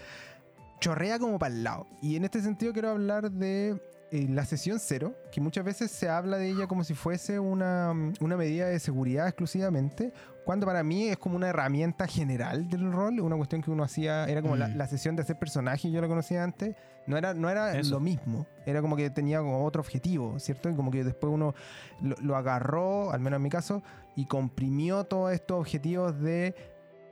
[0.79, 1.87] chorrea como para el lado.
[2.01, 3.81] Y en este sentido quiero hablar de
[4.11, 7.93] eh, la sesión cero, que muchas veces se habla de ella como si fuese una,
[8.19, 10.13] una medida de seguridad exclusivamente,
[10.45, 14.25] cuando para mí es como una herramienta general del rol, una cuestión que uno hacía,
[14.25, 14.77] era como la, Mm.
[14.77, 16.75] la sesión de hacer personaje, yo la conocía antes,
[17.07, 17.91] no era, no era Eso.
[17.95, 20.69] lo mismo, era como que tenía como otro objetivo, ¿cierto?
[20.69, 21.53] Y como que después uno
[22.01, 23.83] lo, lo agarró, al menos en mi caso,
[24.15, 26.55] y comprimió todos estos objetivos de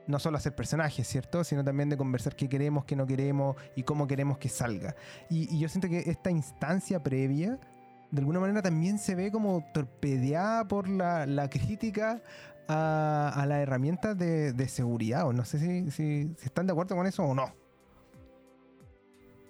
[0.06, 1.44] no solo hacer personajes, ¿cierto?
[1.44, 4.94] Sino también de conversar qué queremos, qué no queremos y cómo queremos que salga.
[5.30, 7.58] Y, y yo siento que esta instancia previa,
[8.10, 12.20] de alguna manera también se ve como torpedeada por la, la crítica
[12.68, 15.26] a, a las herramientas de, de seguridad.
[15.26, 17.52] O no sé si, si- si están de acuerdo con eso o no.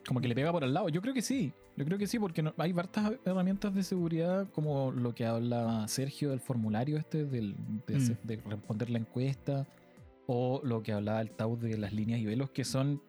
[0.07, 0.89] Como que le pega por al lado.
[0.89, 1.53] Yo creo que sí.
[1.77, 5.87] Yo creo que sí, porque no- hay hartas herramientas de seguridad, como lo que habla
[5.89, 7.55] Sergio del formulario este, del,
[7.87, 8.17] de, Mm.
[8.25, 9.67] de responder la encuesta,
[10.27, 13.01] o lo que hablaba el Tau de las líneas y velos, que son,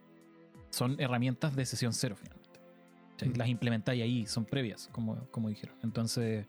[0.70, 2.60] son herramientas de sesión cero finalmente.
[3.12, 3.30] ¿Cachai?
[3.30, 3.38] Mm.
[3.38, 5.76] Las implementáis ahí, son previas, como, como dijeron.
[5.84, 6.46] Entonces,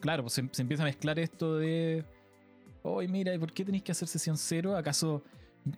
[0.00, 2.04] claro, pues se, se empieza a mezclar esto de,
[2.82, 4.76] oye, mira, ¿y por qué tenéis que hacer sesión cero?
[4.76, 5.22] ¿Acaso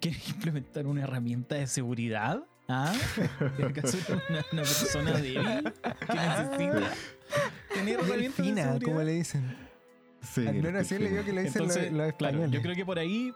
[0.00, 2.42] quieres implementar una herramienta de seguridad?
[2.68, 2.92] ¿Ah?
[3.68, 3.98] ¿Acaso
[4.28, 6.92] una, una persona débil que necesita
[7.74, 8.80] tener herramientas de Delfina, seguridad?
[8.82, 9.56] como le dicen.
[10.22, 12.50] Sí, Al menos así le digo que le dicen los, Entonces, los claro, españoles.
[12.50, 13.32] yo creo que por ahí,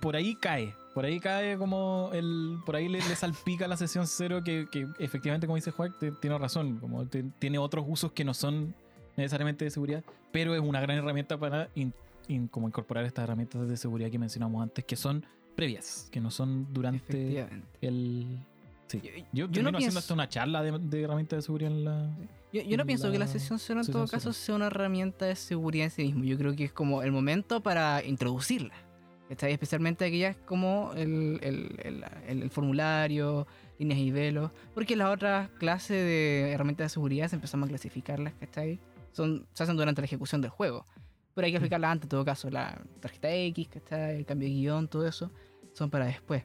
[0.00, 0.74] por ahí cae.
[0.94, 2.58] Por ahí cae como el.
[2.66, 6.12] Por ahí le, le salpica la sesión cero que, que efectivamente, como dice Juan, te-
[6.12, 6.78] tiene razón.
[6.80, 8.74] Como te- tiene otros usos que no son
[9.16, 11.94] necesariamente de seguridad, pero es una gran herramienta para in-
[12.28, 15.24] in- como incorporar estas herramientas de seguridad que mencionamos antes, que son
[15.56, 17.46] previas, que no son durante
[17.80, 18.38] el.
[18.86, 19.00] Sí.
[19.02, 21.84] Yo- Yo, yo no haciendo pienso- hasta una charla de, de herramientas de seguridad en
[21.84, 22.10] la.
[22.52, 24.18] Yo, yo no pienso que la la sesión cero en sesión todo cero.
[24.20, 26.24] caso sea una herramienta de seguridad en sí mismo.
[26.24, 28.72] Yo creo que es como el momento para introducirla.
[29.28, 29.52] ¿cachai?
[29.52, 33.46] Especialmente aquellas como el, el- el- el- el formulario,
[33.78, 34.50] líneas y velos.
[34.72, 38.80] Porque las otras clases de herramientas de seguridad se empezamos a clasificarlas, ¿cachai?
[39.12, 40.86] Son, se hacen durante la ejecución del juego.
[41.38, 42.50] Pero hay que explicarlas antes, en todo caso.
[42.50, 44.16] La tarjeta X, ¿cachai?
[44.16, 45.30] El cambio de guion, todo eso.
[45.72, 46.42] Son para después.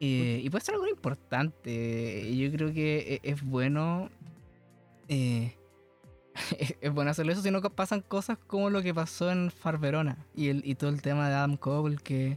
[0.00, 2.36] Eh, y puede ser algo importante.
[2.36, 4.10] Yo creo que e- es bueno
[5.08, 5.56] eh,
[6.82, 10.48] es bueno hacerlo eso, sino que pasan cosas como lo que pasó en Farverona y,
[10.48, 12.36] el, y todo el tema de Adam Cole que,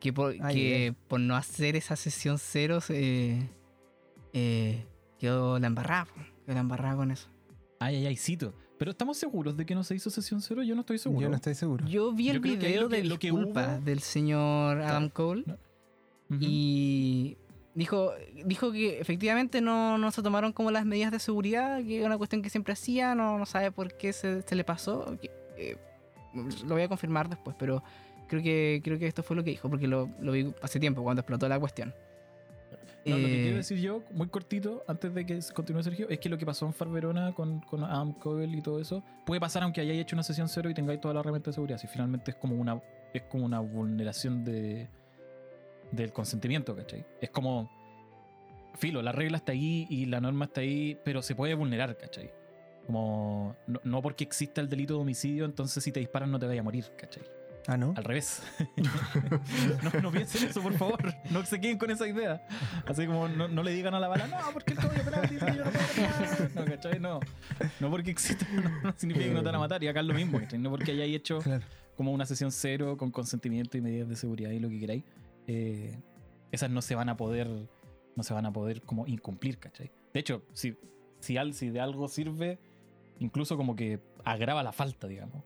[0.00, 3.46] que, por, Ay, que por no hacer esa sesión cero eh,
[5.20, 6.08] quedó la embarrada,
[6.44, 7.28] quedó la embarrada con eso.
[7.78, 8.54] Ay, ay, ay, cito.
[8.78, 10.62] Pero estamos seguros de que no se hizo sesión cero.
[10.62, 11.20] Yo no estoy seguro.
[11.22, 11.86] Yo no estoy seguro.
[11.86, 14.80] Yo vi el Yo video lo que- de lo que hubo- del señor.
[14.82, 15.44] Adam Cole
[16.40, 17.36] y
[17.74, 18.12] dijo,
[18.44, 22.18] dijo que efectivamente no, no se tomaron como las medidas de seguridad, que era una
[22.18, 25.16] cuestión que siempre hacía, no, no sabe por qué se, se le pasó.
[25.20, 25.76] que, eh,
[26.66, 27.82] lo voy a confirmar después, pero
[28.28, 31.02] creo que, creo que esto fue lo que dijo, porque lo, lo vi hace tiempo,
[31.02, 31.94] cuando explotó la cuestión.
[33.08, 36.18] No, lo que Eh, quiero decir yo, muy cortito, antes de que continúe Sergio, es
[36.18, 39.62] que lo que pasó en Farverona con, con Adam Cole y todo eso, puede pasar
[39.62, 41.78] aunque hayáis hecho una sesión cero y tengáis toda la herramienta de seguridad.
[41.78, 42.80] Si finalmente es como una,
[43.12, 44.88] es como una vulneración de,
[45.92, 47.04] del consentimiento, ¿cachai?
[47.20, 47.70] Es como,
[48.74, 52.30] filo, la regla está ahí y la norma está ahí, pero se puede vulnerar, ¿cachai?
[52.86, 56.46] Como, no, no porque exista el delito de homicidio, entonces si te disparan no te
[56.46, 57.22] vayas a morir, ¿cachai?
[57.70, 57.92] Ah, ¿no?
[57.96, 58.42] Al revés.
[59.82, 61.14] no, no piensen eso, por favor.
[61.30, 62.42] No se queden con esa idea.
[62.86, 65.44] Así como no, no le digan a la bala, no, porque el código penal dice
[65.46, 66.50] que yo no puedo matar.
[66.54, 66.98] No, ¿cachai?
[67.00, 67.20] No.
[67.80, 69.84] No porque exista, no, no significa que no te van a matar.
[69.84, 70.58] Y acá es lo mismo, ¿cachai?
[70.58, 71.62] No porque hayáis hecho Claro.
[71.94, 75.04] como una sesión cero con consentimiento y medidas de seguridad y lo que queráis.
[75.46, 75.94] eh,
[76.50, 77.46] esas no se van a poder,
[78.16, 79.90] no se van a poder como incumplir, ¿cachai?
[80.14, 80.74] De hecho, si,
[81.20, 82.58] si, si de algo sirve,
[83.18, 85.44] incluso como que agrava la falta, digamos.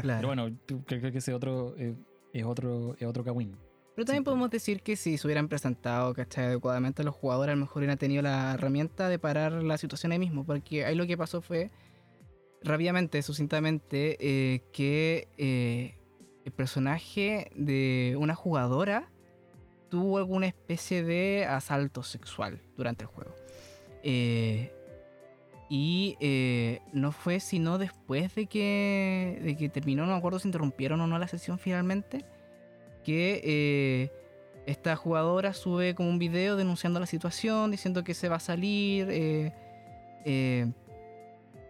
[0.00, 0.02] Claro.
[0.02, 0.28] Claro.
[0.28, 1.94] Pero bueno, creo, que ese otro eh,
[2.32, 3.56] es otro es otro cagüín.
[3.94, 4.24] Pero también Sí.
[4.24, 6.46] podemos decir que si se hubieran presentado ¿cachai?
[6.46, 10.18] adecuadamente los jugadores, a lo mejor hubieran tenido la herramienta de parar la situación ahí
[10.18, 10.44] mismo.
[10.46, 11.70] Porque ahí lo que pasó fue,
[12.62, 15.96] rápidamente, sucintamente, eh, que eh,
[16.44, 19.10] el personaje de una jugadora
[19.90, 23.34] tuvo alguna especie de asalto sexual durante el juego.
[24.02, 24.72] Eh,
[25.74, 30.46] y eh, no fue sino después de que, de que terminó, no me acuerdo si
[30.48, 32.26] interrumpieron o no la sesión finalmente,
[33.02, 34.12] que eh,
[34.66, 39.08] esta jugadora sube como un video denunciando la situación, diciendo que se va a salir.
[39.10, 40.70] eh,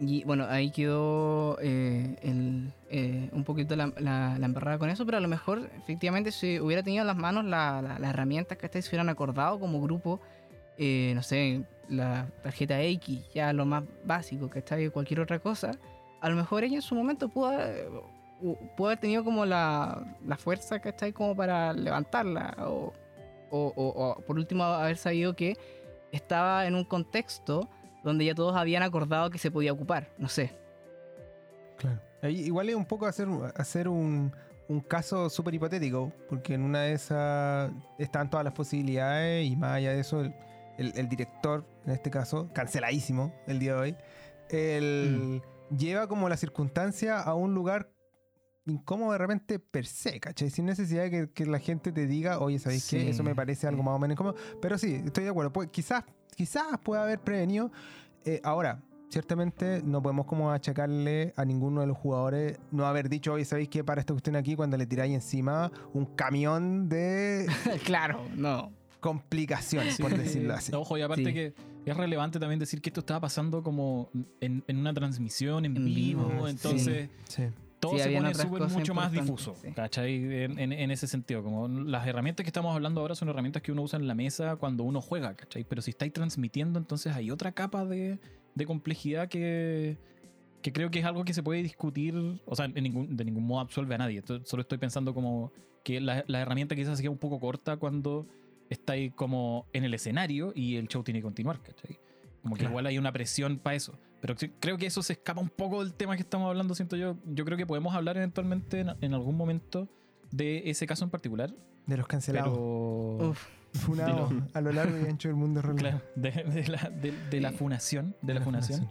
[0.01, 2.73] y bueno, ahí quedó el,
[3.31, 7.03] un poquito la, la, embarrada con eso, pero a lo mejor efectivamente si hubiera tenido
[7.03, 10.21] en las manos la- la- las herramientas que ustedes hubieran acordado como grupo,
[10.77, 15.73] no sé, la tarjeta X, ya lo más básico, que está cualquier otra cosa,
[16.21, 17.89] a lo mejor ella en su momento pudo, haber-
[18.77, 21.13] pudo haber tenido como la, la fuerza, ¿cachai?
[21.13, 22.55] Como para levantarla.
[22.61, 22.93] O,
[23.51, 25.57] o, por último haber sabido que
[26.11, 27.69] estaba en un contexto
[28.03, 30.09] donde ya todos habían acordado que se podía ocupar.
[30.19, 30.53] No sé.
[31.77, 32.01] Claro.
[32.31, 34.33] Igual es un poco hacer, hacer un,
[34.69, 39.73] un caso súper hipotético, porque en una de esas están todas las posibilidades y más
[39.73, 40.25] allá de eso,
[40.79, 43.97] el, director, en este caso, canceladísimo el día de hoy,
[44.51, 45.43] él
[45.77, 47.93] lleva como la circunstancia a un lugar
[48.67, 50.51] incómodo de repente per se, ¿cachai?
[50.51, 53.01] Sin necesidad de que, que la gente te diga, oye, ¿sabéis qué?
[53.01, 54.37] Sí, Eso me parece algo más o menos incómodo.
[54.61, 55.53] Pero sí, estoy de acuerdo.
[55.53, 56.05] Pues, quizás,
[56.37, 57.73] quizás pueda haber prevenido.
[58.25, 58.81] Eh, ahora,
[59.13, 63.69] ciertamente no podemos como achacarle a ninguno de los jugadores no haber dicho, oye, ¿sabéis
[63.69, 63.85] qué?
[63.85, 67.47] Para esta cuestión aquí, cuando le tiráis encima un camión de
[67.85, 68.73] claro, no.
[69.03, 70.73] Complicaciones, por decirlo así.
[70.75, 71.33] Ojo, y aparte Sí.
[71.35, 71.53] que
[71.85, 74.09] es relevante también decir que esto estaba pasando como
[74.41, 77.43] en, en una transmisión en, En vivo, vivo, entonces Sí.
[77.81, 79.73] todo Sí, se pone súper mucho más difuso, sí.
[79.73, 80.15] ¿cachai?
[80.45, 83.73] En, en- en ese sentido, como las herramientas que estamos hablando ahora son herramientas que
[83.73, 85.65] uno usa en la mesa cuando uno juega, ¿cachai?
[85.65, 88.21] Pero si estáis transmitiendo, entonces hay otra capa de,
[88.55, 89.99] de complejidad que,
[90.63, 92.15] que creo que es algo que se puede discutir,
[92.47, 94.19] o sea, en ningún, de ningún modo absuelve a nadie.
[94.21, 95.51] Esto- solo estoy pensando como
[95.83, 98.29] que la, la herramienta quizás se queda un poco corta cuando
[98.73, 101.99] estáis como en el escenario y el show tiene que continuar, ¿cachai?
[102.43, 102.73] Como que Claro.
[102.73, 103.99] igual hay una presión para eso.
[104.21, 106.97] Pero cre- creo que eso se escapa un poco del tema que estamos hablando, siento
[106.97, 107.17] yo.
[107.27, 109.89] Yo creo que podemos hablar eventualmente en, en algún momento
[110.31, 111.53] de ese caso en particular.
[111.87, 112.53] De los cancelados.
[112.53, 113.31] Pero.
[113.31, 115.77] Uf, Funados de a lo largo y ancho del mundo real.
[115.77, 118.15] Claro, de, de la, de- de la funación.
[118.23, 118.89] De la funación.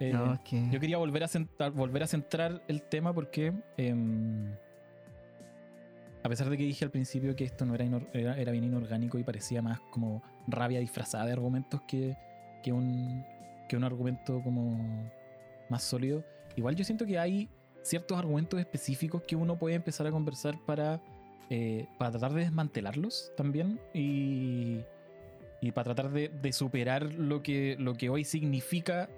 [0.00, 0.68] Eh, no, es que...
[0.70, 4.52] Yo quería volver a, centrar, volver a centrar el tema porque, em,
[6.22, 8.64] a pesar de que dije al principio que esto no era, inor- era, era bien
[8.64, 12.16] inorgánico y parecía más como rabia disfrazada de argumentos que,
[12.62, 13.24] que, un,
[13.68, 15.10] que un argumento como
[15.68, 16.24] más sólido,
[16.56, 17.48] igual yo siento que hay
[17.82, 21.00] ciertos argumentos específicos que uno puede empezar a conversar para,
[21.50, 24.80] eh, para tratar de desmantelarlos también y,
[25.60, 29.08] y para tratar de, de superar lo que, lo que hoy significa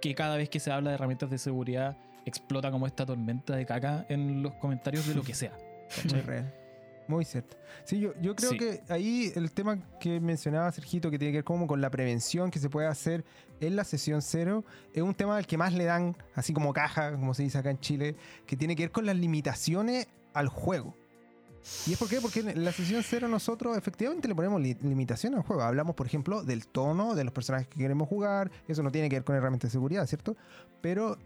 [0.00, 3.66] que cada vez que se habla de herramientas de seguridad explota como esta tormenta de
[3.66, 5.52] caca en los comentarios de lo que sea.
[6.12, 6.54] Muy real.
[7.08, 7.56] Muy cierto.
[7.84, 8.58] Sí, yo, yo creo Sí.
[8.58, 12.52] que ahí el tema que mencionaba Sergito, que tiene que ver como con la prevención
[12.52, 13.24] que se puede hacer
[13.60, 14.64] en la sesión cero,
[14.94, 17.70] es un tema al que más le dan, así como caja, como se dice acá
[17.70, 18.14] en Chile,
[18.46, 20.94] que tiene que ver con las limitaciones al juego.
[21.86, 22.20] ¿Y es por qué?
[22.20, 25.62] Porque en la sesión cero nosotros efectivamente le ponemos li- limitaciones al juego.
[25.62, 28.50] Hablamos, por ejemplo, del tono de los personajes que queremos jugar.
[28.68, 30.36] Eso no tiene que ver con herramientas de seguridad, ¿cierto?
[30.80, 31.18] Pero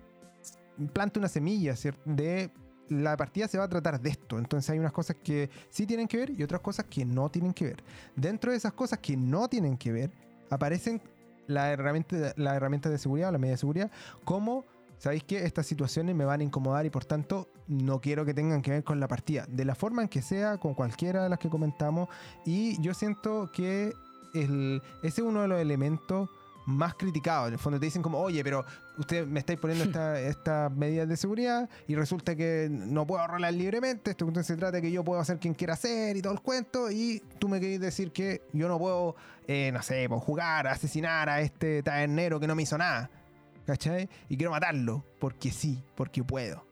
[0.92, 2.00] planta una semilla, ¿cierto?
[2.06, 2.50] De
[2.88, 4.38] la partida se va a tratar de esto.
[4.38, 7.52] Entonces hay unas cosas que sí tienen que ver y otras cosas que no tienen
[7.54, 7.84] que ver.
[8.16, 10.10] Dentro de esas cosas que no tienen que ver,
[10.50, 11.00] aparecen
[11.46, 13.90] la herramienta de seguridad o la medida de seguridad
[14.24, 14.64] como,
[14.98, 15.44] ¿sabéis qué?
[15.44, 18.84] Estas situaciones me van a incomodar y por tanto no quiero que tengan que ver
[18.84, 19.46] con la partida.
[19.48, 22.08] De la forma en que sea, con cualquiera de las que comentamos.
[22.44, 23.92] Y yo siento que
[24.34, 26.28] ese es uno de los elementos
[26.66, 27.48] más criticados.
[27.48, 28.64] En el fondo te dicen como, oye, pero
[28.98, 33.52] usted me estáis poniendo esta- estas medidas de seguridad y resulta que no puedo rolar
[33.54, 34.10] libremente.
[34.12, 36.40] Esto entonces se trata de que yo puedo hacer quien quiera hacer y todo el
[36.40, 36.90] cuento.
[36.90, 41.28] Y tú me querés decir que yo no puedo, eh, no sé, pues, jugar, asesinar
[41.28, 43.10] a este tabernero que no me hizo nada.
[43.66, 44.08] ¿Cachai?
[44.28, 46.66] Y quiero matarlo porque sí, porque puedo.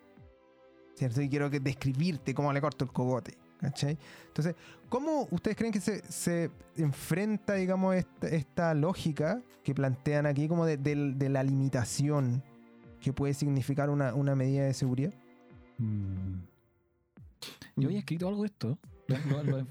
[0.94, 1.22] ¿cierto?
[1.22, 3.96] Y quiero que describirte cómo le corto el cogote, ¿cachai?
[4.26, 4.54] Entonces,
[4.88, 11.42] ¿cómo ustedes creen que se, enfrenta, digamos, esta, lógica que plantean aquí como de, la
[11.42, 12.42] limitación
[13.00, 15.14] que puede significar una, medida de seguridad?
[15.78, 16.40] Mm.
[17.76, 18.78] Yo había escrito algo de esto.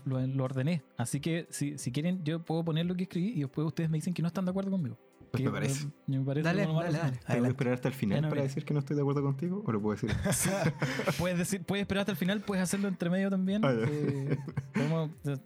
[0.05, 0.83] Lo, ordené.
[0.97, 4.13] Así que si quieren, yo puedo poner lo que escribí y después ustedes me dicen
[4.13, 4.97] que no están de acuerdo conmigo.
[5.31, 5.87] Pues me parece.
[6.07, 6.87] me parece Dale, dale, dale.
[6.91, 7.19] razonable.
[7.25, 8.43] ¿Tengo que esperar hasta el final para mira.
[8.43, 9.63] decir que no estoy de acuerdo contigo?
[9.65, 10.11] ¿O lo puedo decir?
[11.17, 13.63] Puedes, decir, puedes esperar hasta el final, puedes hacerlo entre medio también.
[13.63, 14.37] Ah, eh,
[14.73, 15.37] podemos eh,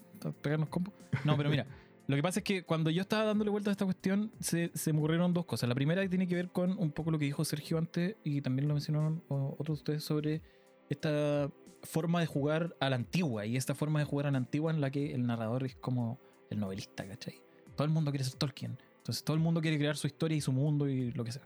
[0.41, 0.91] pegarnos combo.
[1.23, 1.67] No, pero mira,
[2.07, 4.91] lo que pasa es que cuando yo estaba dándole vuelta a esta cuestión, se, se
[4.91, 5.69] me ocurrieron dos cosas.
[5.69, 8.41] La primera que tiene que ver con un poco lo que dijo Sergio antes, y
[8.41, 10.41] también lo mencionaron otros de ustedes sobre
[10.89, 11.51] esta
[11.83, 14.81] forma de jugar a la antigua, y esta forma de jugar a la antigua en
[14.81, 16.19] la que el narrador es como
[16.49, 17.35] el novelista, ¿cachai?
[17.75, 18.77] Todo el mundo quiere ser Tolkien.
[19.05, 21.43] Entonces todo el mundo quiere crear su historia y su mundo y lo que sea.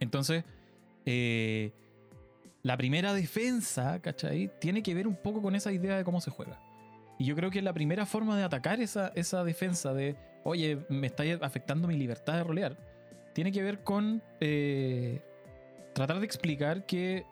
[0.00, 0.42] Entonces,
[1.06, 1.72] eh,
[2.64, 4.50] la primera defensa, ¿cachai?
[4.60, 6.60] Tiene que ver un poco con esa idea de cómo se juega.
[7.20, 11.06] Y yo creo que la primera forma de atacar esa, esa defensa de, oye, me
[11.06, 12.76] está afectando mi libertad de rolear,
[13.32, 15.22] tiene que ver con eh,
[15.94, 17.24] tratar de explicar que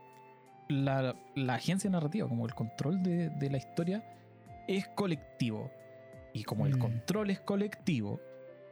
[0.69, 4.05] la, la agencia narrativa, como el control de, de la historia,
[4.69, 5.73] es colectivo.
[6.35, 6.81] Y como el Mm.
[6.81, 8.21] control es colectivo,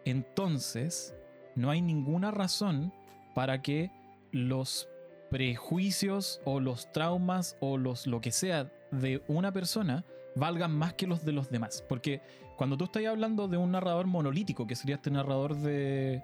[0.07, 1.15] entonces
[1.55, 2.93] no hay ninguna razón
[3.35, 3.91] para que
[4.33, 4.89] los
[5.31, 10.05] prejuicios o los traumas o los lo que sea de una persona
[10.37, 11.85] valgan más que los de los demás.
[11.89, 12.21] Porque
[12.57, 16.23] cuando tú estás hablando de un narrador monolítico, que sería este narrador de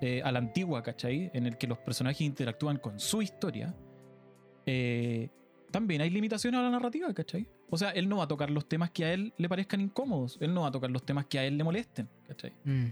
[0.00, 1.30] eh, a la antigua, ¿cachai?
[1.34, 3.74] En el que los personajes interactúan con su historia,
[4.66, 5.28] eh,
[5.70, 7.48] también hay limitaciones a la narrativa, ¿cachai?
[7.70, 10.38] O sea, él no va a tocar los temas que a él le parezcan incómodos,
[10.40, 12.52] él no va a tocar los temas que a él le molesten, ¿cachai?
[12.64, 12.86] Mm.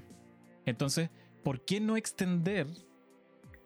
[0.67, 1.11] Entonces,
[1.43, 2.67] ¿por qué no extender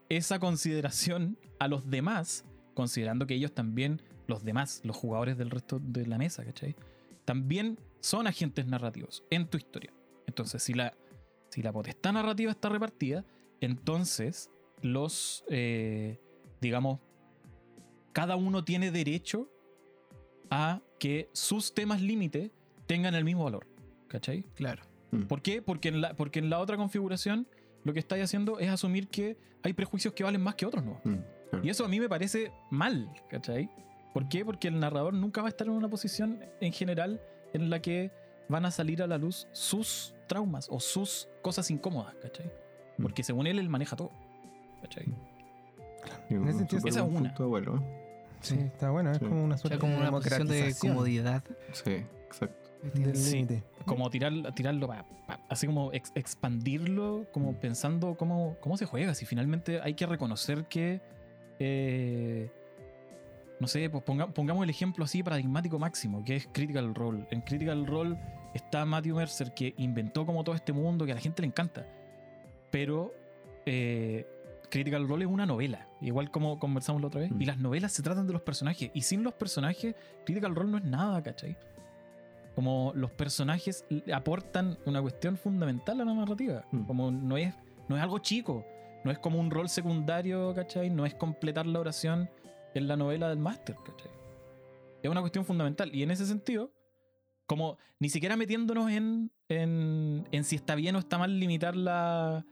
[0.08, 2.44] esa consideración a los demás,
[2.74, 6.76] considerando que ellos también, los demás, los jugadores del resto de la mesa, ¿cachai?
[7.24, 9.92] También son agentes narrativos en tu historia.
[10.26, 10.94] Entonces, si la,
[11.48, 13.24] si la potestad narrativa está repartida,
[13.60, 14.50] entonces
[14.82, 16.20] los, eh,
[16.60, 17.00] digamos,
[18.12, 19.50] cada uno tiene derecho
[20.50, 22.52] a que sus temas límite
[22.86, 23.66] tengan el mismo valor,
[24.08, 24.44] ¿cachai?
[24.54, 24.82] Claro.
[25.28, 25.62] ¿Por qué?
[25.62, 27.46] Porque en la, porque en la otra configuración
[27.84, 31.00] lo que estáis haciendo es asumir que hay prejuicios que valen más que otros, ¿no?
[31.04, 31.16] Mm,
[31.50, 31.64] claro.
[31.64, 33.70] Y eso a mí me parece mal, ¿cachai?
[34.12, 34.44] ¿Por qué?
[34.44, 37.20] Porque el narrador nunca va a estar en una posición en general
[37.52, 38.10] en la que
[38.48, 42.46] van a salir a la luz sus traumas o sus cosas incómodas, ¿cachai?
[42.98, 43.02] Mm.
[43.02, 44.10] Porque según él, él maneja todo,
[44.82, 45.04] ¿cachai?
[46.28, 47.30] Digo, En ese sentido, esa es una.
[47.30, 47.80] ¿eh?
[48.40, 49.24] Sí, está bueno, es Sí.
[49.24, 51.44] como una O suerte sea, como de una de comodidad.
[51.72, 52.65] Sí, exacto.
[52.94, 53.36] Del Sí.
[53.36, 53.62] límite.
[53.84, 59.14] Como tirar, tirarlo, pa- pa- así como ex- expandirlo, como pensando cómo, cómo se juega.
[59.14, 61.00] Si finalmente hay que reconocer que,
[61.58, 62.50] eh,
[63.60, 67.26] no sé, pues ponga- pongamos el ejemplo así paradigmático máximo, que es Critical Role.
[67.30, 68.16] En Critical Role
[68.54, 71.86] está Matthew Mercer, que inventó como todo este mundo, que a la gente le encanta.
[72.70, 73.14] Pero
[73.66, 74.26] eh,
[74.68, 77.30] Critical Role es una novela, igual como conversamos la otra vez.
[77.30, 77.40] Mm.
[77.42, 78.90] Y las novelas se tratan de los personajes.
[78.94, 81.56] Y sin los personajes, Critical Role no es nada, ¿cachai?
[82.56, 86.64] Como los personajes aportan una cuestión fundamental a la narrativa.
[86.72, 86.84] Mm.
[86.86, 87.54] Como no es,
[87.88, 88.64] no es algo chico.
[89.04, 90.90] No es como un rol secundario, ¿cachai?
[90.90, 92.28] No es completar la oración
[92.74, 94.10] en la novela del máster, ¿cachai?
[95.02, 95.94] Es una cuestión fundamental.
[95.94, 96.72] Y en ese sentido,
[97.46, 102.44] como ni siquiera metiéndonos en, en, en si está bien o está mal limitar la,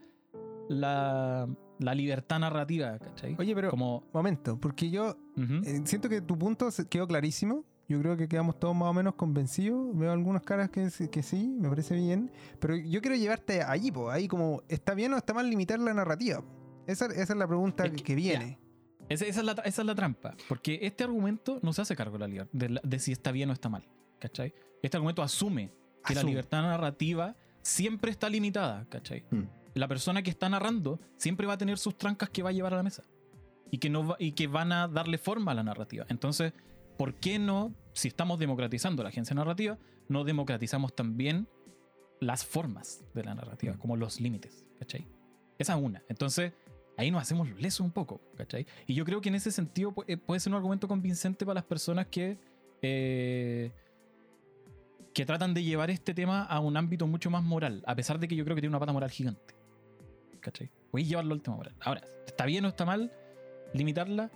[0.69, 1.49] la,
[1.79, 3.35] la libertad narrativa, ¿cachai?
[3.37, 4.03] Oye, pero como...
[4.13, 5.55] momento, porque yo ujú.
[5.65, 7.65] eh, siento que tu punto quedó clarísimo.
[7.87, 9.95] Yo creo que quedamos todos más o menos convencidos.
[9.97, 12.31] Veo algunas caras que, que sí, me parece bien.
[12.59, 14.09] Pero yo quiero llevarte allí, po.
[14.09, 16.43] Ahí como, ¿está bien o está mal limitar la narrativa?
[16.87, 18.59] Esa, esa es la pregunta Es que, que- viene.
[19.07, 20.35] Esa, esa es la, esa es la trampa.
[20.49, 23.49] Porque este argumento no se hace cargo de, la de, la- de si está bien
[23.51, 23.87] o está mal.
[24.19, 24.53] ¿Cachai?
[24.81, 25.71] Este argumento asume
[26.03, 26.31] que la Asume.
[26.31, 28.87] libertad narrativa siempre está limitada.
[28.89, 29.25] ¿Cachai?
[29.29, 29.41] Mm.
[29.75, 32.73] La persona que está narrando siempre va a tener sus trancas que va a llevar
[32.73, 33.03] a la mesa.
[33.69, 36.05] Y que, no va- y que van a darle forma a la narrativa.
[36.09, 36.53] Entonces,
[36.97, 39.77] ¿por qué no, si estamos democratizando la agencia narrativa,
[40.07, 41.47] no democratizamos también
[42.19, 43.77] las formas de la narrativa, Mm.
[43.77, 44.65] como los límites?
[44.79, 45.07] ¿Cachai?
[45.57, 46.03] Esa es una.
[46.09, 46.53] Entonces,
[46.97, 48.65] ahí nos hacemos los lesos un poco, ¿cachai?
[48.87, 51.63] Y yo creo que en ese sentido eh, puede ser un argumento convincente para las
[51.65, 52.37] personas que,
[52.81, 53.71] eh,
[55.13, 58.27] que tratan de llevar este tema a un ámbito mucho más moral, a pesar de
[58.27, 59.55] que yo creo que tiene una pata moral gigante.
[60.41, 60.69] ¿Cachai?
[60.91, 61.75] Voy a llevarlo al tema moral.
[61.81, 63.11] Ahora, ¿está bien o está mal
[63.73, 64.29] limitarla?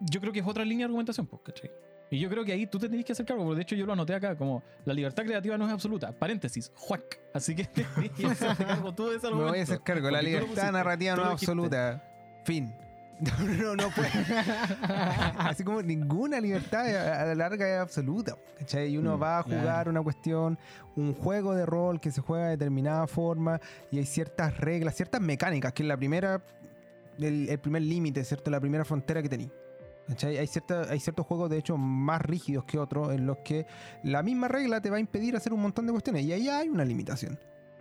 [0.00, 1.70] Yo creo que es otra línea de argumentación, pues, ¿cachai?
[2.10, 3.84] Y yo creo que ahí tú te tenés que hacer cargo, porque de hecho yo
[3.84, 6.10] lo anoté acá como la libertad creativa no es absoluta.
[6.12, 7.20] Paréntesis, juac.
[7.34, 7.84] Así que te
[8.26, 9.72] hacerte cargo tú de ese Me voy a argumento.
[9.72, 10.10] hacer cargo.
[10.10, 12.02] La libertad narrativa no es absoluta.
[12.44, 12.72] Fin.
[13.20, 13.32] No,
[13.74, 14.10] no, no puede.
[15.38, 18.36] Así como ninguna libertad a la larga es absoluta.
[18.60, 18.92] ¿cachai?
[18.92, 19.90] Y uno Mm, va a jugar claro.
[19.90, 20.56] una cuestión,
[20.94, 25.20] un juego de rol que se juega de determinada forma y hay ciertas reglas, ciertas
[25.20, 26.40] mecánicas, que es la primera,
[27.18, 28.52] el, el primer límite, ¿cierto?
[28.52, 29.50] La primera frontera que tenéis.
[30.22, 33.66] Hay, cierta, hay ciertos juegos, de hecho, más rígidos que otros, en los que
[34.02, 36.24] la misma regla te va a impedir hacer un montón de cuestiones.
[36.24, 37.38] Y ahí hay una limitación.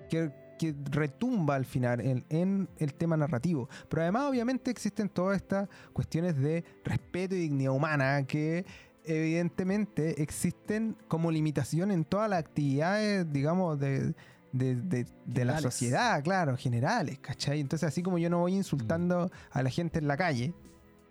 [0.09, 3.69] Que, que retumba al final en, en el tema narrativo.
[3.89, 8.65] Pero además, obviamente, existen todas estas cuestiones de respeto y dignidad humana que
[9.05, 14.13] evidentemente existen como limitación en todas las actividades, digamos, de,
[14.51, 17.59] de, de- de la sociedad, claro, generales, ¿cachai?
[17.59, 20.53] Entonces, así como yo no voy insultando a la gente en la calle,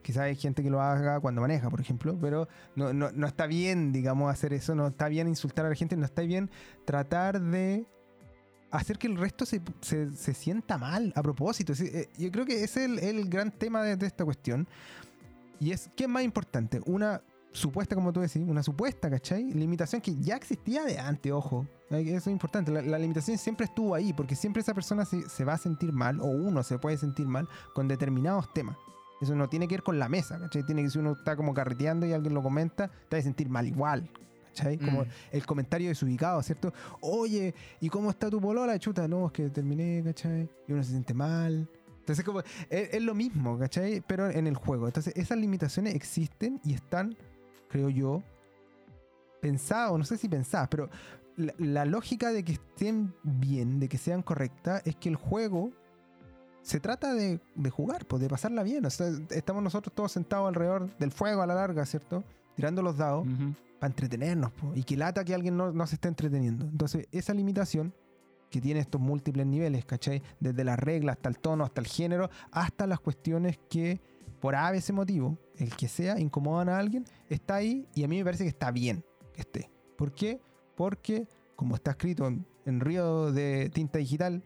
[0.07, 2.47] quizás hay gente que lo haga cuando maneja, por ejemplo, pero
[2.77, 5.97] no, no, no está bien, digamos, hacer eso, no está bien insultar a la gente,
[5.97, 6.49] no está bien
[6.85, 7.85] tratar de
[8.71, 11.73] hacer que el resto se, se- se sienta mal a propósito.
[11.81, 14.69] Eh, Yo creo que ese es el, el gran tema de, esta cuestión.
[15.59, 16.81] Y es, ¿qué es más importante?
[16.87, 17.21] Una
[17.53, 19.51] supuesta, como tú decís, una supuesta, ¿cachai?
[19.53, 21.67] Limitación que ya existía de antes, ojo.
[21.91, 22.71] Eso es importante.
[22.71, 25.93] La, la limitación siempre estuvo ahí, porque siempre esa persona se, se va a sentir
[25.93, 28.77] mal, o uno se puede sentir mal, con determinados temas.
[29.21, 30.63] Eso no tiene que ver con la mesa, ¿cachai?
[30.65, 33.49] Tiene que si uno está como carreteando y alguien lo comenta, te va a sentir
[33.49, 34.11] mal igual.
[34.49, 34.79] ¿Cachai?
[34.79, 35.09] Como Mm.
[35.33, 36.73] el comentario desubicado, ¿cierto?
[37.01, 38.79] Oye, ¿y cómo está tu polola?
[38.79, 40.49] Chuta, no, es que terminé, ¿cachai?
[40.67, 41.69] Y uno se siente mal.
[42.01, 44.03] Entonces, como, es, es lo mismo, ¿cachai?
[44.07, 44.87] Pero en el juego.
[44.87, 47.17] Entonces, esas limitaciones existen y están,
[47.69, 48.23] creo yo,
[49.41, 50.89] pensadas, no sé si pensadas, pero
[51.37, 55.71] la, la lógica de que estén bien, de que sean correctas, es que el juego
[56.67, 58.85] se trata de, de jugar, pues de pasarla bien.
[58.85, 62.25] O sea, estamos nosotros todos sentados alrededor del fuego a la larga, ¿cierto?
[62.57, 63.25] Tirando los dados
[63.79, 66.65] para entretenernos, po, y que lata que alguien no, no se esté entreteniendo.
[66.65, 67.95] Entonces, esa limitación
[68.51, 70.23] que tiene estos múltiples niveles, ¿cachai?
[70.41, 74.01] Desde las reglas hasta el tono, hasta el género, hasta las cuestiones que,
[74.41, 78.19] por a ese motivo, el que sea, incomodan a alguien, está ahí y a mí
[78.19, 79.71] me parece que está bien que esté.
[79.97, 80.41] ¿Por qué?
[80.75, 84.43] Porque, como está escrito en, en Río de Tinta Digital,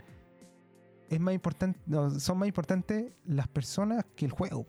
[1.11, 4.67] es más importante, no, son más importantes las personas que el juego.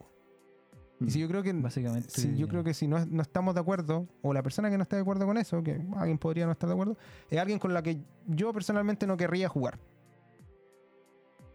[0.99, 2.09] Y si yo creo que Básicamente.
[2.11, 4.83] Sí, yo creo que si no, no estamos de acuerdo, o la persona que no
[4.83, 6.95] está de acuerdo con eso, que alguien podría no estar de acuerdo,
[7.29, 9.79] es alguien con la que yo personalmente no querría jugar.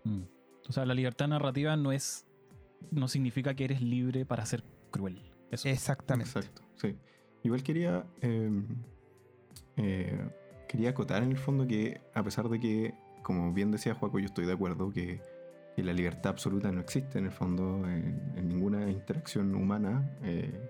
[0.02, 0.22] Mm.
[0.68, 2.26] O sea, la libertad narrativa no es.
[2.90, 5.30] No significa que eres libre para ser cruel.
[5.50, 5.68] Eso.
[5.68, 6.28] Exactamente.
[6.28, 6.96] Exacto, sí.
[7.44, 8.04] Igual quería.
[8.22, 8.50] eh,
[9.76, 10.28] eh,
[10.66, 12.94] quería acotar en el fondo que, a pesar de que,
[13.26, 15.20] como bien decía Juaco, yo estoy de acuerdo que,
[15.74, 20.08] que la libertad absoluta no existe en el fondo en, en ninguna interacción humana.
[20.22, 20.60] eh,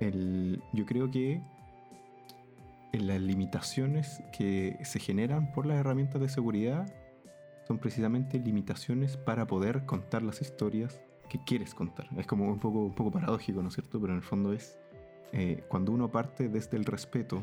[0.00, 1.40] el- yo creo que
[2.92, 6.92] en las limitaciones que se generan por las herramientas de seguridad
[7.66, 12.08] son precisamente limitaciones para poder contar las historias que quieres contar.
[12.18, 13.98] Es como un poco, un poco paradójico, ¿no es cierto?
[14.00, 14.78] Pero en el fondo es
[15.32, 17.42] eh, cuando uno parte desde el respeto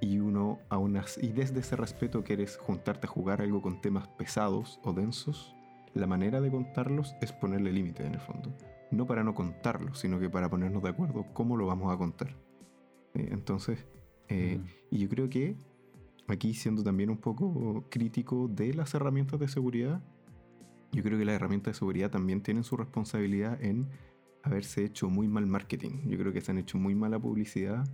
[0.00, 4.08] y uno aún as- y desde ese respeto quieres juntarte a jugar algo con temas
[4.08, 5.54] pesados o densos,
[5.94, 8.54] la manera de contarlos es ponerle límite en el fondo.
[8.90, 12.36] No para no contarlos, sino que para ponernos de acuerdo cómo lo vamos a contar.
[13.14, 13.86] Eh, entonces,
[14.28, 14.66] eh, Mm.
[14.94, 15.56] y yo creo que
[16.28, 20.02] aquí siendo también un poco crítico de las herramientas de seguridad,
[20.92, 23.88] yo creo que las herramientas de seguridad también tienen su responsabilidad en
[24.42, 26.08] haberse hecho muy mal marketing.
[26.08, 27.84] Yo creo que se han hecho muy mala publicidad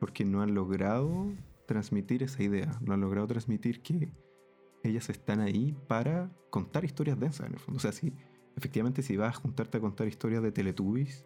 [0.00, 1.28] porque no han logrado
[1.66, 4.10] transmitir esa idea, no han logrado transmitir que
[4.82, 7.76] ellas están ahí para contar historias densas en el fondo.
[7.76, 8.12] O sea, si
[8.56, 11.24] efectivamente si vas a juntarte a contar historias de Teletubbies,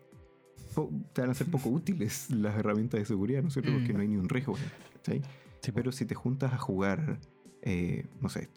[1.12, 3.72] te van a ser poco útiles las herramientas de seguridad, ¿no es cierto?
[3.72, 3.97] Porque Mm.
[3.97, 4.57] no hay ni un riesgo.
[5.03, 5.72] Sí, po.
[5.72, 7.18] Pero si te juntas a jugar,
[7.62, 8.51] eh, no sé,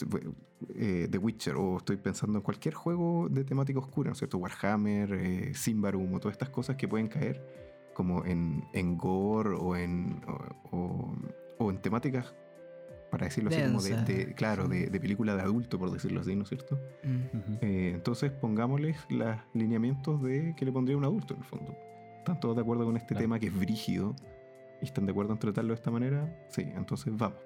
[0.76, 4.40] eh, The Witcher o estoy pensando en cualquier juego de temática oscura, ¿no es cierto?
[4.40, 7.42] Warhammer, eh, Symbaroum o todas estas cosas que pueden caer
[7.98, 11.16] como en, en gore o en, o, o-
[11.58, 12.36] o en temáticas,
[13.10, 16.36] para decirlo así, como de, de- claro, de, de película de adulto, por decirlo así,
[16.36, 16.80] ¿no es cierto?
[17.04, 17.54] Mm.
[17.62, 21.76] Eh, entonces pongámosles los lineamientos de que le pondría un adulto en el fondo.
[22.20, 23.22] ¿Están todos de acuerdo con este Claro.
[23.24, 24.16] tema que es brígido?
[24.82, 26.46] ¿Y están de acuerdo en tratarlo de esta manera?
[26.50, 27.40] Sí, entonces vamos.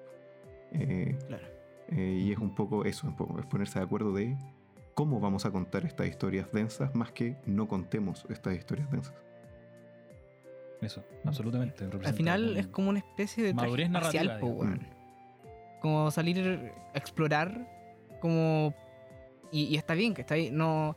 [0.72, 1.46] Eh, Claro.
[1.88, 4.36] eh, y es un poco eso, es ponerse de acuerdo de
[4.94, 9.14] cómo vamos a contar estas historias densas más que no contemos estas historias densas.
[10.82, 11.88] Eso, absolutamente.
[12.04, 14.38] Al final es como una especie de Madurez narrativa.
[15.80, 17.66] Como salir a explorar,
[18.20, 18.74] como...
[19.50, 20.96] Y, y está bien, que está bien, no...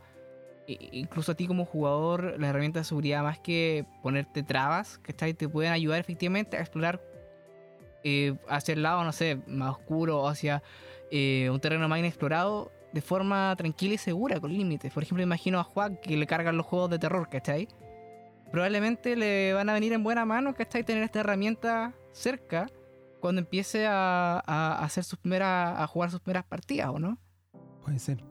[0.68, 5.26] Incluso a ti como jugador, las herramientas de seguridad, más que ponerte trabas, que está
[5.26, 7.00] ahí, te pueden ayudar efectivamente a explorar
[8.04, 10.64] eh, hacia el lado, no sé, más oscuro o hacia
[11.12, 14.92] eh, un terreno más inexplorado, de forma tranquila y segura, con límites.
[14.92, 17.68] Por ejemplo, imagino a Juan que le cargan los juegos de terror, ¿cachai?
[18.56, 20.84] Probablemente le van a venir en buena mano, ¿cachai?
[20.86, 22.68] Tener esta herramienta cerca
[23.20, 27.18] cuando empiece a, a hacer sus primeras, a jugar sus primeras partidas, ¿o no?
[27.84, 28.24] Puede ser.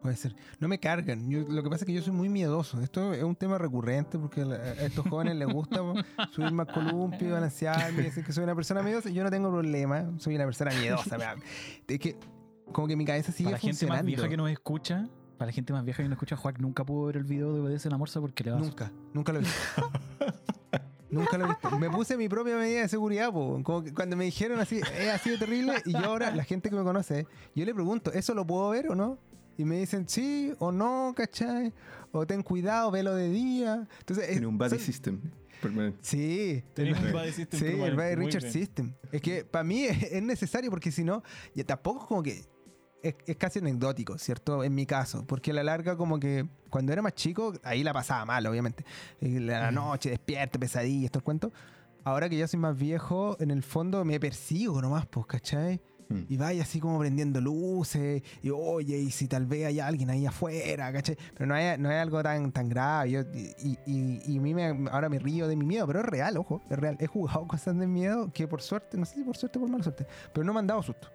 [0.00, 0.34] Puede ser.
[0.58, 1.28] No me cargan.
[1.28, 2.80] Yo- lo que pasa es que yo soy muy miedoso.
[2.80, 5.94] Esto es un tema recurrente porque a estos jóvenes les gusta po,
[6.32, 9.10] subirme al columpio, balancearme, decir que soy una persona miedosa.
[9.10, 10.08] Yo no tengo problema.
[10.18, 11.18] Soy una persona miedosa.
[11.88, 12.16] Es que
[12.72, 14.06] como que mi cabeza sigue Para la gente más funcionando.
[14.06, 15.08] vieja que nos escucha,
[15.38, 17.60] para la gente más vieja que nos escucha, Juan nunca pudo ver el video de
[17.60, 19.90] Obedece la Morsa porque le va a Nunca, nunca lo he visto.
[21.10, 21.78] nunca lo he visto.
[21.78, 23.60] Me puse mi propia medida de seguridad, po.
[23.62, 26.68] Como que cuando me dijeron así, es así de terrible, y yo ahora, la gente
[26.70, 29.18] que me conoce, yo le pregunto, ¿eso lo puedo ver o no?
[29.56, 31.72] Y me dicen sí o no, ¿cachai?
[32.12, 33.88] O ten cuidado, velo de día.
[34.00, 35.20] Entonces, es- Tiene un body son- system
[35.60, 35.98] permanente.
[36.02, 38.52] Sí, el- un body system Sí, el Body Richard bien.
[38.52, 38.94] System.
[39.10, 41.22] Es que para mí es, es necesario porque si no,
[41.54, 42.44] ya tampoco es como que.
[43.02, 44.64] Es, es casi anecdótico, ¿cierto?
[44.64, 45.24] En mi caso.
[45.26, 48.84] Porque a la larga, como que cuando era más chico, ahí la pasaba mal, obviamente.
[49.20, 51.52] Eh, La noche, despierto, pesadillas, todo el cuento.
[52.04, 55.80] Ahora que ya soy más viejo, en el fondo me persigo nomás, pues, ¿cachai?
[56.08, 56.22] Mm.
[56.30, 60.24] Y vaya así como prendiendo luces, y oye, y si tal vez hay alguien ahí
[60.24, 61.18] afuera, ¿cachai?
[61.34, 63.10] Pero no es, no es algo tan, tan grave.
[63.10, 66.06] Yo- y, y, y a mí me, ahora me río de mi miedo, pero es
[66.06, 66.96] real, ojo, es real.
[66.98, 69.70] He jugado cosas de miedo que por suerte, no sé si por suerte o por
[69.70, 71.12] mala suerte, pero no me han dado susto.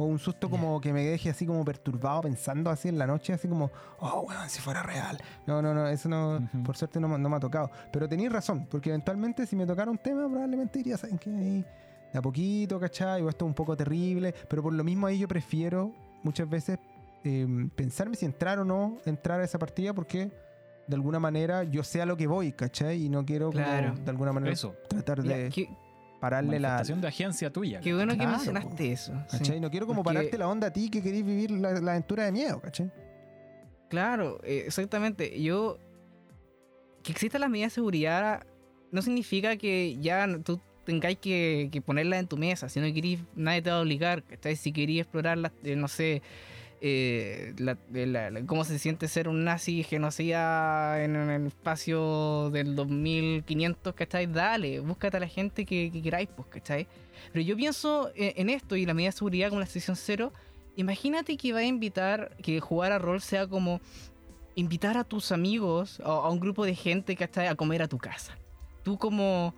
[0.00, 3.32] O un susto como que me deje así como perturbado pensando así en la noche,
[3.32, 5.18] así como, oh, weón, si fuera real.
[5.46, 7.70] No, no, no, eso no, por suerte no, me- no me ha tocado.
[7.92, 11.30] Pero tenéis razón, porque eventualmente si me tocara un tema, probablemente diría, ¿saben qué?
[11.30, 11.64] Ahí,
[12.12, 13.22] de a poquito, ¿cachai?
[13.22, 15.92] O esto es un poco terrible, pero por lo mismo ahí yo prefiero
[16.22, 16.78] muchas veces
[17.24, 20.30] eh, pensarme si entrar o no entrar a esa partida, porque
[20.86, 23.02] de alguna manera yo sé a lo que voy, ¿cachai?
[23.04, 23.58] Y no quiero como,
[24.04, 24.74] de alguna manera Eso.
[24.88, 25.50] tratar de
[26.20, 26.82] pararle la...
[26.82, 27.80] De agencia tuya.
[27.80, 29.12] qué bueno que Claro, mencionaste eso.
[29.28, 29.38] sí.
[29.38, 29.60] ¿Cachai?
[29.60, 32.24] No quiero como Porque- pararte la onda a ti que querés vivir la, la aventura
[32.24, 32.90] de miedo, ¿cachai?
[33.88, 35.40] Claro, eh, exactamente.
[35.42, 35.78] Yo.
[37.02, 38.44] Que exista la medida de seguridad
[38.90, 42.68] no significa que ya tú tengáis que, que ponerla en tu mesa.
[42.68, 44.22] Si no querís, nadie te va a obligar.
[44.24, 44.56] ¿cachai?
[44.56, 46.22] Si querías explorar, la- eh, no sé,
[46.80, 51.46] eh, la- eh, la- la- cómo se siente ser un nazi genocida en, en el
[51.48, 54.26] espacio del 2500, ¿cachai?
[54.26, 56.86] Dale, búscate a la gente que, que queráis, pues, ¿cachai?
[57.32, 60.32] Pero yo pienso en, en esto y la medida de seguridad como la sección cero.
[60.76, 63.80] Imagínate que va a invitar, que jugar a rol sea como
[64.54, 67.48] invitar a tus amigos, a, a un grupo de gente, ¿cachai?
[67.48, 68.38] A comer a tu casa.
[68.84, 69.54] Tú como,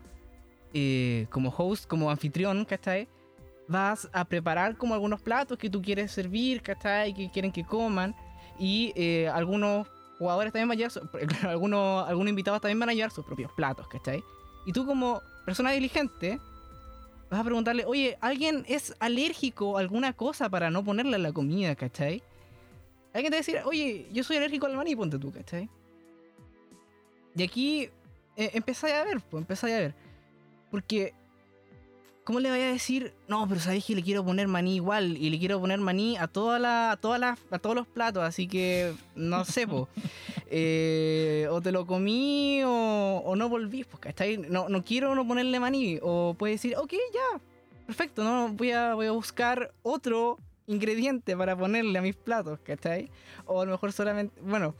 [0.72, 3.06] eh, como host, como anfitrión, ¿cachai?
[3.70, 7.14] Vas a preparar como algunos platos que tú quieres servir, ¿cachai?
[7.14, 8.16] Que quieren que coman.
[8.58, 9.86] Y eh, algunos
[10.18, 13.86] jugadores también van a llevar, algunos, algunos invitados también van a llevar sus propios platos,
[13.86, 14.22] ¿cachai?
[14.66, 16.40] Y tú como persona diligente
[17.30, 21.32] vas a preguntarle, oye, ¿alguien es alérgico a alguna cosa para no ponerle a la
[21.32, 22.24] comida, ¿cachai?
[23.14, 25.70] Alguien te va a decir, oye, yo soy alérgico al maní, ponte tú, ¿cachai?
[27.36, 27.88] Y aquí
[28.36, 29.94] eh, empezáis a ver, pues empezáis a ver.
[30.70, 31.14] Porque,
[32.30, 35.30] ¿cómo le vaya a decir, no, pero sabéis que le quiero poner maní igual y
[35.30, 38.46] le quiero poner maní a, toda la, a, todas las- a todos los platos, así
[38.46, 39.88] que no sé, po.
[40.52, 44.36] Eh, o te lo comí o, o no volví, pues, ¿cachai?
[44.36, 45.98] No, no quiero no ponerle maní.
[46.02, 47.40] O puedes decir, ok, ya,
[47.86, 53.10] perfecto, no voy a, voy a buscar otro ingrediente para ponerle a mis platos, ¿cachai?
[53.46, 54.74] O a lo mejor solamente, bueno,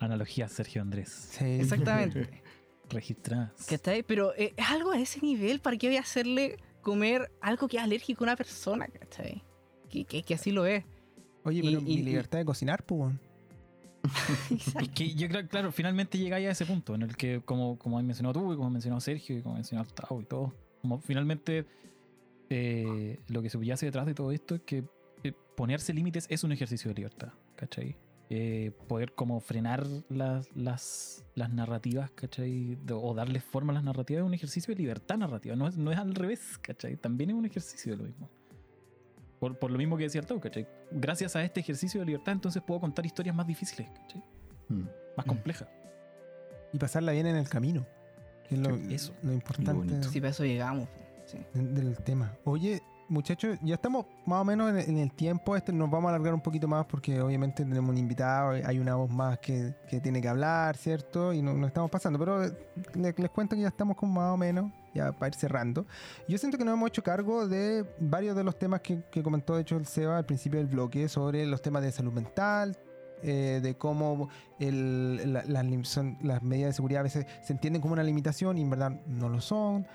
[0.00, 1.10] Analogía Sergio Andrés.
[1.38, 1.44] Sí.
[1.44, 2.42] exactamente.
[2.88, 3.66] Registradas.
[3.68, 4.02] ¿Cachai?
[4.02, 6.56] Pero eh, es algo a ese nivel, ¿para qué voy a hacerle
[6.86, 9.42] comer algo que es alérgico a una persona, ¿cachai?
[9.90, 10.84] Que, que, que así lo es.
[11.42, 13.12] Oye, pero y- mi y- libertad de cocinar, pues.
[14.80, 17.98] Es que yo creo, claro, finalmente llegáis a ese punto en el que, como, como
[17.98, 20.54] has mencionado tú, y como ha mencionado Sergio, y como ha mencionado Tao y todo,
[20.80, 21.66] como finalmente
[22.50, 24.84] eh, lo que subyace detrás de todo esto es que
[25.24, 27.96] eh, ponerse límites es un ejercicio de libertad, ¿cachai?
[28.28, 32.76] Eh, poder como frenar las, las, las narrativas, ¿cachai?
[32.90, 35.92] O darle forma a las narrativas es un ejercicio de libertad narrativa, no es, no
[35.92, 36.96] es al revés, ¿cachai?
[36.96, 38.28] También es un ejercicio de lo mismo.
[39.38, 40.66] Por, por lo mismo que decía el Tao, ¿cachai?
[40.90, 44.24] Gracias a este ejercicio de libertad entonces puedo contar historias más difíciles, ¿cachai?
[44.70, 44.80] Mm.
[45.16, 45.28] Más Mm.
[45.28, 45.68] complejas.
[46.72, 47.86] Y pasarla bien en el camino.
[48.48, 49.14] Que es lo, Eso.
[49.22, 50.02] lo importante.
[50.04, 50.88] Si para eso llegamos.
[51.26, 51.38] Sí.
[51.54, 52.36] del tema.
[52.44, 55.56] Oye, muchachos, ya estamos más o menos en, el tiempo.
[55.56, 58.94] Este nos vamos a alargar un poquito más porque obviamente tenemos un invitado, hay una
[58.94, 61.32] voz más que, que tiene que hablar, ¿cierto?
[61.32, 62.18] Y no- nos estamos pasando.
[62.18, 62.52] Pero eh,
[62.94, 65.86] les, cuento que ya estamos como más o menos, ya para ir cerrando.
[66.28, 69.54] Yo siento que nos hemos hecho cargo de varios de los temas que, que comentó,
[69.54, 72.76] de hecho, el Seba al principio del bloque sobre los temas de salud mental.
[73.22, 74.28] eh, de cómo
[74.58, 79.28] las medidas de seguridad a veces se entienden como una limitación y en verdad no
[79.30, 79.86] lo son.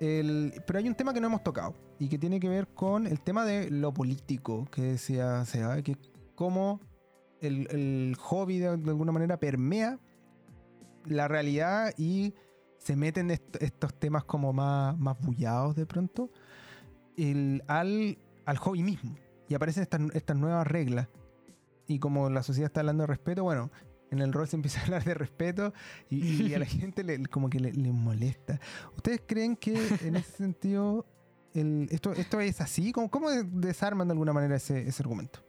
[0.00, 3.20] Pero hay un tema que no hemos tocado y que tiene que ver con el
[3.20, 5.94] tema de lo político que decía Seba, que
[6.34, 6.80] cómo
[7.42, 9.98] el, el hobby de, alguna manera permea
[11.04, 12.32] la realidad y
[12.78, 16.30] se meten est- estos temas como más, más bullados de pronto
[17.68, 19.14] al, al hobby mismo.
[19.50, 21.08] Y aparecen estas, estas nuevas reglas.
[21.86, 23.70] Y como la sociedad está hablando de respeto, bueno,
[24.10, 25.72] en el rol se empieza a hablar de respeto
[26.08, 28.60] y, y a la gente le, como que le, le molesta.
[28.96, 31.06] ¿Ustedes creen que en ese sentido
[31.54, 32.92] el- esto, esto es así?
[32.92, 35.40] ¿Cómo, cómo desarman de alguna manera ese, ese argumento?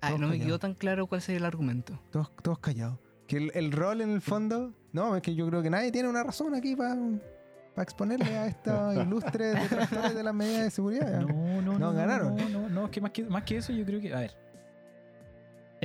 [0.00, 1.98] Ah, no me quedó tan claro cuál sería el argumento.
[2.10, 2.98] Todos, todos callados.
[3.26, 6.08] Que el, el rol en el fondo, no, es que yo creo que nadie tiene
[6.08, 6.96] una razón aquí para
[7.78, 11.20] exponerle a estos ilustres detractores de las medidas de seguridad.
[11.22, 11.92] No, no, no.
[11.92, 12.36] ganaron.
[12.36, 14.14] No, no, no, es que más que, más que eso, yo creo que.
[14.14, 14.36] A ver.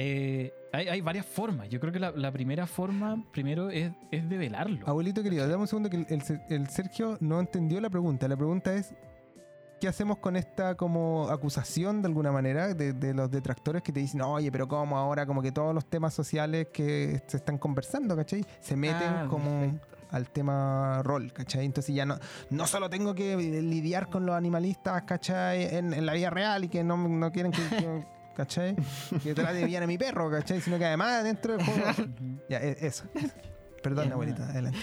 [0.03, 1.69] Eh, hay, hay varias formas.
[1.69, 4.87] Yo creo que la, la primera forma, primero, es, es develarlo.
[4.87, 8.27] Abuelito querido, dame un segundo que el, el Ser- el Sergio no entendió la pregunta.
[8.27, 8.95] La pregunta es,
[9.79, 13.99] ¿qué hacemos con esta como acusación de alguna manera de, de los detractores que te
[13.99, 18.15] dicen, oye, pero cómo ahora como que todos los temas sociales que se están conversando,
[18.15, 18.43] ¿cachai?
[18.59, 19.87] Se meten Ah, como perfecto.
[20.11, 21.65] al tema rol, ¿cachai?
[21.65, 22.17] Entonces ya no,
[22.49, 25.75] no solo tengo que lidiar con los animalistas, ¿cachai?
[25.75, 27.61] En, en la vida real y que no, no quieren que...
[27.77, 28.75] que- ¿Cachai?
[29.23, 30.61] Que trate bien a mi perro, ¿cachai?
[30.61, 32.11] Sino que además dentro del juego...
[32.49, 33.05] Ya, e- eso.
[33.83, 34.79] Perdón, abuelita, adelante.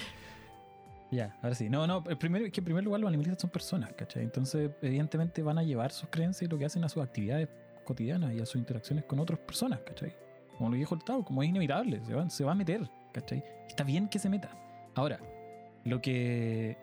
[1.11, 1.71] Ya, ahora sí.
[1.71, 4.23] No, no, el primero, es que en primer lugar los animalistas son personas, ¿cachai?
[4.23, 7.49] Entonces, evidentemente van a llevar sus creencias y lo que hacen a sus actividades
[7.85, 10.15] cotidianas y a sus interacciones con otras personas, ¿cachai?
[10.59, 13.43] Como lo dijo el Tao, como es inevitable, se va, se va a meter, ¿cachai?
[13.67, 14.51] Está bien que se meta.
[14.95, 15.19] Ahora,
[15.85, 16.77] lo que...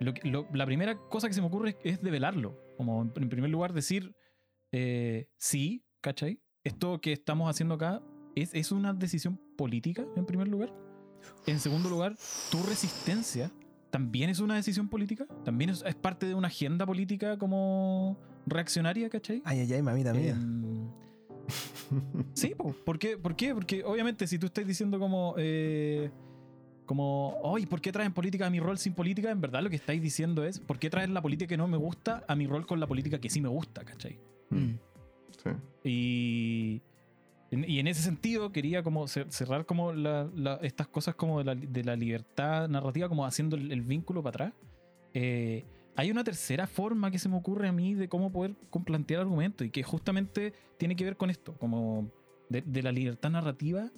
[0.00, 2.58] lo la primera cosa que se me ocurre es, es develarlo.
[2.78, 4.14] Como en primer lugar decir,
[4.76, 6.40] eh, sí, ¿cachai?
[6.64, 8.02] Esto que estamos haciendo acá
[8.34, 10.74] es, es una decisión política, en primer lugar.
[11.46, 12.16] En segundo lugar,
[12.50, 13.52] tu resistencia
[13.90, 19.08] también es una decisión política, también es, es parte de una agenda política como reaccionaria,
[19.08, 19.42] ¿cachai?
[19.44, 20.32] Ay, ay, ay, mamita mía.
[20.32, 20.88] Em,
[22.34, 22.72] sí, po.
[22.84, 23.16] ¿Por qué?
[23.16, 23.54] ¿Por qué?
[23.54, 25.36] Porque obviamente si tú estás diciendo como...
[25.38, 26.10] eh,
[26.84, 29.30] como, oye, ¿por qué traen política a mi rol sin política?
[29.30, 31.78] En verdad lo que estáis diciendo es, ¿por qué traen la política que no me
[31.78, 34.18] gusta a mi rol con la política que sí me gusta, ¿cachai?
[34.56, 34.78] Mm.
[35.42, 35.50] Sí.
[35.84, 36.82] Y,
[37.50, 41.44] y en ese sentido quería como cer- cerrar como la- la- estas cosas como de
[41.44, 44.52] la, de la libertad narrativa, como haciendo el, el vínculo para atrás.
[45.12, 45.64] Eh,
[45.96, 49.64] hay una tercera forma que se me ocurre a mí de cómo poder plantear argumentos
[49.66, 52.10] y que justamente tiene que ver con esto, como
[52.48, 53.90] de, de la libertad narrativa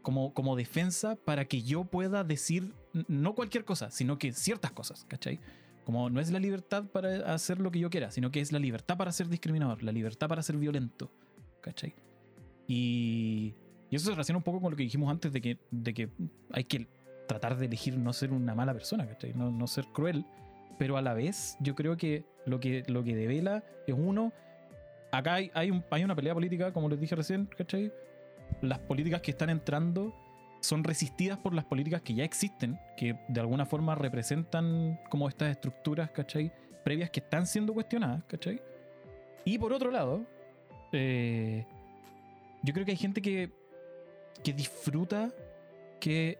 [0.00, 2.72] como, como defensa para que yo pueda decir
[3.08, 5.40] no cualquier cosa, sino que ciertas cosas, ¿cachai?
[5.86, 8.58] Como no es la libertad para hacer lo que yo quiera, sino que es la
[8.58, 11.12] libertad para ser discriminador, la libertad para ser violento,
[11.60, 11.94] ¿cachai?
[12.66, 13.54] Y,
[13.88, 16.10] y eso se relaciona un poco con lo que dijimos antes de que, de que
[16.50, 16.88] hay que
[17.28, 19.32] tratar de elegir no ser una mala persona, ¿cachai?
[19.34, 20.26] No, no ser cruel,
[20.76, 24.32] pero a la vez yo creo que lo que, lo que devela es uno,
[25.12, 27.92] acá hay, hay, hay una pelea política, como les dije recién, ¿cachai?
[28.60, 30.12] Las políticas que están entrando
[30.66, 35.50] son resistidas por las políticas que ya existen, que de alguna forma representan como estas
[35.50, 36.52] estructuras, ¿cachai?
[36.84, 38.60] Previas que están siendo cuestionadas, ¿cachai?
[39.44, 40.26] Y por otro lado,
[40.92, 41.64] eh,
[42.62, 43.52] yo creo que hay gente que,
[44.42, 45.30] que disfruta
[46.00, 46.38] que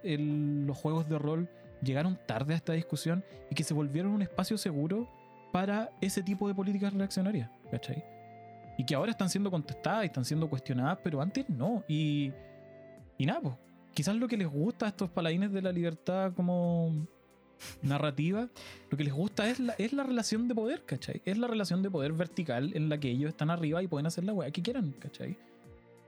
[0.66, 1.48] los juegos de rol
[1.82, 5.08] llegaron tarde a esta discusión y que se volvieron un espacio seguro
[5.52, 8.04] para ese tipo de políticas reaccionarias, ¿cachai?
[8.76, 11.82] Y que ahora están siendo contestadas y están siendo cuestionadas, pero antes no.
[11.88, 12.32] Y,
[13.16, 13.54] y nada, pues,
[13.96, 16.92] quizás lo que les gusta a estos paladines de la libertad como
[17.82, 18.48] narrativa,
[18.90, 21.22] lo que les gusta es la, es la relación de poder, ¿cachai?
[21.24, 24.24] Es la relación de poder vertical en la que ellos están arriba y pueden hacer
[24.24, 25.38] la weá que quieran, ¿cachai?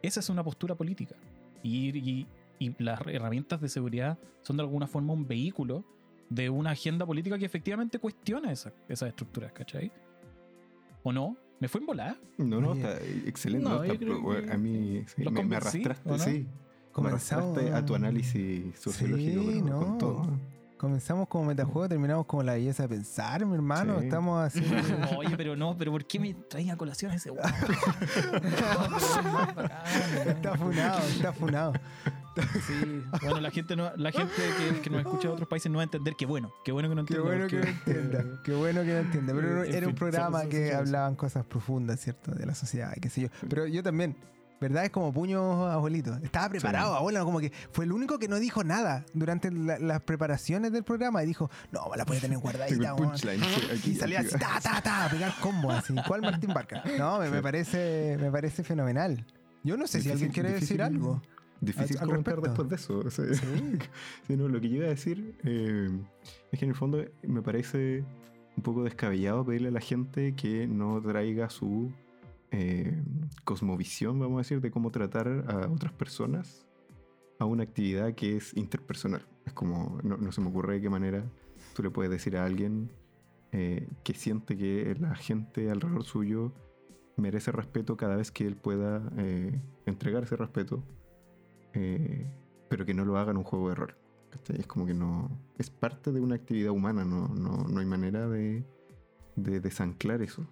[0.03, 1.17] Esa es una postura política.
[1.63, 2.27] Y, y-
[2.61, 5.85] y las herramientas de seguridad son de alguna forma un vehículo
[6.29, 9.91] de una agenda política que efectivamente cuestiona esa- esas estructuras, ¿cachai?
[11.05, 11.37] ¿O no?
[11.61, 12.19] ¿Me fue en volada?
[12.37, 13.65] No, no, está excelente.
[13.65, 13.85] No, ¿no?
[13.87, 16.19] yo Está- creo que- a mí sí, ¿Los me, arrastraste, no?
[16.19, 16.47] sí.
[17.01, 19.79] Me Comenzamos- a tu análisis sociológico, Sí, no.
[19.79, 20.27] con todo.
[20.77, 23.99] Comenzamos como metajuego, terminamos como la belleza de pensar, mi hermano.
[23.99, 24.05] Sí.
[24.05, 24.61] Estamos así.
[25.19, 27.45] Oye, pero no, pero ¿por qué me traía a colación ese weón?
[30.27, 31.73] está funado, está funado.
[32.69, 34.33] Sí, bueno, la gente, no, la gente
[34.73, 36.89] que, que nos escucha de otros países no va a entender que bueno, qué bueno
[36.89, 37.37] que no Qué entienda.
[37.37, 38.25] bueno que no entienda.
[38.45, 39.33] Qué bueno que no entienda.
[39.35, 42.31] Pero En era un programa que hablaban cosas profundas, ¿cierto?
[42.31, 43.29] De la sociedad qué sé yo.
[43.49, 44.15] Pero yo también.
[44.61, 44.85] ¿Verdad?
[44.85, 46.17] Es como puño, abuelito.
[46.23, 47.25] Estaba preparado, abuelo.
[47.25, 51.23] Como que fue el único que no dijo nada durante la- las preparaciones del programa.
[51.23, 52.75] Y dijo, no, la puede tener guardadita.
[52.75, 53.11] el weón".
[53.11, 53.41] punchline.
[53.81, 55.95] sí, Y salía así, ta, ta, ta, a pegar combo así.
[56.09, 56.83] ¿Cuál Martín Barca?
[56.99, 57.43] No, me, me Sí.
[57.43, 59.25] parece, me parece fenomenal.
[59.63, 61.23] Yo no sé si alguien quiere decir algo.
[61.61, 62.65] Difícil al- comentar respecto.
[62.65, 62.99] después de eso.
[63.07, 63.79] o sea, Sí.
[64.27, 65.89] Sí, no, lo que yo iba a decir eh,
[66.53, 68.05] es que en el fondo me parece
[68.57, 71.93] un poco descabellado pedirle a la gente que no traiga su
[72.51, 73.03] eh,
[73.45, 76.67] cosmovisión, vamos a decir, de cómo tratar a otras personas
[77.39, 79.27] a una actividad que es interpersonal.
[79.45, 81.25] Es como, no, se me ocurre de qué manera
[81.75, 82.91] tú le puedes decir a alguien
[83.53, 86.53] eh, que siente que la gente alrededor suyo
[87.17, 90.83] merece respeto cada vez que él pueda eh, entregar ese respeto,
[92.69, 93.95] pero que no lo haga en un juego de.
[94.31, 94.59] ¿cachai?
[94.59, 95.31] Es como que no.
[95.59, 98.65] Es parte de una actividad humana, no, no, no hay manera de,
[99.37, 100.47] de desanclar eso.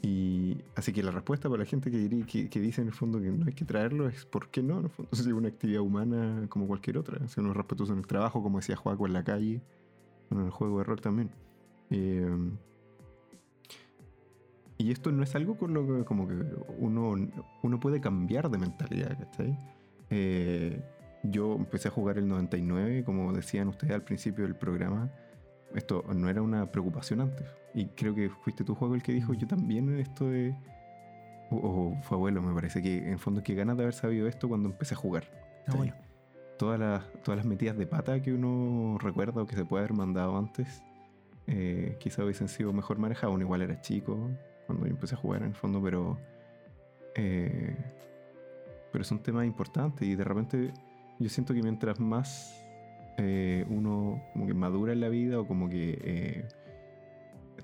[0.00, 2.94] Y así que la respuesta para la gente que, diría- que, que dice en el
[2.94, 4.78] fondo que no hay que traerlo es ¿por qué no?
[4.78, 7.26] En el fondo es una actividad humana como cualquier otra.
[7.28, 9.60] Si uno es respetuoso en el trabajo, como decía Juaco en la calle,
[10.30, 11.30] en el juego de rol también.
[11.90, 12.30] Eh,
[14.80, 16.34] y esto no es algo con lo que como que
[16.78, 17.14] uno,
[17.62, 19.58] uno puede cambiar de mentalidad, ¿cachai?
[20.10, 20.80] Eh,
[21.24, 25.10] yo empecé a jugar el 99, como decían ustedes al principio del programa.
[25.74, 27.46] Esto no era una preocupación antes.
[27.74, 30.54] Y creo que fuiste tu juego el que dijo, yo también en esto de...
[31.50, 34.48] O, o fue abuelo, me parece que en fondo que ganas de haber sabido esto
[34.48, 35.24] cuando empecé a jugar.
[35.66, 35.90] ¿cachai?
[35.90, 35.94] Abuelo.
[36.58, 39.96] Todas las, todas las metidas de pata que uno recuerda o que se puede haber
[39.96, 40.82] mandado antes,
[41.46, 43.34] eh, quizá hubiesen sido mejor manejadas.
[43.34, 44.30] Uno igual era chico
[44.66, 46.18] cuando yo empecé a jugar en el fondo, pero...
[47.14, 47.76] eh,
[48.90, 50.72] pero son temas importantes y de repente
[51.18, 52.54] yo siento que mientras más
[53.18, 56.48] eh, uno como que madura en la vida o como que eh,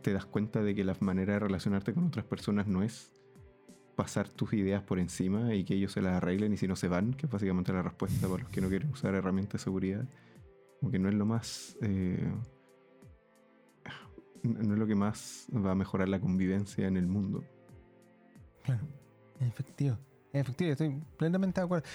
[0.02, 3.12] te das cuenta de que la manera de relacionarte con otras personas no es
[3.94, 6.88] pasar tus ideas por encima y que ellos se las arreglen y si no se
[6.88, 10.04] van, que es básicamente la respuesta para los que no quieren usar herramientas de seguridad,
[10.80, 11.76] como que no es lo más...
[11.80, 12.32] eh,
[14.42, 17.44] no es lo que más va a mejorar la convivencia en el mundo.
[18.62, 18.86] Claro,
[19.40, 19.96] efectivo.
[20.34, 21.86] En efectivo, estoy plenamente de acuerdo.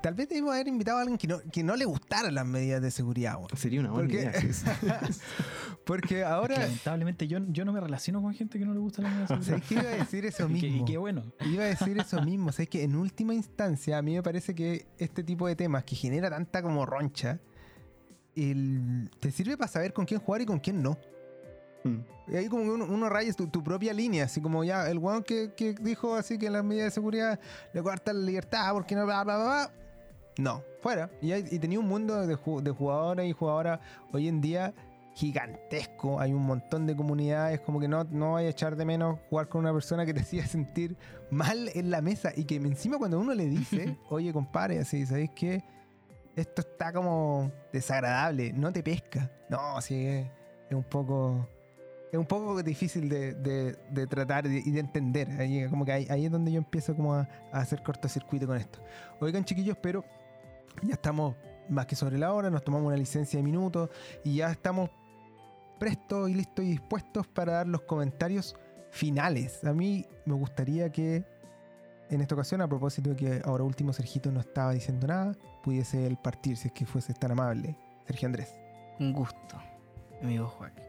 [0.00, 2.80] Tal vez debimos haber invitado a alguien que no, que no le gustaran las medidas
[2.80, 3.34] de seguridad.
[3.36, 3.48] weón.
[3.56, 5.00] Sería una buena Porque- idea.
[5.84, 6.58] Porque ahora.
[6.58, 9.42] Lamentablemente yo, yo no me relaciono con gente que no le gusta la música.
[9.42, 10.82] ¿Sabes qué iba a decir eso que- mismo?
[10.82, 11.24] y qué bueno.
[11.44, 12.52] Iba a decir eso mismo.
[12.52, 15.96] ¿Sabes que En última instancia, a mí me parece que este tipo de temas que
[15.96, 17.40] genera tanta como roncha,
[18.36, 20.96] el- te sirve para saber con quién jugar y con quién no.
[21.84, 21.98] Mm.
[22.28, 24.98] Y ahí como que uno, uno rayes tu, tu propia línea, así como ya el
[24.98, 27.40] weón que, que dijo así que las medidas de seguridad
[27.72, 29.44] le cortan la libertad porque no bla bla bla.
[29.44, 29.70] bla.
[30.38, 31.10] No, fuera.
[31.20, 32.28] Y, hay- y tenía un mundo de,
[32.62, 33.80] de jugadoras y jugadoras
[34.12, 34.72] hoy en día
[35.14, 36.20] gigantesco.
[36.20, 39.48] Hay un montón de comunidades, como que no, no vaya a echar de menos jugar
[39.48, 40.96] con una persona que te hacía sentir
[41.30, 45.30] mal en la mesa y que encima cuando uno le dice, oye compadre, así, ¿sabéis
[45.34, 45.62] qué?
[46.34, 49.30] Esto está como desagradable, no te pesca.
[49.50, 51.46] No, sí, es un poco
[52.12, 55.30] es un poco difícil de, tratar y de entender.
[55.40, 58.80] Ahí, como que ahí, es donde yo empiezo como a, a hacer cortocircuito con esto.
[59.18, 60.04] Oigan, chiquillos, pero
[60.82, 61.34] ya estamos
[61.70, 63.88] más que sobre la hora, nos tomamos una licencia de minutos
[64.24, 64.90] y ya estamos
[65.78, 68.56] prestos y listos y dispuestos para dar los comentarios
[68.90, 69.64] finales.
[69.64, 71.24] A mí me gustaría que
[72.10, 75.34] en esta ocasión, a propósito de que ahora último Sergito no estaba diciendo nada,
[75.64, 77.74] pudiese él partir si es que fuese tan amable.
[78.06, 78.52] Sergio Andrés.
[79.00, 79.56] Un gusto,
[80.20, 80.81] amigo Joaquín.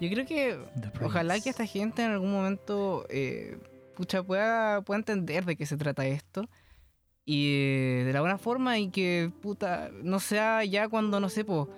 [0.00, 0.58] Yo creo que.
[1.02, 3.58] Ojalá que esta gente en algún momento eh,
[3.94, 6.48] pucha, pueda, pueda entender de qué se trata esto.
[7.24, 11.44] Y eh, de la buena forma y que puta, no sea ya cuando, no sé,
[11.44, 11.68] po,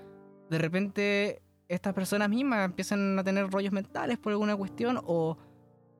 [0.48, 5.36] de repente estas personas mismas empiezan a tener rollos mentales por alguna cuestión o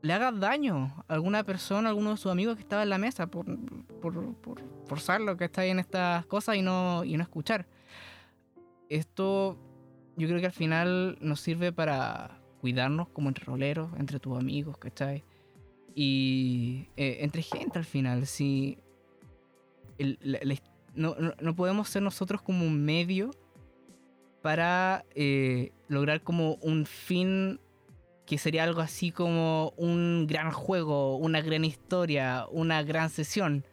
[0.03, 2.99] le haga daño a alguna persona, a alguno de sus amigos que estaba en la
[2.99, 3.47] mesa por,
[4.01, 7.67] por, por forzarlo que está ahí en estas cosas y no, y no escuchar.
[8.89, 9.59] Esto
[10.17, 14.79] yo creo que al final nos sirve para cuidarnos como entre roleros, entre tus amigos,
[14.79, 15.25] ¿cachai?
[15.95, 18.79] Y eh, entre gente al final, si
[19.99, 20.57] el- la- la-
[20.95, 23.31] no, no- no podemos ser nosotros como un medio
[24.43, 27.61] para eh, lograr como un fin
[28.27, 33.65] que sería algo así como un gran juego, una gran historia, una gran sesión,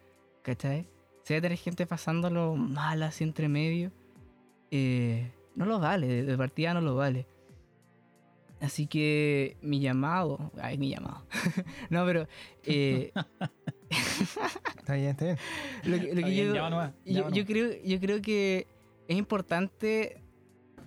[0.41, 0.87] ¿cachai?
[1.23, 3.91] Si hay gente pasándolo mal así entre medio,
[4.71, 5.31] eh,
[5.61, 7.25] no lo vale, de, de partida no lo vale.
[8.59, 11.25] Así que mi llamado, ay, mi llamado.
[11.89, 12.27] no, pero
[12.63, 13.11] eh,
[14.77, 15.37] Está bien, está bien.
[15.85, 18.67] lo que, lo Está que bien, yo, llama nomás, yo, yo creo, yo creo que
[19.07, 20.21] es importante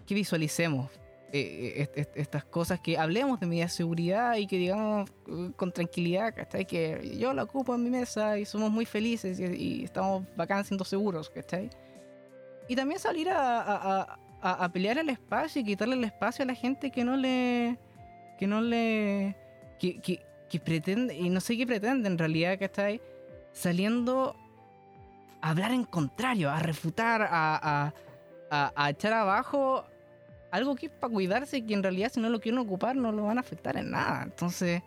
[0.06, 0.90] que visualicemos
[1.32, 5.50] eh, est- est- estas cosas, que hablemos de medidas de seguridad y que digamos eh,
[5.56, 6.66] con tranquilidad, ¿cachai?
[6.66, 9.44] Que yo la ocupo en mi mesa y somos muy felices y,
[9.80, 11.70] y estamos bacán siendo seguros, ¿cachai?
[12.68, 14.18] Y también salir a, a- a-
[14.52, 17.78] a- pelear el espacio y quitarle el espacio a la gente que no le...
[18.38, 19.36] que no le...
[19.78, 23.00] que, que, que pretende, y no sé qué pretende en realidad, ¿cachai?
[23.52, 24.36] Saliendo
[25.40, 27.92] a hablar en contrario, a refutar, a,
[28.50, 29.84] a- a echar abajo
[30.52, 33.10] algo que es para cuidarse y que en realidad si no lo quieren ocupar no
[33.10, 34.22] lo van a afectar en nada.
[34.22, 34.80] Entonces,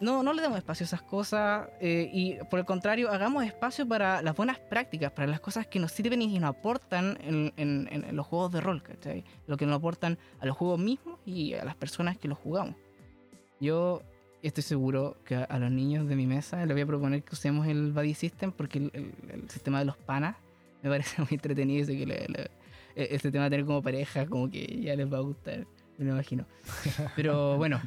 [0.00, 3.86] no, no le demos espacio a esas cosas eh, y por el contrario, hagamos espacio
[3.86, 7.88] para las buenas prácticas, para las cosas que nos sirven y nos aportan en, en-
[8.04, 9.24] en los juegos de rol, ¿cachai?
[9.46, 12.76] Lo que nos aportan a los juegos mismos y a las personas que los jugamos.
[13.60, 14.02] Yo
[14.42, 17.34] estoy seguro que a, a los niños de mi mesa les voy a proponer que
[17.34, 20.36] usemos el Buddy System porque el, el- el sistema de los panas
[20.82, 22.50] me parece muy entretenido sé que le- le-
[22.94, 25.66] e- este tema de tener como pareja como que ya les va a gustar,
[25.98, 26.46] me imagino.
[27.16, 27.80] Pero bueno,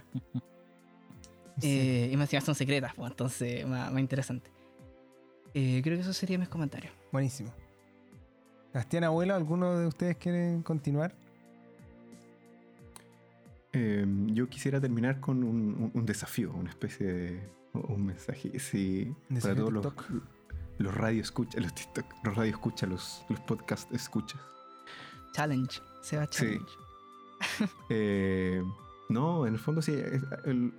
[1.61, 4.49] eh, y más encima son secretas, pues, entonces más, más interesante.
[5.53, 6.93] Eh, creo que eso sería mis comentarios.
[7.11, 7.51] Buenísimo.
[8.73, 11.13] Bastián, abuelo, ¿alguno de ustedes quiere continuar?
[13.73, 18.57] Eh, yo quisiera terminar con un, un- un desafío, una especie de un mensaje.
[18.59, 19.93] Sí, para todos los,
[20.77, 24.39] los radio escucha, los TikTok, los radio escucha, los, los podcast escuchas.
[25.33, 26.29] Challenge, se va Sí.
[26.31, 26.71] challenge.
[27.89, 28.61] Eh,
[29.11, 29.93] no, en el fondo, si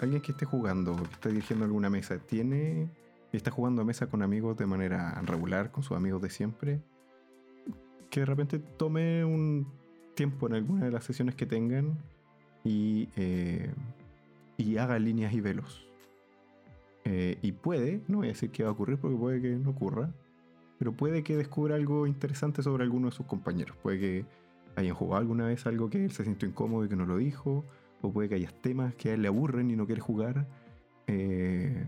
[0.01, 2.91] alguien que esté jugando, que esté dirigiendo alguna mesa, tiene
[3.33, 6.81] y está jugando a mesa con amigos de manera regular, con sus amigos de siempre,
[8.11, 9.67] que de repente tome un
[10.15, 11.99] tiempo en alguna de las sesiones que tengan
[12.65, 13.73] y, eh,
[14.79, 15.87] haga líneas y velos.
[17.05, 19.71] Eh, y puede, no voy a decir que va a ocurrir porque puede que no
[19.71, 20.11] ocurra,
[20.79, 23.77] pero puede que descubra algo interesante sobre alguno de sus compañeros.
[23.83, 24.25] Puede que
[24.77, 27.65] hayan jugado alguna vez algo que él se sintió incómodo y que no lo dijo,
[28.03, 30.47] o puede que haya temas que a él le aburren y no quiere jugar.
[31.07, 31.85] Eh,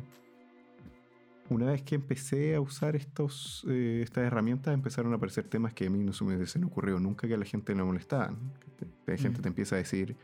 [1.51, 5.87] una vez que empecé a usar estos, eh, estas herramientas, empezaron a aparecer temas que
[5.87, 8.39] a mí no se me hubiesen ocurrido nunca que a la gente le molestaban.
[9.07, 9.43] La gente Mm.
[9.43, 10.17] te empieza a decir,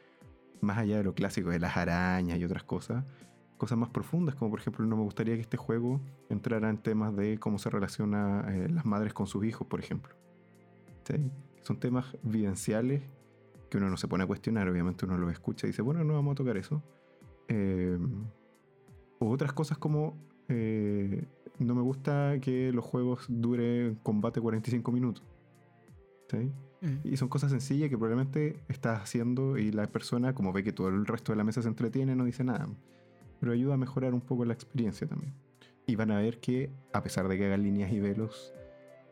[0.62, 3.04] más allá de lo clásico de las arañas y otras cosas,
[3.58, 6.00] cosas más profundas, como por ejemplo, no me gustaría que este juego
[6.30, 10.14] entrara en temas de cómo se relaciona eh, las madres con sus hijos, por ejemplo.
[11.04, 11.30] ¿Sí?
[11.62, 13.02] Son temas vivenciales
[13.70, 16.14] que uno no se pone a cuestionar, obviamente uno los escucha y dice, bueno, no
[16.14, 16.82] vamos a tocar eso.
[17.48, 17.98] Eh,
[19.20, 20.16] o otras cosas como,
[20.48, 21.24] eh,
[21.58, 25.24] no me gusta que los juegos duren combate 45 minutos.
[26.28, 26.50] ¿Sí?
[26.80, 26.98] Mm.
[27.04, 30.88] Y son cosas sencillas que probablemente estás haciendo y la persona, como ve que todo
[30.88, 32.68] el resto de la mesa se entretiene, no dice nada.
[33.38, 35.32] Pero ayuda a mejorar un poco la experiencia también.
[35.86, 38.52] Y van a ver que, a pesar de que hagan líneas y velos,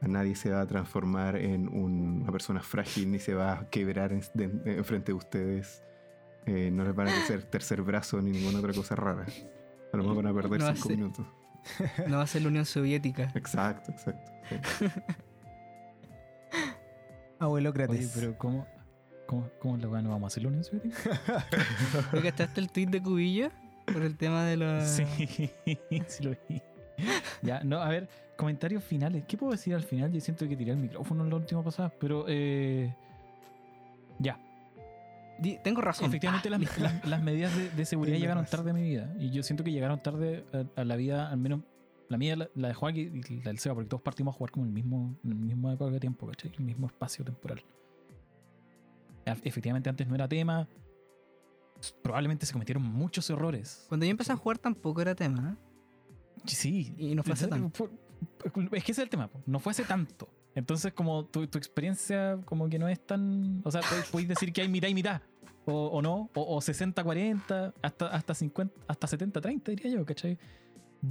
[0.00, 4.12] nadie se va a transformar en un- una persona frágil ni se va a quebrar
[4.12, 5.82] en, de- en frente de ustedes.
[6.46, 9.26] Eh, no les van a crecer tercer brazo ni ninguna otra cosa rara.
[9.92, 11.26] A lo mejor van a perder No cinco minutos.
[12.08, 13.30] No va a ser la Unión Soviética.
[13.34, 14.30] Exacto, exacto.
[14.78, 14.86] sí.
[17.38, 18.12] Abuelo Oye, Crates.
[18.14, 18.66] pero ¿cómo,
[19.26, 21.20] cómo, cómo la weá no vamos a hacer la Unión Soviética?
[22.12, 23.50] ¿Lo cachaste el tweet de Cubillo?
[23.92, 24.84] Por el tema de los...
[24.88, 25.04] Sí,
[26.08, 26.62] sí lo vi.
[27.42, 29.24] Ya, no, a ver, comentarios finales.
[29.26, 30.12] ¿Qué puedo decir al final?
[30.12, 32.94] Yo siento que tiré el micrófono en la última pasada, pero eh,
[34.18, 34.38] ya.
[35.38, 36.06] Di- Tengo razón.
[36.06, 38.58] Efectivamente, Ah, las, las- las medidas de, de seguridad llegaron razón.
[38.58, 39.14] tarde a mi vida.
[39.20, 41.60] Y yo siento que llegaron tarde a, a la vida, al menos
[42.08, 44.50] la mía, la, la de Juan y la del Seba, porque todos partimos a jugar
[44.50, 46.50] como en el mismo, en el mismo época de tiempo, ¿cachai?
[46.58, 47.62] El mismo espacio temporal.
[49.26, 50.66] Ef- Efectivamente, antes no era tema.
[52.02, 53.84] Probablemente se cometieron muchos errores.
[53.88, 55.67] Cuando yo empecé a jugar tampoco era tema, ¿eh?
[56.44, 56.94] Sí.
[56.98, 57.90] Y no fue hace tanto.
[58.72, 60.28] Es que ese es el tema, no fue hace tanto.
[60.54, 63.60] Entonces, como tu, tu experiencia como que no es tan...
[63.64, 65.22] O sea, podéis decir que hay mitad y mitad.
[65.66, 70.38] O, o no, o, o 60-40, hasta, hasta 50, hasta 70-30 diría yo, ¿cachai?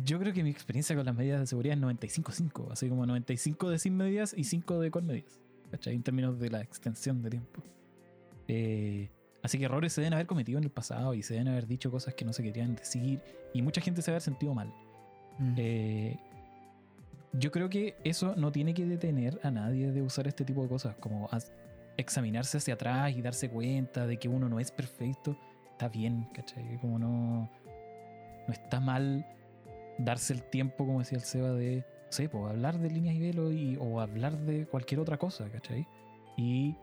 [0.03, 3.69] Yo creo que mi experiencia con las medidas de seguridad es 95-5, así como 95
[3.69, 5.39] de sin medidas y 5 de con medidas,
[5.71, 5.95] ¿cachai?
[5.95, 7.63] En términos de la extensión de tiempo.
[8.47, 9.09] Eh,
[9.43, 11.91] así que errores se deben haber cometido en el pasado y se deben haber dicho
[11.91, 13.21] cosas que no se querían decir
[13.53, 14.73] y mucha gente se debe haber sentido mal.
[15.39, 15.53] Mm.
[15.57, 16.19] Eh,
[17.33, 20.69] yo creo que eso no tiene que detener a nadie de usar este tipo de
[20.69, 21.29] cosas, como
[21.97, 25.37] examinarse hacia atrás y darse cuenta de que uno no es perfecto.
[25.71, 26.77] Está bien, ¿cachai?
[26.79, 27.49] Como no,
[28.47, 29.25] no está mal
[29.97, 33.19] darse el tiempo, como decía el Seba, de, no sé, pues, hablar de líneas y
[33.19, 35.87] velo y, o hablar de cualquier otra cosa, ¿cachai?
[36.37, 36.75] Y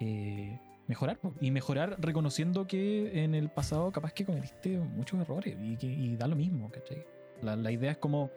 [0.00, 5.76] eh, mejorar, y mejorar reconociendo que en el pasado capaz que cometiste muchos errores y,
[5.76, 7.04] que, y da lo mismo, ¿cachai?
[7.42, 8.30] La, la idea es como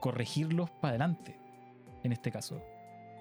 [0.00, 1.38] corregirlos para adelante,
[2.02, 2.62] en este caso.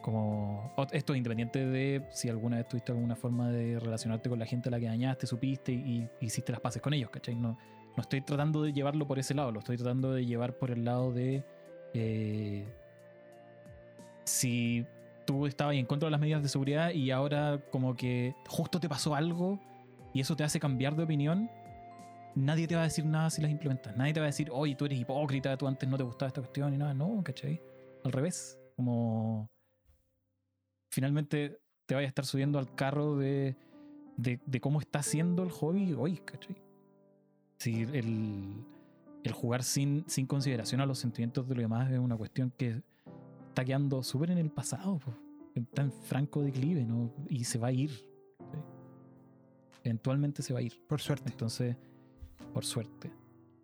[0.01, 4.47] Como esto es independiente de si alguna vez tuviste alguna forma de relacionarte con la
[4.47, 7.35] gente a la que dañaste, supiste y, y hiciste las paces con ellos, ¿cachai?
[7.35, 7.57] No,
[7.95, 10.85] no estoy tratando de llevarlo por ese lado, lo estoy tratando de llevar por el
[10.85, 11.43] lado de
[11.93, 12.65] eh,
[14.23, 14.85] si
[15.25, 18.87] tú estabas en contra de las medidas de seguridad y ahora como que justo te
[18.87, 19.59] pasó algo
[20.13, 21.49] y eso te hace cambiar de opinión,
[22.35, 23.95] nadie te va a decir nada si las implementas.
[23.97, 26.41] Nadie te va a decir, oye, tú eres hipócrita, tú antes no te gustaba esta
[26.41, 26.93] cuestión y nada.
[26.93, 27.61] No, ¿cachai?
[28.03, 28.57] Al revés.
[28.75, 29.49] Como
[30.91, 33.55] finalmente te vayas a estar subiendo al carro de
[34.17, 36.55] de, de cómo está siendo el hobby hoy, ¿cachai?
[37.57, 38.63] Si el,
[39.23, 42.81] el jugar sin, sin consideración a los sentimientos de los demás es una cuestión que
[43.49, 45.13] está quedando súper en el pasado, po.
[45.55, 47.13] está en franco declive, ¿no?
[47.29, 47.91] Y se va a ir.
[47.91, 48.57] ¿sí?
[49.83, 50.79] Eventualmente se va a ir.
[50.87, 51.31] Por suerte.
[51.31, 51.75] Entonces,
[52.53, 53.11] por suerte.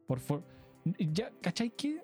[0.08, 0.44] Por, for-
[1.00, 2.04] ya, ¿cachai que?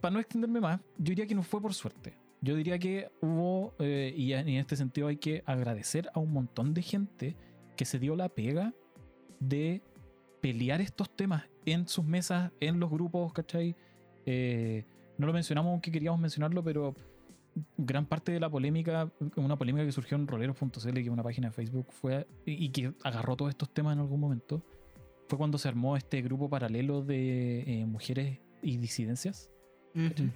[0.00, 2.14] Para no extenderme más, yo diría que no fue por suerte.
[2.40, 6.72] Yo diría que hubo, eh, y en este sentido hay que agradecer a un montón
[6.72, 7.36] de gente
[7.76, 8.74] que se dio la pega
[9.40, 9.82] de
[10.40, 13.74] pelear estos temas en sus mesas, en los grupos, ¿cachai?
[14.24, 14.84] Eh,
[15.16, 16.94] no lo mencionamos aunque queríamos mencionarlo, pero
[17.76, 21.48] gran parte de la polémica, una polémica que surgió en roleros.cl, que es una página
[21.48, 24.62] de Facebook, fue y que agarró todos estos temas en algún momento,
[25.28, 29.50] fue cuando se armó este grupo paralelo de eh, mujeres y disidencias.
[29.94, 30.30] Ujú.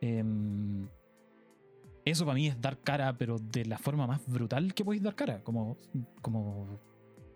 [0.00, 0.88] Em,
[2.04, 5.14] eso para mí es dar cara, pero de la forma más brutal que podéis dar
[5.14, 5.76] cara, como,
[6.22, 6.78] como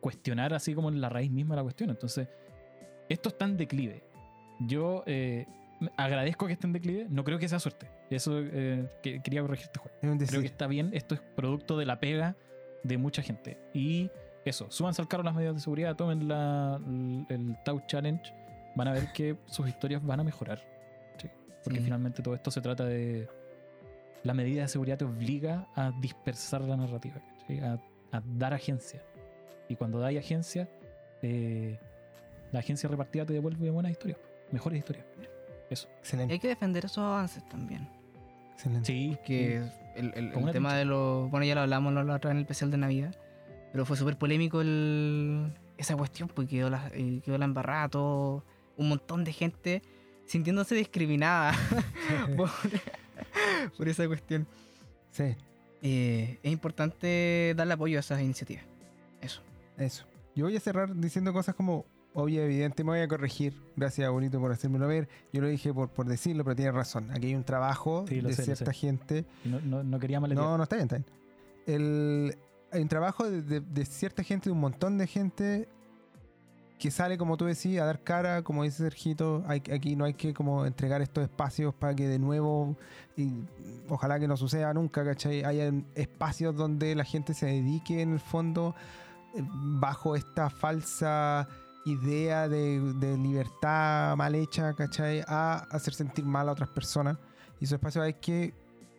[0.01, 1.91] cuestionar así como en la raíz misma de la cuestión.
[1.91, 2.29] Entonces,
[3.09, 4.05] esto está en declive.
[4.61, 5.47] Yo eh,
[5.97, 7.89] agradezco que esté en declive, no creo que sea suerte.
[8.11, 9.93] Eso eh, que- quería corregirte, Juan.
[10.03, 12.37] Es un Creo que está bien, esto es producto de la pega
[12.85, 13.59] de mucha gente.
[13.75, 14.11] Y
[14.45, 16.81] eso, súbanse al carro las medidas de seguridad, tomen la,
[17.29, 18.23] el, Tau Challenge,
[18.75, 20.61] van a ver que sus historias van a mejorar.
[21.19, 21.29] Sí,
[21.65, 21.85] Porque Sí.
[21.85, 23.29] finalmente todo esto se trata de...
[24.23, 27.61] La medida de seguridad te obliga a dispersar la narrativa, ¿cachai?
[27.61, 27.73] a,
[28.13, 29.03] a dar agencia.
[29.69, 30.69] Y cuando dais agencia,
[31.23, 31.79] eh,
[32.53, 34.19] la agencia repartida te devuelve buenas historias,
[34.53, 35.07] mejores historias.
[35.71, 36.35] Y Excelente.
[36.35, 37.89] hay que defender esos avances también.
[38.53, 38.87] excelente.
[38.87, 39.63] Sí, Que
[39.97, 41.31] el, el- el tema de los.
[41.31, 43.15] Bueno, ya lo hablamos la otra vez en el especial de Navidad.
[43.73, 48.45] Pero fue súper polémico el, esa cuestión, porque quedó la, eh, quedó la embarrada, todo,
[48.77, 49.83] un montón de gente
[50.27, 51.53] sintiéndose discriminada
[52.37, 52.51] por,
[53.77, 54.47] por esa cuestión.
[55.13, 55.35] Sí,
[55.83, 58.65] Eh, es importante darle apoyo a esas iniciativas.
[59.21, 59.43] Eso.
[59.79, 60.05] eso.
[60.35, 63.55] Yo voy a cerrar diciendo cosas como obvio, evidente, me voy a corregir.
[63.77, 65.09] Gracias, Bonito, por hacérmelo ver.
[65.33, 67.11] Yo lo dije por, por decirlo, pero tienes razón.
[67.13, 69.25] Aquí hay un trabajo Sí, de sé, cierta gente.
[69.45, 70.45] no, no, no quería maletear.
[70.47, 71.07] No, no está bien, está bien.
[71.67, 72.37] El,
[72.73, 75.69] hay un trabajo de, cierta gente, de un montón de gente
[76.79, 80.33] que sale, como tú decías, a dar cara, como dice Sergito, aquí no hay que
[80.33, 82.75] como entregar estos espacios para que de nuevo,
[83.89, 85.45] ojalá que no suceda nunca, ¿cachai?
[85.45, 88.75] Haya espacios donde la gente se dedique en el fondo
[89.35, 91.47] eh, bajo esta falsa
[91.85, 95.23] idea de, de libertad mal hecha, ¿cachai?
[95.27, 97.19] A hacer sentir mal a otras personas.
[97.61, 98.55] Y esos espacios hay que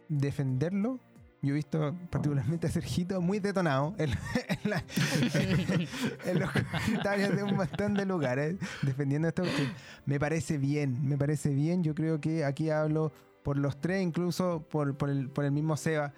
[0.08, 1.00] defenderlo.
[1.44, 4.84] Yo he visto particularmente a Sergito muy detonado en, en la-
[6.26, 9.42] en los comentarios de un montón de lugares defendiendo esto.
[9.44, 9.68] que
[10.06, 11.84] me parece bien, me parece bien.
[11.84, 13.12] Yo creo que aquí hablo
[13.44, 16.14] por los tres, incluso por, por el, por el mismo Seba,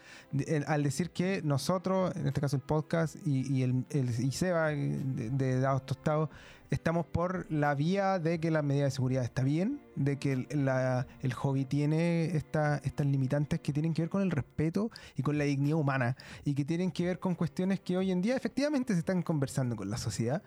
[0.45, 4.67] el- al decir que nosotros, en este caso el podcast y, y el, y Seba
[4.69, 6.29] de, de Dados Tostados,
[6.69, 11.05] estamos por la vía de que la medida de seguridad está bien, de que la-
[11.21, 15.37] el hobby tiene esta- estas limitantes que tienen que ver con el respeto y con
[15.37, 18.93] la dignidad humana y que tienen que ver con cuestiones que hoy en día efectivamente
[18.93, 20.41] se están conversando con la sociedad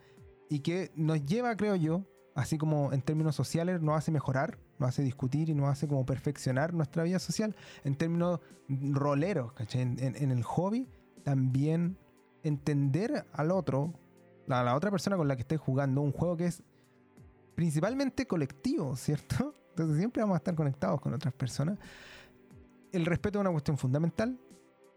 [0.50, 2.04] y que nos lleva, creo yo,
[2.36, 6.06] así como en términos sociales nos hace mejorar, nos hace discutir y nos hace como
[6.06, 8.38] perfeccionar nuestra vida social, en términos
[8.68, 9.82] roleros, ¿cachai?
[9.82, 10.88] En, en- en el hobby,
[11.24, 11.96] también
[12.44, 13.92] entender al otro,
[14.48, 16.62] a la otra persona con la que estés jugando, un juego que es
[17.54, 19.54] principalmente colectivo, ¿cierto?
[19.70, 21.78] Entonces siempre vamos a estar conectados con otras personas.
[22.92, 24.38] El respeto es una cuestión fundamental.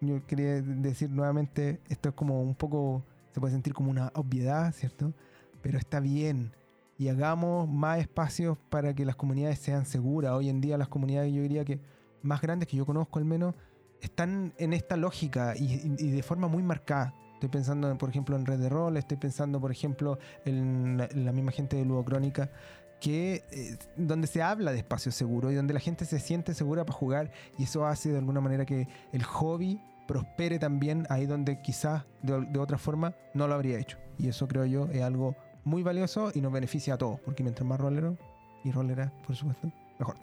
[0.02, 3.04] Yo quería decir nuevamente, esto es como un poco,
[3.34, 5.14] se puede sentir como una obviedad, ¿cierto?
[5.62, 6.54] Pero está bien.
[7.00, 10.34] Y hagamos más espacios para que las comunidades sean seguras.
[10.34, 11.80] Hoy en día las comunidades, yo diría que
[12.22, 13.56] más grandes que yo conozco al menos,
[14.02, 17.14] están en esta lógica y, de forma muy marcada.
[17.36, 21.24] Estoy pensando, por ejemplo, en Red de Rol, estoy pensando, por ejemplo, en la, en
[21.24, 22.52] la misma gente de Ludocrónica,
[23.00, 26.84] que eh, donde se habla de espacio seguro y donde la gente se siente segura
[26.84, 31.62] para jugar y eso hace de alguna manera que el hobby prospere también ahí donde
[31.62, 33.98] quizás de, de otra forma no lo habría hecho.
[34.18, 35.38] Y eso creo yo es algo
[35.70, 38.18] muy valioso y nos beneficia a todos, porque mientras más roleros
[38.64, 40.18] y roleras, por supuesto, mejor.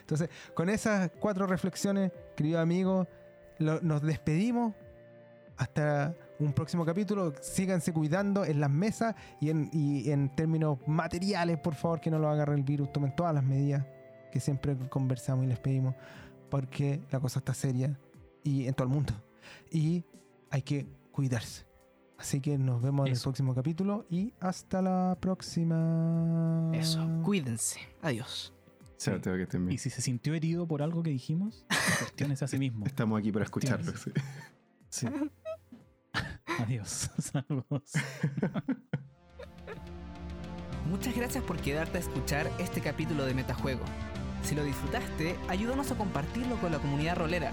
[0.00, 3.06] Entonces, con esas cuatro reflexiones, querido amigo,
[3.58, 4.74] nos despedimos.
[5.58, 7.32] Hasta un próximo capítulo.
[7.40, 12.18] Síganse cuidando en las mesas y en, y en términos materiales, por favor, que no
[12.18, 12.92] lo agarre el virus.
[12.92, 13.86] Tomen todas las medidas
[14.30, 15.94] que siempre conversamos y les pedimos,
[16.50, 17.98] porque la cosa está seria
[18.44, 19.14] y en todo el mundo.
[19.70, 20.04] Y
[20.50, 21.65] hay que cuidarse.
[22.18, 26.70] Así que nos vemos en el próximo capítulo y hasta la próxima.
[26.72, 27.06] Eso.
[27.22, 27.80] Cuídense.
[28.02, 28.52] Adiós.
[28.96, 31.66] Tengo que Y si se sintió herido por algo que dijimos,
[31.98, 32.86] cuestiones a sí mismo.
[32.86, 33.92] Estamos aquí para escucharlo.
[34.88, 35.06] Sí.
[36.58, 37.10] Adiós.
[37.18, 37.92] Saludos.
[40.88, 43.84] Muchas gracias por quedarte a escuchar este capítulo de Metajuego.
[44.42, 47.52] Si lo disfrutaste, ayúdanos a compartirlo con la comunidad rolera.